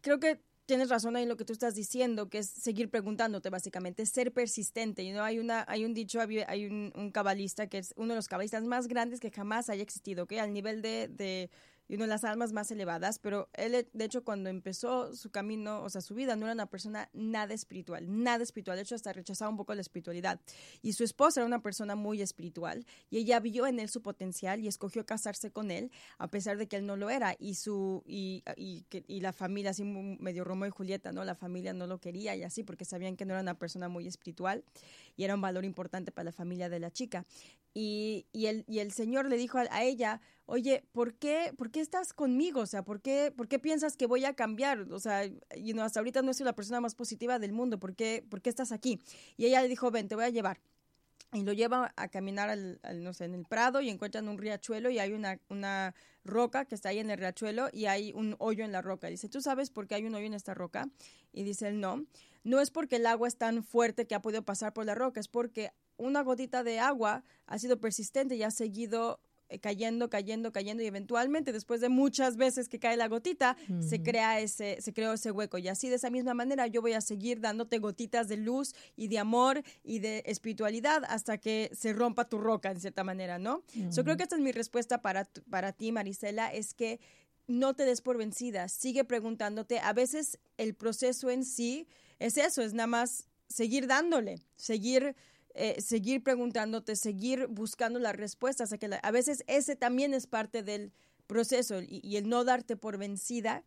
creo 0.02 0.19
que 0.19 0.39
tienes 0.65 0.89
razón 0.89 1.15
ahí 1.15 1.23
en 1.23 1.30
lo 1.30 1.36
que 1.36 1.45
tú 1.45 1.54
estás 1.54 1.73
diciendo, 1.73 2.30
que 2.30 2.38
es 2.39 2.47
seguir 2.47 2.89
preguntándote 2.89 3.50
básicamente, 3.50 4.06
ser 4.06 4.31
persistente. 4.31 5.04
You 5.04 5.13
know, 5.13 5.23
hay, 5.23 5.40
una, 5.40 5.65
hay 5.67 5.83
un 5.83 5.96
dicho, 5.96 6.19
hay 6.21 6.65
un, 6.65 7.12
cabalista 7.12 7.67
que 7.67 7.79
es 7.79 7.94
uno 7.98 8.10
de 8.10 8.17
los 8.17 8.27
cabalistas 8.27 8.63
más 8.65 8.87
grandes 8.87 9.19
que 9.19 9.31
jamás 9.31 9.69
haya 9.69 9.81
existido, 9.81 10.27
que 10.27 10.40
al 10.40 10.54
nivel 10.54 10.83
de, 10.83 11.08
de 11.08 11.50
y 11.90 11.96
una 11.96 12.04
de 12.04 12.10
las 12.10 12.23
almas 12.23 12.54
más 12.54 12.69
elevadas, 12.69 13.17
pero 13.17 13.50
él, 13.54 13.87
de 13.92 14.06
hecho, 14.06 14.23
cuando 14.23 14.50
empezó 14.50 15.15
su 15.15 15.31
camino, 15.31 15.81
o 15.81 15.90
sea, 15.90 16.02
su 16.02 16.13
vida, 16.13 16.35
no 16.35 16.46
era 16.46 16.54
una 16.54 16.67
persona 16.67 17.10
nada 17.13 17.56
espiritual, 17.56 18.06
nada 18.08 18.44
espiritual. 18.44 18.77
De 18.77 18.83
hecho, 18.83 18.94
hasta 18.94 19.12
rechazaba 19.12 19.50
un 19.50 19.58
poco 19.58 19.73
la 19.73 19.81
espiritualidad. 19.81 20.40
Y 20.83 20.94
su 20.94 21.04
esposa 21.04 21.40
era 21.40 21.48
una 21.48 21.63
persona 21.63 21.96
muy 21.96 22.21
espiritual 22.21 22.85
y 23.10 23.17
ella 23.17 23.40
vio 23.40 23.65
en 23.65 23.79
él 23.79 23.90
su 23.90 24.04
potencial 24.04 24.60
y 24.60 24.67
escogió 24.67 25.04
casarse 25.08 25.50
con 25.50 25.71
él, 25.71 25.92
a 26.19 26.29
pesar 26.29 26.58
de 26.58 26.67
que 26.67 26.75
él 26.75 26.85
no 26.85 26.96
lo 26.96 27.10
era. 27.10 27.35
Y, 27.40 27.56
su, 27.56 28.04
y, 28.06 28.44
y, 28.56 28.85
y 29.08 29.21
la 29.21 29.33
familia, 29.33 29.71
así 29.71 29.83
medio 29.83 30.44
Romeo 30.44 30.67
y 30.67 30.71
Julieta, 30.71 31.12
¿no? 31.12 31.23
La 31.25 31.33
familia 31.33 31.73
no 31.73 31.87
lo 31.87 32.00
quería 32.00 32.35
y 32.35 32.44
así, 32.44 32.62
porque 32.62 32.85
sabían 32.85 33.17
que 33.17 33.25
no 33.25 33.33
era 33.33 33.42
una 33.42 33.58
persona 33.58 33.90
muy 33.90 34.06
espiritual 34.06 34.63
y 35.17 35.23
era 35.23 35.33
un 35.33 35.42
valor 35.42 35.65
importante 35.65 36.12
para 36.12 36.25
la 36.25 36.31
familia 36.31 36.69
de 36.69 36.79
la 36.79 36.92
chica. 36.92 37.25
Y, 37.73 38.25
y, 38.31 38.48
el, 38.48 38.63
y 38.67 38.79
el 38.79 38.92
Señor 38.92 39.27
le 39.27 39.37
dijo 39.37 39.58
a, 39.58 39.83
ella, 39.83 40.21
oye, 40.50 40.83
¿por 40.91 41.13
qué, 41.13 41.54
¿por 41.58 41.71
qué 41.71 41.79
estás 41.79 42.13
conmigo? 42.13 42.62
O 42.62 42.65
sea, 42.65 42.83
¿por 42.83 43.02
qué, 43.02 43.31
¿por 43.35 43.47
qué 43.47 43.60
piensas 43.60 43.95
que 43.95 44.08
voy 44.08 44.25
a 44.25 44.33
cambiar? 44.33 44.91
O 44.91 45.00
sea, 45.00 45.25
you 45.25 45.73
know, 45.73 45.83
hasta 45.83 46.00
ahorita 46.00 46.21
no 46.21 46.33
soy 46.33 46.45
la 46.45 46.54
persona 46.54 46.81
más 46.81 46.95
positiva 46.95 47.39
del 47.39 47.54
mundo, 47.54 47.79
¿por 47.79 47.95
qué, 47.95 48.25
¿por 48.29 48.41
qué 48.41 48.50
estás 48.50 48.71
aquí? 48.71 49.00
Y 49.37 49.45
ella 49.45 49.62
le 49.62 49.67
dijo, 49.67 49.91
ven, 49.91 50.08
te 50.08 50.15
voy 50.15 50.25
a 50.25 50.29
llevar 50.29 50.60
y 51.33 51.43
lo 51.43 51.54
lleva 51.54 51.93
a 51.95 52.08
caminar 52.08 52.50
al, 52.50 52.79
no 53.04 53.13
sé, 53.13 53.25
en 53.25 53.35
el 53.35 53.45
prado 53.45 53.81
y 53.81 53.89
encuentran 53.89 54.27
un 54.27 54.37
riachuelo 54.37 54.89
y 54.89 54.97
hay 54.97 55.13
una, 55.13 55.39
una 55.50 55.93
roca 56.23 56.65
que 56.65 56.73
está 56.73 56.89
ahí 56.89 57.00
en 57.00 57.12
el 57.12 57.19
riachuelo 57.19 57.69
y 57.71 57.85
hay 57.85 58.12
un 58.13 58.35
hoyo 58.39 58.65
en 58.65 58.71
la 58.71 58.81
roca. 58.81 59.08
Dice, 59.08 59.29
¿tú 59.29 59.41
sabes 59.41 59.69
por 59.69 59.87
qué 59.87 59.95
hay 59.95 60.06
un 60.06 60.15
hoyo 60.15 60.25
en 60.25 60.33
esta 60.33 60.56
roca? 60.56 60.89
Y 61.31 61.43
dice 61.43 61.67
él, 61.67 61.79
no. 61.79 62.06
No 62.43 62.60
es 62.62 62.71
porque 62.71 62.95
el 62.95 63.06
agua 63.06 63.27
es 63.27 63.37
tan 63.37 63.63
fuerte 63.63 64.08
que 64.08 64.15
ha 64.15 64.21
podido 64.21 64.43
pasar 64.43 64.73
por 64.73 64.85
la 64.85 64.95
roca, 64.95 65.19
es 65.19 65.27
porque 65.27 65.71
una 65.97 66.21
gotita 66.21 66.63
de 66.63 66.79
agua 66.79 67.23
ha 67.45 67.60
sido 67.60 67.79
persistente 67.79 68.35
y 68.35 68.43
ha 68.43 68.52
seguido 68.52 69.19
cayendo, 69.58 70.10
cayendo, 70.10 70.52
cayendo 70.52 70.83
y 70.83 70.85
eventualmente 70.85 71.52
después 71.52 71.81
de 71.81 71.89
muchas 71.89 72.37
veces 72.37 72.69
que 72.69 72.79
cae 72.79 72.95
la 72.97 73.08
gotita, 73.08 73.58
se 73.79 74.04
crea 74.04 74.39
ese, 74.39 74.79
se 74.81 74.93
creó 74.93 75.13
ese 75.13 75.31
hueco. 75.31 75.58
Y 75.58 75.67
así 75.67 75.89
de 75.89 75.95
esa 75.95 76.10
misma 76.10 76.33
manera 76.35 76.67
yo 76.67 76.81
voy 76.81 76.93
a 76.93 77.02
seguir 77.02 77.39
dándote 77.39 77.79
gotitas 77.79 78.27
de 78.27 78.37
luz 78.37 78.75
y 78.95 79.08
de 79.08 79.17
amor 79.17 79.63
y 79.83 80.00
de 80.00 80.23
espiritualidad 80.27 81.04
hasta 81.08 81.37
que 81.37 81.71
se 81.73 81.93
rompa 81.93 82.25
tu 82.25 82.37
roca 82.37 82.69
en 82.69 82.79
cierta 82.79 83.04
manera, 83.04 83.39
¿no? 83.39 83.63
Yo 83.91 84.04
creo 84.04 84.17
que 84.17 84.23
esta 84.23 84.35
es 84.35 84.41
mi 84.41 84.52
respuesta 84.52 85.02
para, 85.02 85.25
para 85.50 85.71
ti, 85.73 85.91
Marisela, 85.91 86.54
es 86.54 86.73
que 86.73 87.00
no 87.47 87.73
te 87.73 87.85
des 87.85 88.02
por 88.02 88.17
vencida, 88.17 88.67
sigue 88.67 89.04
preguntándote. 89.04 89.79
A 89.79 89.93
veces 89.93 90.37
el 90.58 90.75
proceso 90.75 91.31
en 91.31 91.43
sí 91.43 91.87
es 92.19 92.37
eso, 92.37 92.62
es 92.62 92.73
nada 92.73 92.87
más 92.87 93.27
seguir 93.47 93.87
dándole, 93.87 94.43
seguir 94.56 95.15
eh, 95.62 95.81
seguir 95.81 96.23
preguntándote, 96.23 96.95
seguir 96.95 97.47
buscando 97.47 97.99
las 97.99 98.15
respuestas. 98.15 98.71
A, 98.71 98.77
que 98.77 98.89
a 99.03 99.12
veces 99.12 99.43
ese 99.45 99.75
también 99.75 100.13
es 100.13 100.25
parte 100.25 100.63
del 100.63 100.93
proceso 101.27 101.81
y, 101.85 102.15
el 102.15 102.29
no 102.29 102.45
darte 102.45 102.77
por 102.77 102.97
vencida. 102.97 103.65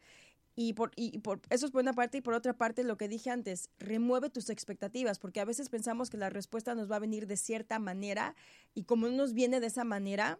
Y 0.57 0.73
por, 0.73 0.93
y 0.97 1.19
por 1.19 1.43
eso 1.51 1.67
es 1.67 1.73
por 1.73 1.83
una 1.83 1.93
parte 1.93 2.17
y 2.17 2.21
por 2.23 2.33
otra 2.33 2.55
parte 2.55 2.83
lo 2.83 2.97
que 2.97 3.09
dije 3.09 3.29
antes, 3.29 3.69
remueve 3.79 4.31
tus 4.31 4.49
expectativas, 4.49 5.19
porque 5.19 5.41
a 5.41 5.45
veces 5.45 5.69
pensamos 5.69 6.09
que 6.09 6.17
la 6.17 6.31
respuesta 6.31 6.75
nos 6.75 6.91
va 6.91 6.97
a 6.97 6.99
venir 6.99 7.27
de 7.27 7.37
cierta 7.37 7.79
manera 7.79 8.35
y 8.75 8.85
como 8.85 9.09
no 9.09 9.13
nos 9.13 9.35
viene 9.35 9.61
de 9.61 9.67
esa 9.67 9.85
manera, 9.85 10.39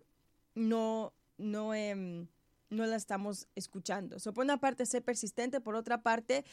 no, 0.55 1.13
no, 1.37 1.75
em, 1.75 2.29
no 2.71 2.87
la 2.87 2.97
estamos 2.97 3.47
escuchando. 3.57 4.19
So, 4.19 4.33
por 4.33 4.45
una 4.45 4.59
parte, 4.59 4.87
sé 4.87 5.03
persistente, 5.03 5.61
por 5.61 5.75
otra 5.77 6.03
parte, 6.03 6.47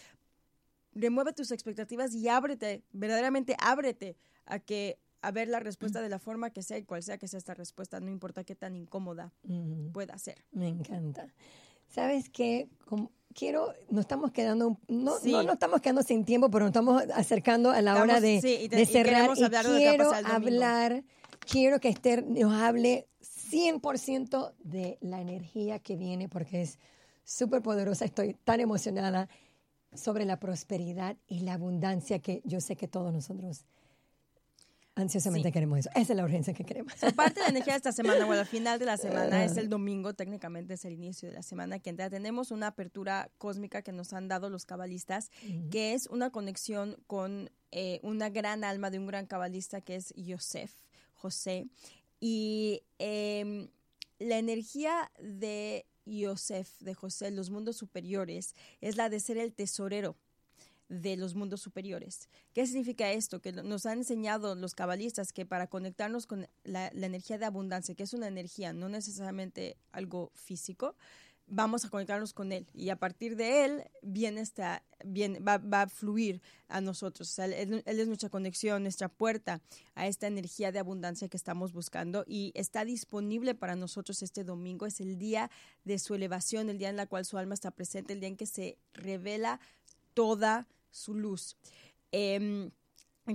remueve 0.94 1.32
tus 1.32 1.52
expectativas 1.52 2.14
y 2.14 2.28
ábrete, 2.28 2.84
verdaderamente 2.92 3.56
ábrete 3.60 4.18
a 4.50 4.60
que 4.60 5.00
a 5.22 5.32
ver 5.32 5.48
la 5.48 5.60
respuesta 5.60 6.02
de 6.02 6.10
la 6.10 6.20
forma 6.20 6.50
que 6.50 6.64
sea 6.64 6.78
y 6.78 6.84
cual 6.84 7.04
sea 7.04 7.18
que 7.18 7.28
sea 7.28 7.38
esta 7.38 7.54
respuesta, 7.54 8.00
no 8.00 8.10
importa 8.10 8.44
qué 8.44 8.56
tan 8.56 8.76
incómoda 8.76 9.32
pueda 9.94 10.18
ser. 10.18 10.44
Me 10.52 10.68
encanta. 10.68 11.28
¿Sabes 11.88 12.30
qué? 12.30 12.70
quiero, 13.34 13.74
nos 13.90 14.02
estamos 14.02 14.32
quedando, 14.32 14.78
no, 14.88 15.16
no 15.24 15.44
nos 15.44 15.54
estamos 15.54 15.82
quedando 15.82 16.04
sin 16.04 16.26
tiempo, 16.26 16.50
pero 16.50 16.66
nos 16.66 16.70
estamos 16.70 17.04
acercando 17.14 17.72
a 17.72 17.82
la 17.82 18.02
hora 18.02 18.22
de, 18.22 18.42
cerrar. 18.90 19.32
Y, 19.36 19.50
quiero 19.50 20.12
hablar, 20.14 21.04
quiero 21.40 21.80
que 21.80 21.90
Esther 21.90 22.26
nos 22.26 22.54
hable 22.54 23.08
100% 23.52 24.54
de 24.60 24.98
la 25.02 25.22
energía 25.22 25.80
que 25.80 25.96
viene, 25.96 26.30
porque 26.30 26.62
es 26.62 26.80
súper 27.24 27.62
poderosa. 27.62 28.06
Estoy 28.06 28.36
tan 28.44 28.60
emocionada 28.60 29.30
sobre 29.94 30.26
la 30.26 30.40
prosperidad 30.40 31.18
y 31.28 31.42
la 31.42 31.54
abundancia 31.54 32.20
que 32.20 32.42
yo 32.46 32.62
sé 32.62 32.76
que 32.76 32.88
todos 32.88 33.12
nosotros 33.12 33.66
Ansiosamente 35.00 35.52
queremos 35.52 35.80
eso. 35.80 35.90
Esa 35.96 36.14
es 36.14 36.18
la 36.18 36.24
urgencia 36.24 36.54
que 36.54 36.64
queremos. 36.64 36.94
parte 37.16 37.36
de 37.36 37.42
la 37.42 37.50
energía 37.50 37.74
de 37.74 37.78
esta 37.78 37.92
semana, 37.92 38.26
bueno, 38.26 38.42
al 38.42 38.48
final 38.48 38.80
de 38.80 38.86
la 38.86 38.98
semana 38.98 39.44
es 39.44 39.58
el 39.58 39.70
domingo, 39.70 40.14
técnicamente 40.14 40.74
es 40.74 40.86
el 40.86 40.94
inicio 40.94 41.30
de 41.30 41.36
la 41.36 41.42
semana 41.42 41.80
que 41.80 41.90
entra. 41.90 42.10
Tenemos 42.10 42.52
una 42.52 42.68
apertura 42.68 43.32
cósmica 43.38 43.82
que 43.82 43.92
nos 43.92 44.14
han 44.14 44.28
dado 44.28 44.50
los 44.50 44.66
cabalistas, 44.66 45.32
que 45.72 45.94
es 45.94 46.08
una 46.08 46.32
conexión 46.32 46.98
con 47.08 47.50
eh, 47.72 48.00
una 48.04 48.30
gran 48.30 48.64
alma 48.64 48.90
de 48.90 49.00
un 49.00 49.08
gran 49.08 49.26
cabalista 49.26 49.82
que 49.82 49.96
es 49.96 50.14
Yosef, 50.16 50.74
José. 51.14 51.68
Y 52.20 52.84
em, 52.98 53.70
la 54.20 54.38
energía 54.38 55.12
de 55.20 55.86
Yosef, 56.06 56.80
de 56.80 56.94
José, 56.94 57.32
los 57.32 57.50
mundos 57.50 57.78
superiores, 57.78 58.56
es 58.82 58.98
la 58.98 59.10
de 59.10 59.20
ser 59.20 59.38
el 59.38 59.54
tesorero 59.54 60.18
de 60.90 61.16
los 61.16 61.36
mundos 61.36 61.62
superiores. 61.62 62.30
¿Qué 62.54 62.66
significa 62.66 63.12
esto? 63.12 63.42
Que 63.42 63.52
nos 63.54 63.86
han 63.86 64.00
enseñado 64.00 64.56
los 64.56 64.74
cabalistas 64.74 65.32
que 65.32 65.46
para 65.46 65.68
conectarnos 65.68 66.26
con 66.26 66.48
la, 66.64 66.88
energía 66.88 67.38
de 67.38 67.46
abundancia, 67.46 67.96
que 67.96 68.04
es 68.04 68.14
una 68.14 68.28
energía, 68.28 68.74
no 68.74 68.90
necesariamente 68.90 69.78
algo 69.92 70.32
físico, 70.34 70.96
vamos 71.52 71.84
a 71.86 71.90
conectarnos 71.90 72.34
con 72.34 72.52
él 72.52 72.68
y 72.74 72.90
a 72.90 72.96
partir 72.96 73.36
de 73.36 73.66
él 73.66 73.84
viene 74.04 74.44
viene, 75.04 75.40
va, 75.40 75.82
a 75.82 75.88
fluir 75.88 76.42
a 76.68 76.80
nosotros. 76.82 77.38
él, 77.40 77.84
es 77.86 78.08
nuestra 78.08 78.30
conexión, 78.30 78.84
nuestra 78.84 79.10
puerta 79.10 79.62
a 79.96 80.08
esta 80.08 80.28
energía 80.28 80.72
de 80.72 80.80
abundancia 80.80 81.28
que 81.28 81.38
estamos 81.38 81.74
buscando 81.74 82.24
y 82.28 82.52
está 82.56 82.86
disponible 82.86 83.56
para 83.56 83.76
nosotros 83.76 84.22
este 84.22 84.44
domingo. 84.44 84.86
Es 84.86 85.00
el 85.00 85.18
día 85.18 85.50
de 85.86 85.98
su 85.98 86.14
elevación, 86.14 86.70
el 86.70 86.78
día 86.78 86.90
en 86.90 87.00
el 87.00 87.08
cual 87.08 87.26
su 87.26 87.38
alma 87.38 87.56
está 87.56 87.72
presente, 87.72 88.14
el 88.14 88.20
día 88.20 88.30
en 88.30 88.38
que 88.38 88.46
se 88.46 88.78
revela 88.94 89.60
toda 90.14 90.68
su 90.92 91.14
luz. 91.14 91.58
Em, 92.12 92.72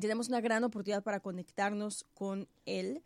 tenemos 0.00 0.28
una 0.28 0.40
gran 0.40 0.64
oportunidad 0.64 1.02
para 1.02 1.20
conectarnos 1.20 2.04
con 2.14 2.48
Él 2.66 3.02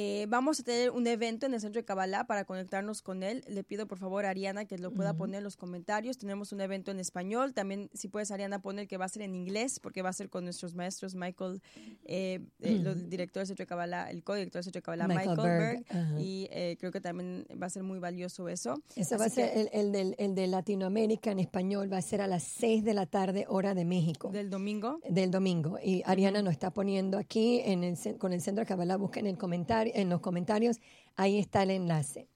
eh, 0.00 0.26
vamos 0.28 0.60
a 0.60 0.62
tener 0.62 0.92
un 0.92 1.08
evento 1.08 1.46
en 1.46 1.54
el 1.54 1.60
centro 1.60 1.80
de 1.80 1.84
Kabbalah 1.84 2.28
para 2.28 2.44
conectarnos 2.44 3.02
con 3.02 3.24
él. 3.24 3.42
Le 3.48 3.64
pido 3.64 3.88
por 3.88 3.98
favor 3.98 4.26
a 4.26 4.30
Ariana 4.30 4.64
que 4.64 4.78
lo 4.78 4.92
pueda 4.92 5.14
poner 5.14 5.38
en 5.38 5.42
los 5.42 5.56
comentarios. 5.56 6.18
Tenemos 6.18 6.52
un 6.52 6.60
evento 6.60 6.92
en 6.92 7.00
español. 7.00 7.52
También, 7.52 7.90
si 7.94 8.06
puedes, 8.06 8.30
Ariana, 8.30 8.62
poner 8.62 8.86
que 8.86 8.96
va 8.96 9.06
a 9.06 9.08
ser 9.08 9.22
en 9.22 9.34
inglés, 9.34 9.80
porque 9.80 10.02
va 10.02 10.10
a 10.10 10.12
ser 10.12 10.28
con 10.30 10.44
nuestros 10.44 10.76
maestros, 10.76 11.16
Michael, 11.16 11.60
eh, 12.04 12.38
el 12.60 13.10
director 13.10 13.40
del 13.40 13.48
centro 13.48 13.64
de 13.64 13.66
Kabbalah, 13.66 14.08
el 14.12 14.22
co-director 14.22 14.60
del 14.60 14.64
centro 14.66 14.78
de 14.78 14.82
Kabbalah, 14.84 15.08
Michael, 15.08 15.36
Berg. 15.36 16.20
Y 16.20 16.46
eh, 16.52 16.76
creo 16.78 16.92
que 16.92 17.00
también 17.00 17.44
va 17.60 17.66
a 17.66 17.70
ser 17.70 17.82
muy 17.82 17.98
valioso 17.98 18.48
eso. 18.48 18.80
Eso 18.94 19.18
va 19.18 19.24
a 19.24 19.30
ser 19.30 19.68
el, 19.72 19.96
el, 19.96 20.14
el, 20.16 20.34
de 20.36 20.46
Latinoamérica 20.46 21.32
en 21.32 21.40
español, 21.40 21.92
va 21.92 21.96
a 21.96 22.02
ser 22.02 22.20
a 22.20 22.28
las 22.28 22.44
6 22.44 22.84
de 22.84 22.94
la 22.94 23.06
tarde, 23.06 23.46
hora 23.48 23.74
de 23.74 23.84
México. 23.84 24.30
¿Del 24.30 24.48
domingo? 24.48 25.00
Del 25.10 25.32
domingo. 25.32 25.76
Y 25.82 26.04
Ariana 26.06 26.40
nos 26.40 26.52
está 26.52 26.70
poniendo 26.70 27.18
aquí 27.18 27.62
en 27.64 27.82
el, 27.82 27.98
con 28.18 28.32
el 28.32 28.40
centro 28.40 28.62
de 28.62 28.68
Kabbalah, 28.68 28.96
busquen 28.96 29.26
el 29.26 29.36
comentario 29.36 29.87
en 29.94 30.08
los 30.08 30.20
comentarios, 30.20 30.80
ahí 31.16 31.38
está 31.38 31.62
el 31.62 31.70
enlace. 31.70 32.28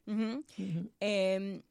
Em, 1.01 1.63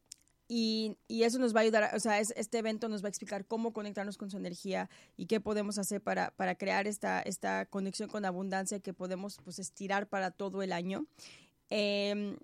y, 0.48 0.98
eso 1.08 1.40
nos 1.40 1.56
va 1.56 1.62
a 1.62 1.64
ayudar, 1.64 1.96
o 1.96 2.00
sea, 2.00 2.20
este 2.20 2.58
evento 2.58 2.90
nos 2.90 3.04
va 3.04 3.08
a 3.08 3.10
explicar 3.10 3.46
cómo 3.46 3.72
conectarnos 3.72 4.18
con 4.18 4.30
su 4.30 4.38
energía 4.38 4.90
y 5.16 5.28
qué 5.28 5.40
podemos 5.40 5.78
hacer 5.78 6.02
para, 6.02 6.32
para 6.32 6.56
crear 6.56 6.88
esta, 6.88 7.22
esta 7.22 7.66
conexión 7.66 8.10
con 8.10 8.26
abundancia 8.26 8.80
que 8.80 8.94
podemos 8.94 9.40
pues, 9.44 9.60
estirar 9.60 10.08
para 10.08 10.32
todo 10.32 10.62
el 10.62 10.74
año. 10.74 11.06
Em, 11.70 12.36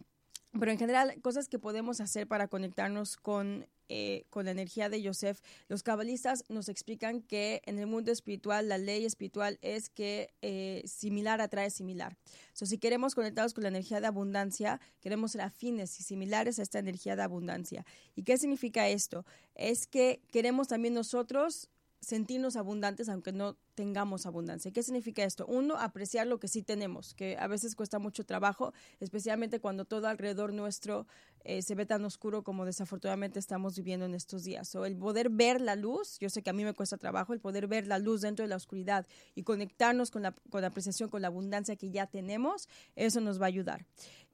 pero 0.57 0.71
en 0.71 0.77
general, 0.77 1.19
cosas 1.21 1.49
que 1.49 1.59
podemos 1.59 1.99
hacer 1.99 2.27
para 2.27 2.47
conectarnos 2.47 3.17
con 3.17 3.67
eh, 3.89 4.25
con 4.29 4.45
la 4.45 4.51
energía 4.51 4.89
de 4.89 5.01
Yosef, 5.01 5.39
los 5.67 5.83
cabalistas 5.83 6.43
nos 6.49 6.69
explican 6.69 7.21
que 7.21 7.61
en 7.65 7.79
el 7.79 7.88
mundo 7.88 8.11
espiritual 8.11 8.67
la 8.67 8.77
ley 8.77 9.05
espiritual 9.05 9.57
es 9.61 9.89
que 9.89 10.33
eh, 10.41 10.83
similar 10.85 11.41
atrae 11.41 11.69
similar. 11.69 12.17
So, 12.53 12.65
si 12.65 12.77
queremos 12.77 13.15
conectarnos 13.15 13.53
con 13.53 13.63
la 13.63 13.69
energía 13.69 14.01
de 14.01 14.07
abundancia, 14.07 14.79
queremos 15.01 15.31
ser 15.31 15.41
afines 15.41 15.99
y 15.99 16.03
similares 16.03 16.59
a 16.59 16.63
esta 16.63 16.79
energía 16.79 17.15
de 17.15 17.23
abundancia. 17.23 17.85
¿Y 18.15 18.23
qué 18.23 18.38
significa 18.38 18.88
esto? 18.89 19.25
Es 19.55 19.88
que 19.88 20.21
queremos 20.31 20.67
también 20.67 20.93
nosotros 20.93 21.69
sentirnos 21.99 22.55
abundantes 22.55 23.09
aunque 23.09 23.31
no 23.31 23.57
tengamos 23.75 24.25
abundancia. 24.25 24.71
¿Qué 24.71 24.83
significa 24.83 25.23
esto? 25.23 25.45
Uno, 25.45 25.75
apreciar 25.77 26.27
lo 26.27 26.39
que 26.39 26.47
sí 26.47 26.63
tenemos, 26.63 27.13
que 27.13 27.37
a 27.37 27.47
veces 27.47 27.75
cuesta 27.75 27.99
mucho 27.99 28.25
trabajo, 28.25 28.73
especialmente 28.99 29.59
cuando 29.59 29.85
todo 29.85 30.07
alrededor 30.07 30.53
nuestro 30.53 31.07
eh, 31.43 31.61
se 31.61 31.75
ve 31.75 31.85
tan 31.85 32.03
oscuro 32.05 32.43
como 32.43 32.65
desafortunadamente 32.65 33.39
estamos 33.39 33.75
viviendo 33.75 34.05
en 34.05 34.15
estos 34.15 34.43
días. 34.43 34.73
O 34.75 34.85
el 34.85 34.97
poder 34.97 35.29
ver 35.29 35.61
la 35.61 35.75
luz, 35.75 36.17
yo 36.19 36.29
sé 36.29 36.41
que 36.41 36.49
a 36.49 36.53
mí 36.53 36.63
me 36.63 36.73
cuesta 36.73 36.97
trabajo, 36.97 37.33
el 37.33 37.39
poder 37.39 37.67
ver 37.67 37.87
la 37.87 37.99
luz 37.99 38.21
dentro 38.21 38.43
de 38.43 38.49
la 38.49 38.55
oscuridad 38.55 39.07
y 39.35 39.43
conectarnos 39.43 40.11
con 40.11 40.23
la, 40.23 40.33
con 40.49 40.61
la 40.61 40.67
apreciación, 40.67 41.09
con 41.09 41.21
la 41.21 41.27
abundancia 41.27 41.75
que 41.75 41.91
ya 41.91 42.07
tenemos, 42.07 42.67
eso 42.95 43.21
nos 43.21 43.39
va 43.39 43.45
a 43.45 43.47
ayudar. 43.47 43.85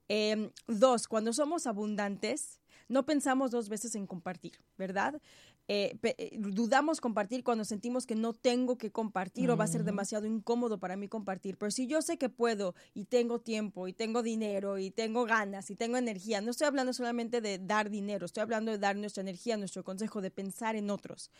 Em, 0.09 0.51
dos, 0.67 1.07
cuando 1.07 1.33
somos 1.33 1.65
abundantes, 1.65 2.59
no 2.89 3.05
pensamos 3.05 3.51
dos 3.51 3.69
veces 3.69 3.95
en 3.95 4.05
compartir, 4.05 4.59
¿verdad? 4.77 5.21
Eh, 5.69 5.97
eh, 6.03 6.37
dudamos 6.37 6.99
compartir 6.99 7.43
cuando 7.43 7.63
sentimos 7.63 8.05
que 8.05 8.15
no 8.15 8.33
tengo 8.33 8.77
que 8.77 8.91
compartir 8.91 9.49
o 9.49 9.55
va 9.55 9.63
a 9.63 9.67
ser 9.67 9.85
demasiado 9.85 10.25
incómodo 10.25 10.77
para 10.77 10.97
mí 10.97 11.07
compartir. 11.07 11.57
Pero 11.57 11.71
si 11.71 11.87
yo 11.87 12.01
sé 12.01 12.17
que 12.17 12.27
puedo 12.27 12.75
y 12.93 13.05
tengo 13.05 13.39
tiempo 13.39 13.87
y 13.87 13.93
tengo 13.93 14.23
dinero 14.23 14.77
y 14.77 14.91
tengo 14.91 15.25
ganas 15.25 15.69
y 15.69 15.75
tengo 15.75 15.95
energía, 15.95 16.41
no 16.41 16.51
estoy 16.51 16.67
hablando 16.67 16.91
solamente 16.91 17.39
de 17.39 17.59
dar 17.59 17.89
dinero, 17.89 18.25
estoy 18.25 18.41
hablando 18.41 18.71
de 18.71 18.77
dar 18.77 18.97
nuestra 18.97 19.21
energía, 19.21 19.55
nuestro 19.55 19.83
consejo, 19.83 20.21
de 20.21 20.31
pensar 20.31 20.75
en 20.75 20.89
otros. 20.89 21.31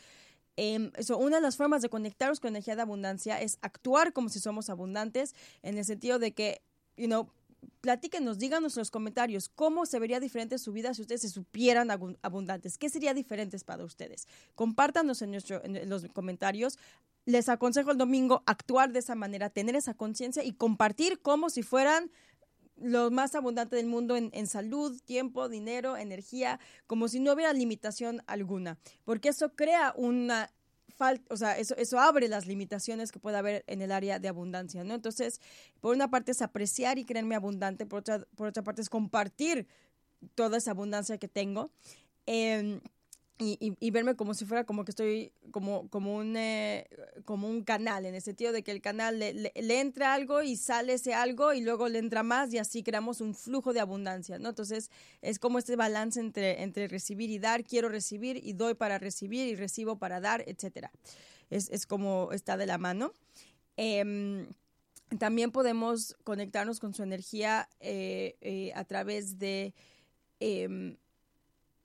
Eh, 0.56 0.92
eso, 0.96 1.18
una 1.18 1.38
de 1.38 1.42
las 1.42 1.58
formas 1.58 1.82
de 1.82 1.90
conectarnos 1.90 2.40
con 2.40 2.50
energía 2.50 2.76
de 2.76 2.84
abundancia 2.84 3.42
es 3.42 3.58
actuar 3.62 4.14
como 4.14 4.30
si 4.30 4.40
somos 4.40 4.70
abundantes, 4.70 5.36
en 5.64 5.78
el 5.78 5.84
sentido 5.84 6.20
de 6.20 6.32
que, 6.32 6.62
you 6.96 7.08
know, 7.08 7.28
platíquenos, 7.82 8.40
díganos 8.40 8.76
en 8.76 8.82
los 8.82 8.92
comentarios 8.92 9.50
cómo 9.50 9.86
se 9.86 10.00
vería 10.00 10.20
diferente 10.20 10.58
su 10.58 10.72
vida 10.72 10.94
si 10.94 11.02
ustedes 11.02 11.22
se 11.22 11.30
supieran 11.30 11.90
abundantes. 12.22 12.78
¿Qué 12.78 12.90
sería 12.90 13.14
diferente 13.14 13.58
para 13.66 13.84
ustedes? 13.84 14.28
Compártanos 14.56 15.22
en, 15.22 15.32
nuestro, 15.32 15.62
los 15.86 16.06
comentarios. 16.14 16.78
Les 17.26 17.50
aconsejo 17.50 17.92
el 17.92 17.98
domingo 17.98 18.44
actuar 18.46 18.92
de 18.92 19.00
esa 19.00 19.16
manera, 19.16 19.50
tener 19.50 19.76
esa 19.76 19.94
conciencia 19.94 20.44
y 20.44 20.54
compartir 20.54 21.22
como 21.22 21.50
si 21.50 21.64
fueran 21.64 22.12
los 22.76 23.12
más 23.12 23.36
abundantes 23.36 23.78
del 23.78 23.88
mundo 23.88 24.18
en, 24.18 24.30
en, 24.34 24.48
salud, 24.48 25.00
tiempo, 25.06 25.48
dinero, 25.48 25.96
energía, 25.96 26.60
como 26.88 27.08
si 27.08 27.20
no 27.20 27.34
hubiera 27.34 27.54
limitación 27.54 28.24
alguna, 28.26 28.80
porque 29.06 29.30
eso 29.30 29.56
crea 29.56 29.94
una 29.96 30.52
o 31.30 31.38
sea, 31.38 31.58
eso, 31.58 31.76
eso 31.78 32.00
abre 32.00 32.28
las 32.28 32.46
limitaciones 32.46 33.12
que 33.12 33.20
puede 33.20 33.38
haber 33.38 33.64
en 33.68 33.82
el 33.82 33.92
área 33.92 34.20
de 34.20 34.28
abundancia, 34.28 34.84
¿no? 34.84 34.94
Entonces, 34.94 35.42
por 35.82 35.96
una 35.96 36.10
parte 36.10 36.32
es 36.32 36.42
apreciar 36.42 36.98
y 36.98 37.06
creerme 37.06 37.36
abundante, 37.36 37.86
por 37.86 38.00
otra, 38.00 38.26
por 38.36 38.48
otra 38.48 38.64
parte 38.64 38.82
es 38.82 38.90
compartir 38.90 39.68
toda 40.36 40.58
esa 40.58 40.72
abundancia 40.72 41.18
que 41.18 41.28
tengo. 41.28 41.72
Eh, 42.26 42.80
y, 43.40 43.92
verme 43.92 44.16
como 44.16 44.34
si 44.34 44.46
fuera 44.46 44.64
como 44.64 44.86
que 44.86 44.92
estoy 44.92 45.32
como, 45.52 45.90
como, 45.90 46.16
un, 46.16 46.38
eh, 46.38 46.88
como 47.26 47.50
un 47.50 47.64
canal, 47.64 48.06
en 48.06 48.16
el 48.16 48.22
sentido 48.22 48.52
de 48.52 48.64
que 48.64 48.72
el 48.72 48.82
canal 48.82 49.20
le, 49.20 49.34
le, 49.34 49.80
entra 49.80 50.14
algo 50.14 50.44
y 50.44 50.56
sale 50.56 50.94
ese 50.94 51.14
algo 51.14 51.54
y 51.54 51.62
luego 51.62 51.90
le 51.90 52.00
entra 52.00 52.24
más 52.24 52.54
y 52.54 52.60
así 52.60 52.84
creamos 52.84 53.22
un 53.22 53.36
flujo 53.36 53.74
de 53.74 53.80
abundancia, 53.80 54.40
¿no? 54.40 54.50
Entonces 54.50 54.92
es 55.22 55.40
como 55.40 55.60
este 55.60 55.76
balance 55.76 56.20
entre, 56.20 56.62
entre 56.62 56.88
recibir 56.88 57.32
y 57.32 57.40
dar, 57.40 57.64
quiero 57.64 57.90
recibir 57.90 58.40
y 58.42 58.54
doy 58.54 58.76
para 58.76 59.00
recibir 59.00 59.48
y 59.48 59.56
recibo 59.56 59.98
para 59.98 60.22
dar, 60.22 60.44
etcétera. 60.48 60.92
Es, 61.50 61.70
es 61.70 61.86
como 61.86 62.32
está 62.32 62.56
de 62.56 62.66
la 62.66 62.78
mano. 62.78 63.14
Em, 63.78 64.48
también 65.18 65.52
podemos 65.52 66.16
conectarnos 66.24 66.80
con 66.80 66.94
su 66.94 67.04
energía 67.04 67.70
eh, 67.80 68.36
eh, 68.42 68.72
a 68.76 68.84
través 68.86 69.38
de, 69.40 69.74
em, 70.40 70.98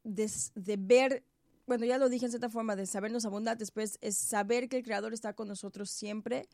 de 0.04 0.76
ver 0.78 1.24
bueno, 1.68 1.84
ya 1.84 1.98
lo 1.98 2.08
dije 2.08 2.24
en 2.24 2.32
cierta 2.32 2.48
forma, 2.48 2.74
de 2.74 2.86
sabernos 2.86 3.24
abundantes, 3.26 3.70
pues 3.70 3.98
es 4.00 4.16
saber 4.16 4.68
que 4.68 4.78
el 4.78 4.82
Creador 4.82 5.12
está 5.12 5.34
con 5.34 5.46
nosotros 5.46 5.90
siempre 5.90 6.48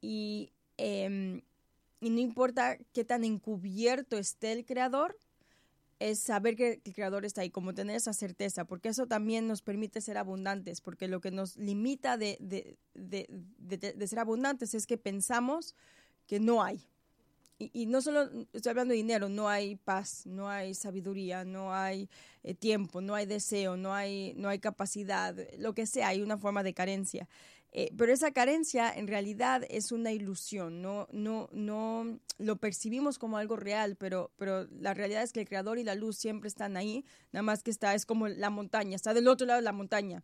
y, 0.00 0.52
em, 0.78 1.42
y 2.00 2.10
no 2.10 2.20
importa 2.20 2.78
qué 2.92 3.04
tan 3.04 3.24
encubierto 3.24 4.16
esté 4.16 4.52
el 4.52 4.64
Creador, 4.64 5.18
es 5.98 6.20
saber 6.20 6.56
que 6.56 6.80
el 6.84 6.94
Creador 6.94 7.24
está 7.24 7.42
ahí, 7.42 7.50
como 7.50 7.74
tener 7.74 7.96
esa 7.96 8.12
certeza, 8.12 8.64
porque 8.64 8.88
eso 8.88 9.06
también 9.06 9.46
nos 9.46 9.62
permite 9.62 10.00
ser 10.00 10.16
abundantes, 10.16 10.80
porque 10.80 11.08
lo 11.08 11.20
que 11.20 11.30
nos 11.30 11.56
limita 11.56 12.16
de, 12.16 12.36
de, 12.40 12.76
de, 12.94 13.76
de 13.78 14.06
ser 14.06 14.18
abundantes 14.18 14.74
es 14.74 14.86
que 14.86 14.96
pensamos 14.96 15.74
que 16.26 16.40
no 16.40 16.62
hay, 16.62 16.86
y, 17.58 17.86
no 17.86 18.00
solo 18.00 18.28
estoy 18.52 18.70
hablando 18.70 18.92
de 18.92 18.96
dinero, 18.96 19.28
no 19.28 19.48
hay 19.48 19.76
paz, 19.76 20.26
no 20.26 20.48
hay 20.48 20.74
sabiduría, 20.74 21.44
no 21.44 21.74
hay 21.74 22.08
eh, 22.42 22.54
tiempo, 22.54 23.00
no 23.00 23.14
hay 23.14 23.26
deseo, 23.26 23.76
no 23.76 23.94
hay, 23.94 24.34
no 24.36 24.48
hay 24.48 24.58
capacidad, 24.58 25.36
lo 25.58 25.74
que 25.74 25.86
sea, 25.86 26.08
hay 26.08 26.22
una 26.22 26.38
forma 26.38 26.62
de 26.62 26.74
carencia. 26.74 27.28
Eh, 27.74 27.90
pero 27.96 28.12
esa 28.12 28.32
carencia 28.32 28.92
en 28.92 29.08
realidad 29.08 29.62
es 29.70 29.92
una 29.92 30.12
ilusión, 30.12 30.82
no, 30.82 31.08
no, 31.10 31.48
no 31.52 32.18
lo 32.36 32.56
percibimos 32.56 33.18
como 33.18 33.38
algo 33.38 33.56
real, 33.56 33.96
pero, 33.96 34.30
pero 34.36 34.66
la 34.78 34.92
realidad 34.92 35.22
es 35.22 35.32
que 35.32 35.40
el 35.40 35.48
creador 35.48 35.78
y 35.78 35.84
la 35.84 35.94
luz 35.94 36.18
siempre 36.18 36.48
están 36.48 36.76
ahí, 36.76 37.04
nada 37.32 37.42
más 37.42 37.62
que 37.62 37.70
está, 37.70 37.94
es 37.94 38.04
como 38.04 38.28
la 38.28 38.50
montaña, 38.50 38.94
está 38.94 39.14
del 39.14 39.26
otro 39.26 39.46
lado 39.46 39.58
de 39.58 39.64
la 39.64 39.72
montaña. 39.72 40.22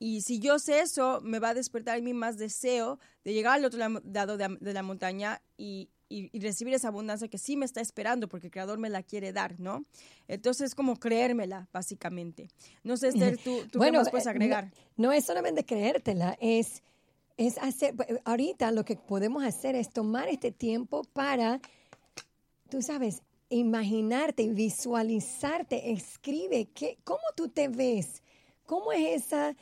Y 0.00 0.22
si 0.22 0.40
yo 0.40 0.58
sé 0.58 0.80
eso, 0.80 1.20
me 1.22 1.38
va 1.38 1.50
a 1.50 1.54
despertar 1.54 1.98
en 1.98 2.04
mí 2.04 2.14
más 2.14 2.38
deseo 2.38 2.98
de 3.22 3.34
llegar 3.34 3.58
al 3.58 3.66
otro 3.66 3.78
lado 3.78 4.36
de 4.36 4.72
la 4.72 4.82
montaña 4.82 5.42
y, 5.58 5.90
y, 6.10 6.40
recibir 6.40 6.74
esa 6.74 6.88
abundancia 6.88 7.28
que 7.28 7.38
sí 7.38 7.56
me 7.56 7.64
está 7.64 7.80
esperando 7.80 8.28
porque 8.28 8.48
el 8.48 8.50
Creador 8.50 8.78
me 8.78 8.90
la 8.90 9.02
quiere 9.02 9.32
dar, 9.32 9.58
¿no? 9.60 9.84
Entonces 10.28 10.70
es 10.70 10.74
como 10.74 10.96
creérmela, 10.96 11.68
básicamente. 11.72 12.48
No 12.82 12.96
sé, 12.96 13.08
Esther, 13.08 13.38
tú, 13.38 13.66
tú 13.70 13.78
qué 13.78 13.92
más 13.92 14.10
puedes 14.10 14.26
eh, 14.26 14.30
agregar. 14.30 14.72
No, 14.96 15.12
es 15.12 15.24
solamente 15.24 15.64
creértela, 15.64 16.36
es, 16.40 16.82
es 17.36 17.56
hacer, 17.58 17.94
ahorita 18.24 18.72
lo 18.72 18.84
que 18.84 18.96
podemos 18.96 19.44
hacer 19.44 19.76
es 19.76 19.90
tomar 19.90 20.28
este 20.28 20.50
tiempo 20.50 21.04
para, 21.12 21.60
tú 22.68 22.82
sabes, 22.82 23.22
imaginarte, 23.48 24.48
visualizarte, 24.48 25.92
escribe, 25.92 26.68
¿qué, 26.74 26.98
¿cómo 27.04 27.22
tú 27.36 27.48
te 27.48 27.68
ves? 27.68 28.22
¿Cómo 28.66 28.92
es 28.92 29.26
esa, 29.26 29.56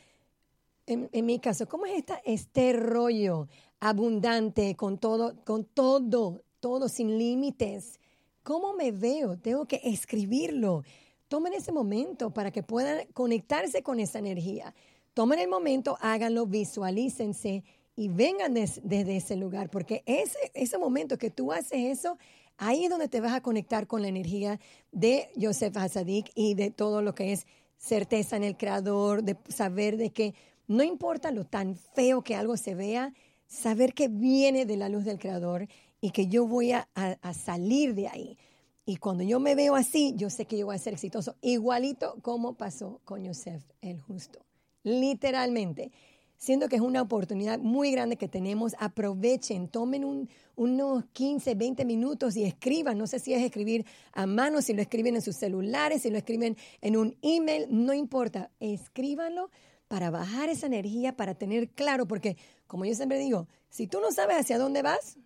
en, 0.86 1.10
en 1.12 1.26
mi 1.26 1.38
caso, 1.38 1.68
cómo 1.68 1.84
es 1.84 1.98
esta, 1.98 2.20
este 2.24 2.72
rollo? 2.72 3.48
Abundante, 3.80 4.74
con 4.76 4.98
todo, 4.98 5.34
con 5.44 5.64
todo, 5.64 6.42
todo 6.60 6.88
sin 6.88 7.18
límites. 7.18 8.00
¿Cómo 8.42 8.72
me 8.72 8.92
veo? 8.92 9.38
Tengo 9.38 9.66
que 9.66 9.80
escribirlo. 9.84 10.84
Tomen 11.28 11.52
ese 11.54 11.72
momento 11.72 12.30
para 12.30 12.50
que 12.50 12.62
puedan 12.62 13.06
conectarse 13.12 13.82
con 13.82 14.00
esa 14.00 14.18
energía. 14.18 14.74
Tomen 15.14 15.38
el 15.38 15.48
momento, 15.48 15.98
háganlo, 16.00 16.46
visualícense 16.46 17.64
y 17.96 18.08
vengan 18.08 18.54
desde 18.54 19.16
ese 19.16 19.36
lugar, 19.36 19.70
porque 19.70 20.02
ese, 20.06 20.38
ese 20.54 20.78
momento 20.78 21.18
que 21.18 21.30
tú 21.30 21.52
haces 21.52 21.98
eso, 21.98 22.16
ahí 22.56 22.84
es 22.84 22.90
donde 22.90 23.08
te 23.08 23.20
vas 23.20 23.32
a 23.32 23.40
conectar 23.40 23.86
con 23.88 24.02
la 24.02 24.08
energía 24.08 24.60
de 24.92 25.28
Joseph 25.38 25.76
Hasadik 25.76 26.30
y 26.36 26.54
de 26.54 26.70
todo 26.70 27.02
lo 27.02 27.14
que 27.14 27.32
es 27.32 27.46
certeza 27.76 28.36
en 28.36 28.44
el 28.44 28.56
creador, 28.56 29.24
de 29.24 29.36
saber 29.48 29.96
de 29.96 30.10
que 30.10 30.34
no 30.68 30.84
importa 30.84 31.32
lo 31.32 31.44
tan 31.44 31.74
feo 31.74 32.22
que 32.22 32.36
algo 32.36 32.56
se 32.56 32.74
vea, 32.74 33.12
saber 33.48 33.94
que 33.94 34.08
viene 34.08 34.66
de 34.66 34.76
la 34.76 34.88
luz 34.88 35.04
del 35.04 35.18
Creador 35.18 35.66
y 36.00 36.10
que 36.10 36.28
yo 36.28 36.46
voy 36.46 36.72
a, 36.72 36.86
salir 37.32 37.94
de 37.94 38.06
ahí. 38.06 38.38
Y 38.86 38.96
cuando 38.96 39.24
yo 39.24 39.40
me 39.40 39.54
veo 39.54 39.74
así, 39.74 40.14
yo 40.16 40.30
sé 40.30 40.44
que 40.44 40.56
yo 40.56 40.66
voy 40.66 40.76
a 40.76 40.78
ser 40.78 40.92
exitoso, 40.92 41.34
igualito 41.42 42.16
como 42.22 42.54
pasó 42.54 43.00
con 43.04 43.24
Yosef 43.24 43.62
el 43.80 44.00
justo. 44.00 44.38
Literalmente. 44.84 45.90
Siendo 46.36 46.68
que 46.68 46.76
es 46.76 46.82
una 46.82 47.02
oportunidad 47.02 47.58
muy 47.58 47.90
grande 47.90 48.14
que 48.14 48.28
tenemos, 48.28 48.76
aprovechen, 48.78 49.66
tomen 49.66 50.28
unos 50.54 51.04
15, 51.12 51.56
20 51.56 51.84
minutos 51.84 52.36
y 52.36 52.44
escriban. 52.44 52.96
No 52.96 53.08
sé 53.08 53.18
si 53.18 53.34
es 53.34 53.42
escribir 53.42 53.84
a 54.12 54.24
mano, 54.24 54.62
si 54.62 54.72
lo 54.72 54.80
escriben 54.80 55.16
en 55.16 55.22
sus 55.22 55.34
celulares, 55.34 56.02
si 56.02 56.10
lo 56.10 56.16
escriben 56.16 56.56
en 56.80 56.96
un 56.96 57.16
email, 57.22 57.66
no 57.70 57.92
importa. 57.92 58.52
Escríbanlo 58.60 59.50
para 59.88 60.10
bajar 60.10 60.48
esa 60.48 60.66
energía, 60.66 61.16
para 61.16 61.34
tener 61.34 61.70
claro, 61.70 62.06
porque 62.06 62.36
como 62.68 62.84
yo 62.84 62.94
siempre 62.94 63.18
digo, 63.18 63.48
si 63.70 63.88
tú 63.88 64.00
no 64.00 64.12
sabes 64.12 64.36
hacia 64.36 64.58
dónde 64.58 64.82
vas, 64.82 65.16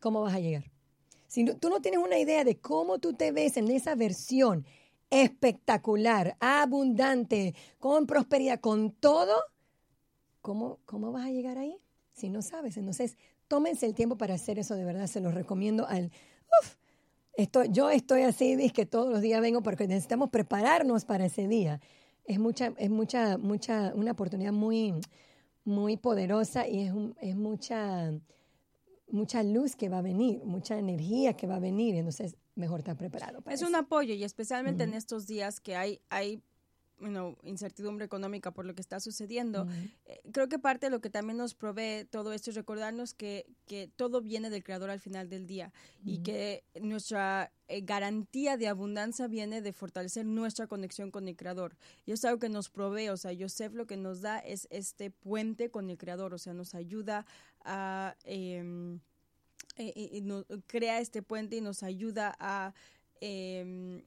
¿cómo 0.00 0.20
vas 0.20 0.34
a 0.34 0.40
llegar? 0.40 0.70
Si 1.28 1.44
tú 1.44 1.70
no 1.70 1.80
tienes 1.80 2.00
una 2.00 2.18
idea 2.18 2.44
de 2.44 2.58
cómo 2.58 2.98
tú 2.98 3.14
te 3.14 3.32
ves 3.32 3.56
en 3.56 3.70
esa 3.70 3.94
versión 3.94 4.66
espectacular, 5.10 6.36
abundante, 6.40 7.54
con 7.78 8.06
prosperidad, 8.06 8.60
con 8.60 8.90
todo, 8.90 9.34
¿cómo, 10.40 10.80
cómo 10.86 11.12
vas 11.12 11.26
a 11.26 11.30
llegar 11.30 11.56
ahí? 11.56 11.78
Si 12.12 12.28
no 12.28 12.42
sabes, 12.42 12.76
entonces 12.76 13.16
tómense 13.48 13.86
el 13.86 13.94
tiempo 13.94 14.16
para 14.16 14.34
hacer 14.34 14.58
eso, 14.58 14.74
de 14.74 14.84
verdad, 14.84 15.06
se 15.06 15.20
los 15.20 15.32
recomiendo 15.32 15.86
al... 15.86 16.12
Uf, 16.60 16.74
esto, 17.34 17.64
yo 17.64 17.90
estoy 17.90 18.22
así, 18.22 18.52
es 18.60 18.72
que 18.72 18.86
todos 18.86 19.08
los 19.10 19.20
días 19.20 19.40
vengo 19.40 19.62
porque 19.62 19.86
necesitamos 19.86 20.30
prepararnos 20.30 21.04
para 21.04 21.26
ese 21.26 21.46
día. 21.46 21.80
Es 22.24 22.38
mucha, 22.38 22.72
es 22.76 22.90
mucha, 22.90 23.38
mucha, 23.38 23.92
una 23.94 24.12
oportunidad 24.12 24.52
muy, 24.52 24.94
muy 25.70 25.96
poderosa 25.96 26.68
y 26.68 26.80
es, 26.80 26.92
es 27.20 27.36
mucha, 27.36 28.12
mucha 29.08 29.42
luz 29.42 29.76
que 29.76 29.88
va 29.88 29.98
a 29.98 30.02
venir, 30.02 30.44
mucha 30.44 30.78
energía 30.78 31.34
que 31.34 31.46
va 31.46 31.56
a 31.56 31.60
venir, 31.60 31.94
entonces 31.94 32.36
mejor 32.54 32.80
estar 32.80 32.96
preparado. 32.96 33.42
es 33.48 33.62
un 33.62 33.74
apoyo 33.74 34.12
y 34.12 34.24
especialmente 34.24 34.84
en 34.84 34.92
estos 34.92 35.26
días 35.26 35.60
que 35.60 35.76
hay, 35.76 36.00
hay 36.10 36.42
incertidumbre 37.42 38.04
económica 38.04 38.50
por 38.50 38.64
lo 38.66 38.74
que 38.74 38.80
está 38.80 39.00
sucediendo. 39.00 39.66
Eh, 40.06 40.20
creo 40.32 40.48
que 40.48 40.58
parte 40.58 40.86
de 40.86 40.90
lo 40.90 41.00
que 41.00 41.10
también 41.10 41.38
nos 41.38 41.54
provee 41.54 42.04
todo 42.10 42.32
esto 42.32 42.50
es 42.50 42.56
recordarnos 42.56 43.14
que, 43.14 43.46
que 43.66 43.90
todo 43.96 44.20
viene 44.20 44.50
del 44.50 44.62
Creador 44.62 44.90
al 44.90 45.00
final 45.00 45.28
del 45.28 45.46
día 45.46 45.72
y 46.04 46.18
que 46.18 46.64
nuestra 46.80 47.52
eh, 47.68 47.80
garantía 47.82 48.56
de 48.56 48.68
abundancia 48.68 49.26
viene 49.28 49.62
de 49.62 49.72
fortalecer 49.72 50.26
nuestra 50.26 50.66
conexión 50.66 51.10
con 51.10 51.28
el 51.28 51.36
Creador. 51.36 51.76
Y 52.06 52.12
es 52.12 52.24
algo 52.24 52.38
que 52.38 52.48
nos 52.48 52.68
provee, 52.68 53.08
o 53.08 53.16
sea, 53.16 53.32
Yosef 53.32 53.74
lo 53.74 53.86
que 53.86 53.96
nos 53.96 54.20
da 54.20 54.38
es 54.38 54.66
este 54.70 55.10
puente 55.10 55.70
con 55.70 55.88
el 55.90 55.98
Creador, 55.98 56.34
o 56.34 56.38
sea, 56.38 56.52
nos 56.52 56.74
ayuda 56.74 57.26
a... 57.64 58.16
Em, 58.24 59.00
eh, 59.76 60.22
crea 60.66 61.00
este 61.00 61.22
puente 61.22 61.56
y 61.56 61.60
nos 61.60 61.82
ayuda 61.82 62.36
a 62.38 62.74
em, 63.20 64.02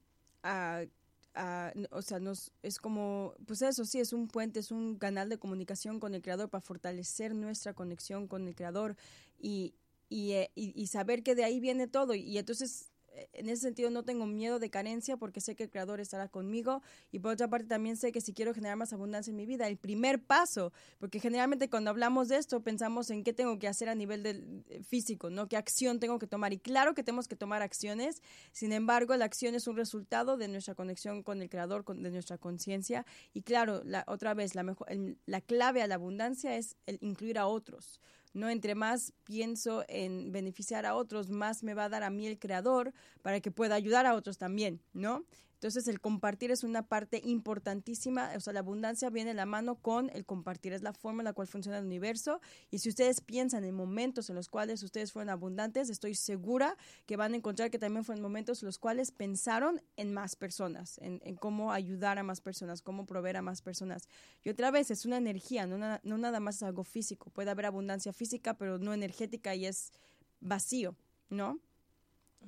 a, 1.36 1.74
o 1.92 2.02
sea, 2.02 2.20
nos, 2.20 2.52
es 2.62 2.78
como, 2.78 3.34
pues 3.46 3.62
eso 3.62 3.86
sí, 3.86 4.00
es 4.00 4.14
un 4.14 4.28
puente, 4.28 4.60
es 4.60 4.72
un 4.72 4.98
canal 4.98 5.30
de 5.30 5.38
comunicación 5.38 6.00
con 6.00 6.14
el 6.16 6.22
creador 6.22 6.50
para 6.50 6.62
fortalecer 6.62 7.36
nuestra 7.36 7.74
conexión 7.74 8.28
con 8.28 8.48
el 8.48 8.56
creador 8.56 8.96
y, 9.40 9.74
y, 10.10 10.32
eh, 10.32 10.52
y 10.56 10.88
saber 10.88 11.24
que 11.24 11.36
de 11.36 11.44
ahí 11.44 11.60
viene 11.60 11.88
todo. 11.88 12.14
Y 12.14 12.38
entonces 12.38 12.93
en 13.34 13.50
ese 13.50 13.62
sentido 13.64 13.90
no 13.90 14.04
tengo 14.04 14.26
miedo 14.26 14.60
de 14.60 14.70
carencia 14.70 15.18
porque 15.18 15.42
sé 15.42 15.56
que 15.56 15.64
el 15.64 15.70
creador 15.70 16.00
estará 16.00 16.28
conmigo 16.28 16.82
y 17.12 17.20
por 17.20 17.34
otra 17.34 17.48
parte 17.48 17.68
también 17.68 17.98
sé 17.98 18.12
que 18.12 18.22
si 18.22 18.34
quiero 18.34 18.54
generar 18.54 18.78
más 18.78 18.94
abundancia 18.94 19.32
en 19.32 19.38
mi 19.38 19.46
vida, 19.46 19.68
el 19.68 19.78
primer 19.78 20.22
paso, 20.22 20.72
porque 21.00 21.20
generalmente 21.20 21.70
cuando 21.70 21.90
hablamos 21.90 22.28
de 22.28 22.38
esto 22.38 22.62
pensamos 22.62 23.10
en 23.10 23.24
qué 23.24 23.34
tengo 23.34 23.60
que 23.60 23.68
hacer 23.68 23.90
a 23.90 23.96
nivel 23.96 24.24
del 24.24 24.64
eh, 24.70 24.84
físico, 24.84 25.30
¿no? 25.30 25.48
¿Qué 25.48 25.58
acción 25.58 26.00
tengo 26.00 26.20
que 26.20 26.28
tomar? 26.28 26.54
Y 26.54 26.60
claro 26.60 26.94
que 26.94 27.04
tenemos 27.04 27.28
que 27.28 27.36
tomar 27.36 27.62
acciones, 27.62 28.22
sin 28.52 28.72
embargo, 28.72 29.16
la 29.16 29.26
acción 29.26 29.56
es 29.56 29.68
un 29.68 29.76
resultado 29.76 30.38
de 30.38 30.48
nuestra 30.48 30.76
conexión 30.76 31.24
con 31.24 31.42
el 31.42 31.50
creador, 31.50 31.86
de 31.86 32.12
nuestra 32.12 32.38
conciencia 32.38 33.06
y 33.34 33.42
claro, 33.42 33.82
la, 33.86 34.04
otra 34.08 34.34
vez, 34.34 34.56
la, 34.56 34.64
mejor, 34.64 34.88
la 35.26 35.42
clave 35.42 35.82
a 35.82 35.88
la 35.88 35.96
abundancia 35.96 36.56
es 36.56 36.76
el 36.86 36.98
incluir 37.02 37.38
a 37.38 37.48
otros. 37.48 38.00
¿No? 38.34 38.50
Entre 38.50 38.76
más 38.76 39.14
pienso 39.24 39.84
en 39.88 40.32
beneficiar 40.32 40.86
a 40.86 40.96
otros, 40.96 41.30
más 41.30 41.64
me 41.64 41.74
va 41.74 41.86
a 41.86 41.90
dar 41.90 42.04
a 42.04 42.10
mí 42.10 42.28
el 42.28 42.40
creador 42.40 42.94
para 43.22 43.40
que 43.40 43.52
pueda 43.52 43.76
ayudar 43.76 44.06
a 44.06 44.16
otros 44.16 44.38
también, 44.38 44.82
¿no? 44.94 45.26
Entonces 45.64 45.88
el 45.88 46.02
compartir 46.02 46.52
es 46.52 46.66
una 46.66 46.90
parte 46.90 47.22
importantísima, 47.24 48.32
o 48.36 48.40
sea, 48.42 48.52
la 48.52 48.60
abundancia 48.60 49.10
viene 49.10 49.30
de 49.30 49.36
la 49.36 49.46
mano 49.46 49.76
con 49.76 50.10
el 50.10 50.26
compartir, 50.26 50.74
es 50.74 50.82
la 50.82 50.92
forma 50.92 51.22
en 51.22 51.24
la 51.24 51.32
cual 51.32 51.48
funciona 51.48 51.78
el 51.78 51.86
universo 51.86 52.42
y 52.70 52.80
si 52.80 52.90
ustedes 52.90 53.22
piensan 53.22 53.64
en 53.64 53.74
momentos 53.74 54.30
en 54.30 54.36
los 54.36 54.50
cuales 54.50 54.84
ustedes 54.84 55.14
fueron 55.14 55.30
abundantes, 55.30 55.90
estoy 55.90 56.16
segura 56.16 56.76
que 57.06 57.16
van 57.16 57.32
a 57.32 57.38
encontrar 57.38 57.72
que 57.72 57.80
también 57.80 58.04
fueron 58.04 58.22
momentos 58.22 58.62
en 58.62 58.66
los 58.66 58.78
cuales 58.78 59.12
pensaron 59.12 59.82
en 59.96 60.14
más 60.14 60.36
personas, 60.36 60.98
en, 61.02 61.22
cómo 61.38 61.72
ayudar 61.72 62.20
a 62.20 62.24
más 62.24 62.42
personas, 62.42 62.82
cómo 62.82 63.06
proveer 63.06 63.38
a 63.38 63.42
más 63.42 63.62
personas. 63.62 64.10
Y 64.44 64.50
otra 64.50 64.70
vez 64.70 64.92
es 64.92 65.06
una 65.06 65.16
energía, 65.16 65.66
no, 65.66 65.78
no 65.78 66.18
nada 66.18 66.42
más 66.42 66.58
es 66.58 66.64
algo 66.64 66.84
físico, 66.84 67.30
puede 67.30 67.52
haber 67.52 67.68
abundancia 67.68 68.12
física, 68.12 68.58
pero 68.58 68.80
no 68.80 68.94
energética 68.94 69.56
y 69.56 69.66
es 69.66 69.94
vacío, 70.42 70.98
¿no? 71.30 71.62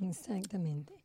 Exactamente. 0.02 1.05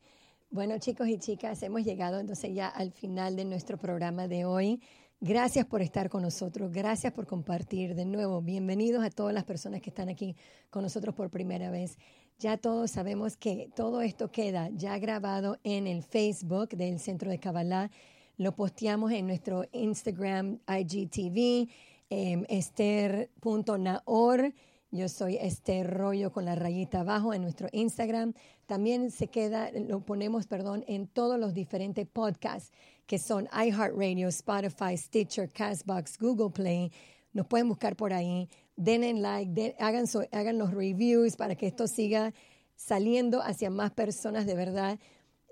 Bueno, 0.52 0.80
chicos 0.80 1.06
y 1.06 1.16
chicas, 1.16 1.62
hemos 1.62 1.84
llegado 1.84 2.18
entonces 2.18 2.52
ya 2.52 2.66
al 2.66 2.90
final 2.90 3.36
de 3.36 3.44
nuestro 3.44 3.78
programa 3.78 4.26
de 4.26 4.44
hoy. 4.44 4.80
Gracias 5.20 5.64
por 5.64 5.80
estar 5.80 6.10
con 6.10 6.22
nosotros, 6.22 6.72
gracias 6.72 7.12
por 7.12 7.28
compartir 7.28 7.94
de 7.94 8.04
nuevo. 8.04 8.42
Bienvenidos 8.42 9.04
a 9.04 9.10
todas 9.10 9.32
las 9.32 9.44
personas 9.44 9.80
que 9.80 9.90
están 9.90 10.08
aquí 10.08 10.34
con 10.68 10.82
nosotros 10.82 11.14
por 11.14 11.30
primera 11.30 11.70
vez. 11.70 11.98
Ya 12.40 12.56
todos 12.56 12.90
sabemos 12.90 13.36
que 13.36 13.70
todo 13.76 14.02
esto 14.02 14.32
queda 14.32 14.70
ya 14.70 14.98
grabado 14.98 15.60
en 15.62 15.86
el 15.86 16.02
Facebook 16.02 16.70
del 16.70 16.98
Centro 16.98 17.30
de 17.30 17.38
Kabbalah. 17.38 17.92
Lo 18.36 18.56
posteamos 18.56 19.12
en 19.12 19.28
nuestro 19.28 19.66
Instagram, 19.70 20.58
IGTV, 20.66 21.70
eh, 22.10 22.44
esther.naor. 22.48 24.52
Yo 24.92 25.08
soy 25.08 25.36
Esther 25.36 25.88
Rollo 25.88 26.32
con 26.32 26.44
la 26.44 26.56
rayita 26.56 27.00
abajo 27.00 27.32
en 27.32 27.42
nuestro 27.42 27.68
Instagram. 27.70 28.34
También 28.66 29.12
se 29.12 29.28
queda, 29.28 29.70
lo 29.70 30.00
ponemos, 30.00 30.48
perdón, 30.48 30.84
en 30.88 31.06
todos 31.06 31.38
los 31.38 31.54
diferentes 31.54 32.08
podcasts 32.08 32.72
que 33.06 33.20
son 33.20 33.48
iHeartRadio, 33.52 34.26
Spotify, 34.28 34.96
Stitcher, 34.96 35.48
Castbox, 35.48 36.18
Google 36.18 36.50
Play. 36.50 36.90
Nos 37.32 37.46
pueden 37.46 37.68
buscar 37.68 37.94
por 37.94 38.12
ahí. 38.12 38.48
Like, 38.76 39.76
hagan, 39.78 40.06
hagan 40.32 40.58
los 40.58 40.72
reviews 40.72 41.36
para 41.36 41.54
que 41.54 41.68
esto 41.68 41.86
siga 41.86 42.34
saliendo 42.74 43.42
hacia 43.42 43.70
más 43.70 43.92
personas 43.92 44.44
de 44.44 44.56
verdad. 44.56 44.98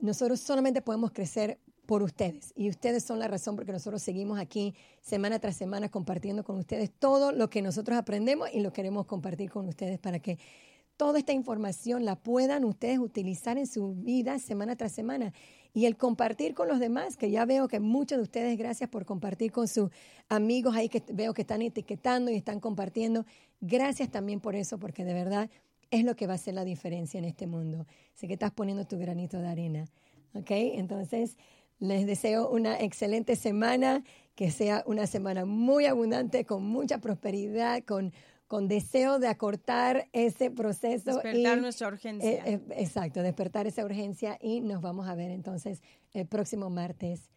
Nosotros 0.01 0.41
solamente 0.41 0.82
podemos 0.82 1.12
crecer 1.12 1.61
por 1.89 2.03
ustedes. 2.03 2.53
Y 2.55 2.68
ustedes 2.68 3.03
son 3.03 3.18
la 3.18 3.28
razón 3.28 3.57
porque 3.57 3.72
nosotros 3.72 4.03
seguimos 4.03 4.39
aquí 4.39 4.74
semana 5.01 5.39
tras 5.39 5.57
semana 5.57 5.89
compartiendo 5.89 6.45
con 6.45 6.59
ustedes 6.59 6.91
todo 6.91 7.32
lo 7.32 7.49
que 7.49 7.62
nosotros 7.62 7.97
aprendemos 7.97 8.51
y 8.53 8.61
lo 8.61 8.74
queremos 8.74 9.07
compartir 9.07 9.49
con 9.49 9.66
ustedes 9.66 9.99
para 9.99 10.18
que 10.18 10.39
toda 10.99 11.18
esta 11.18 11.32
información 11.32 12.05
la 12.05 12.16
puedan 12.16 12.66
ustedes 12.66 12.99
utilizar 12.99 13.57
en 13.57 13.66
su 13.66 13.95
vida 13.95 14.39
semana 14.39 14.76
tras 14.76 14.93
semana. 14.93 15.32
Y 15.72 15.86
el 15.86 15.97
compartir 15.97 16.53
con 16.53 16.68
los 16.68 16.78
demás, 16.78 17.16
que 17.16 17.30
ya 17.30 17.47
veo 17.47 17.68
que 17.68 17.80
muchos 17.80 18.18
de 18.18 18.22
ustedes, 18.24 18.59
gracias 18.59 18.91
por 18.91 19.07
compartir 19.07 19.51
con 19.51 19.66
sus 19.66 19.89
amigos 20.28 20.76
ahí 20.76 20.91
que 20.91 21.03
veo 21.11 21.32
que 21.32 21.41
están 21.41 21.62
etiquetando 21.62 22.30
y 22.30 22.34
están 22.34 22.61
compartiendo. 22.61 23.24
Gracias 23.62 24.11
también 24.11 24.41
por 24.41 24.57
eso, 24.57 24.78
porque 24.78 25.07
de 25.07 25.14
verdad 25.14 25.49
es 25.91 26.05
lo 26.05 26.16
que 26.16 26.26
va 26.26 26.34
a 26.34 26.36
hacer 26.36 26.53
la 26.53 26.66
diferencia 26.66 27.16
en 27.16 27.24
este 27.24 27.47
mundo. 27.47 27.86
Sé 28.12 28.26
que 28.26 28.34
estás 28.34 28.51
poniendo 28.51 28.84
tu 28.84 28.99
granito 28.99 29.41
de 29.41 29.49
arena. 29.49 29.86
¿Ok? 30.34 30.51
Entonces, 30.51 31.39
les 31.79 32.07
deseo 32.07 32.49
una 32.49 32.81
excelente 32.81 33.37
semana, 33.37 34.05
que 34.35 34.51
sea 34.51 34.83
una 34.87 35.07
semana 35.07 35.45
muy 35.45 35.87
abundante, 35.87 36.45
con 36.45 36.64
mucha 36.64 36.99
prosperidad, 36.99 37.83
con, 37.85 38.12
con 38.47 38.68
deseo 38.68 39.18
de 39.18 39.29
acortar 39.29 40.09
ese 40.12 40.51
proceso. 40.51 41.14
Despertar 41.14 41.59
nuestra 41.59 41.89
urgencia. 41.89 42.31
Eh, 42.31 42.43
eh, 42.45 42.61
exacto, 42.76 43.22
despertar 43.22 43.66
esa 43.66 43.85
urgencia 43.85 44.39
y 44.41 44.61
nos 44.61 44.81
vamos 44.81 45.09
a 45.09 45.14
ver 45.14 45.31
entonces 45.31 45.83
el 46.12 46.26
próximo 46.26 46.70
martes 46.70 47.31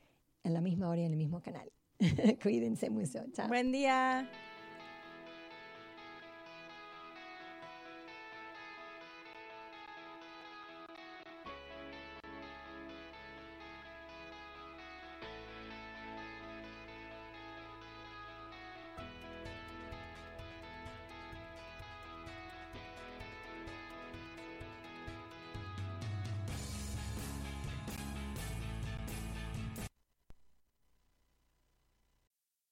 en 0.43 0.53
la 0.53 0.61
misma 0.61 0.89
hora 0.89 1.01
y 1.01 1.05
en 1.05 1.11
el 1.11 1.17
mismo 1.17 1.41
canal. 1.41 1.71
Cuídense 2.41 2.89
mucho. 2.89 3.19
Chao. 3.33 3.47
Buen 3.47 3.71
día. 3.71 4.29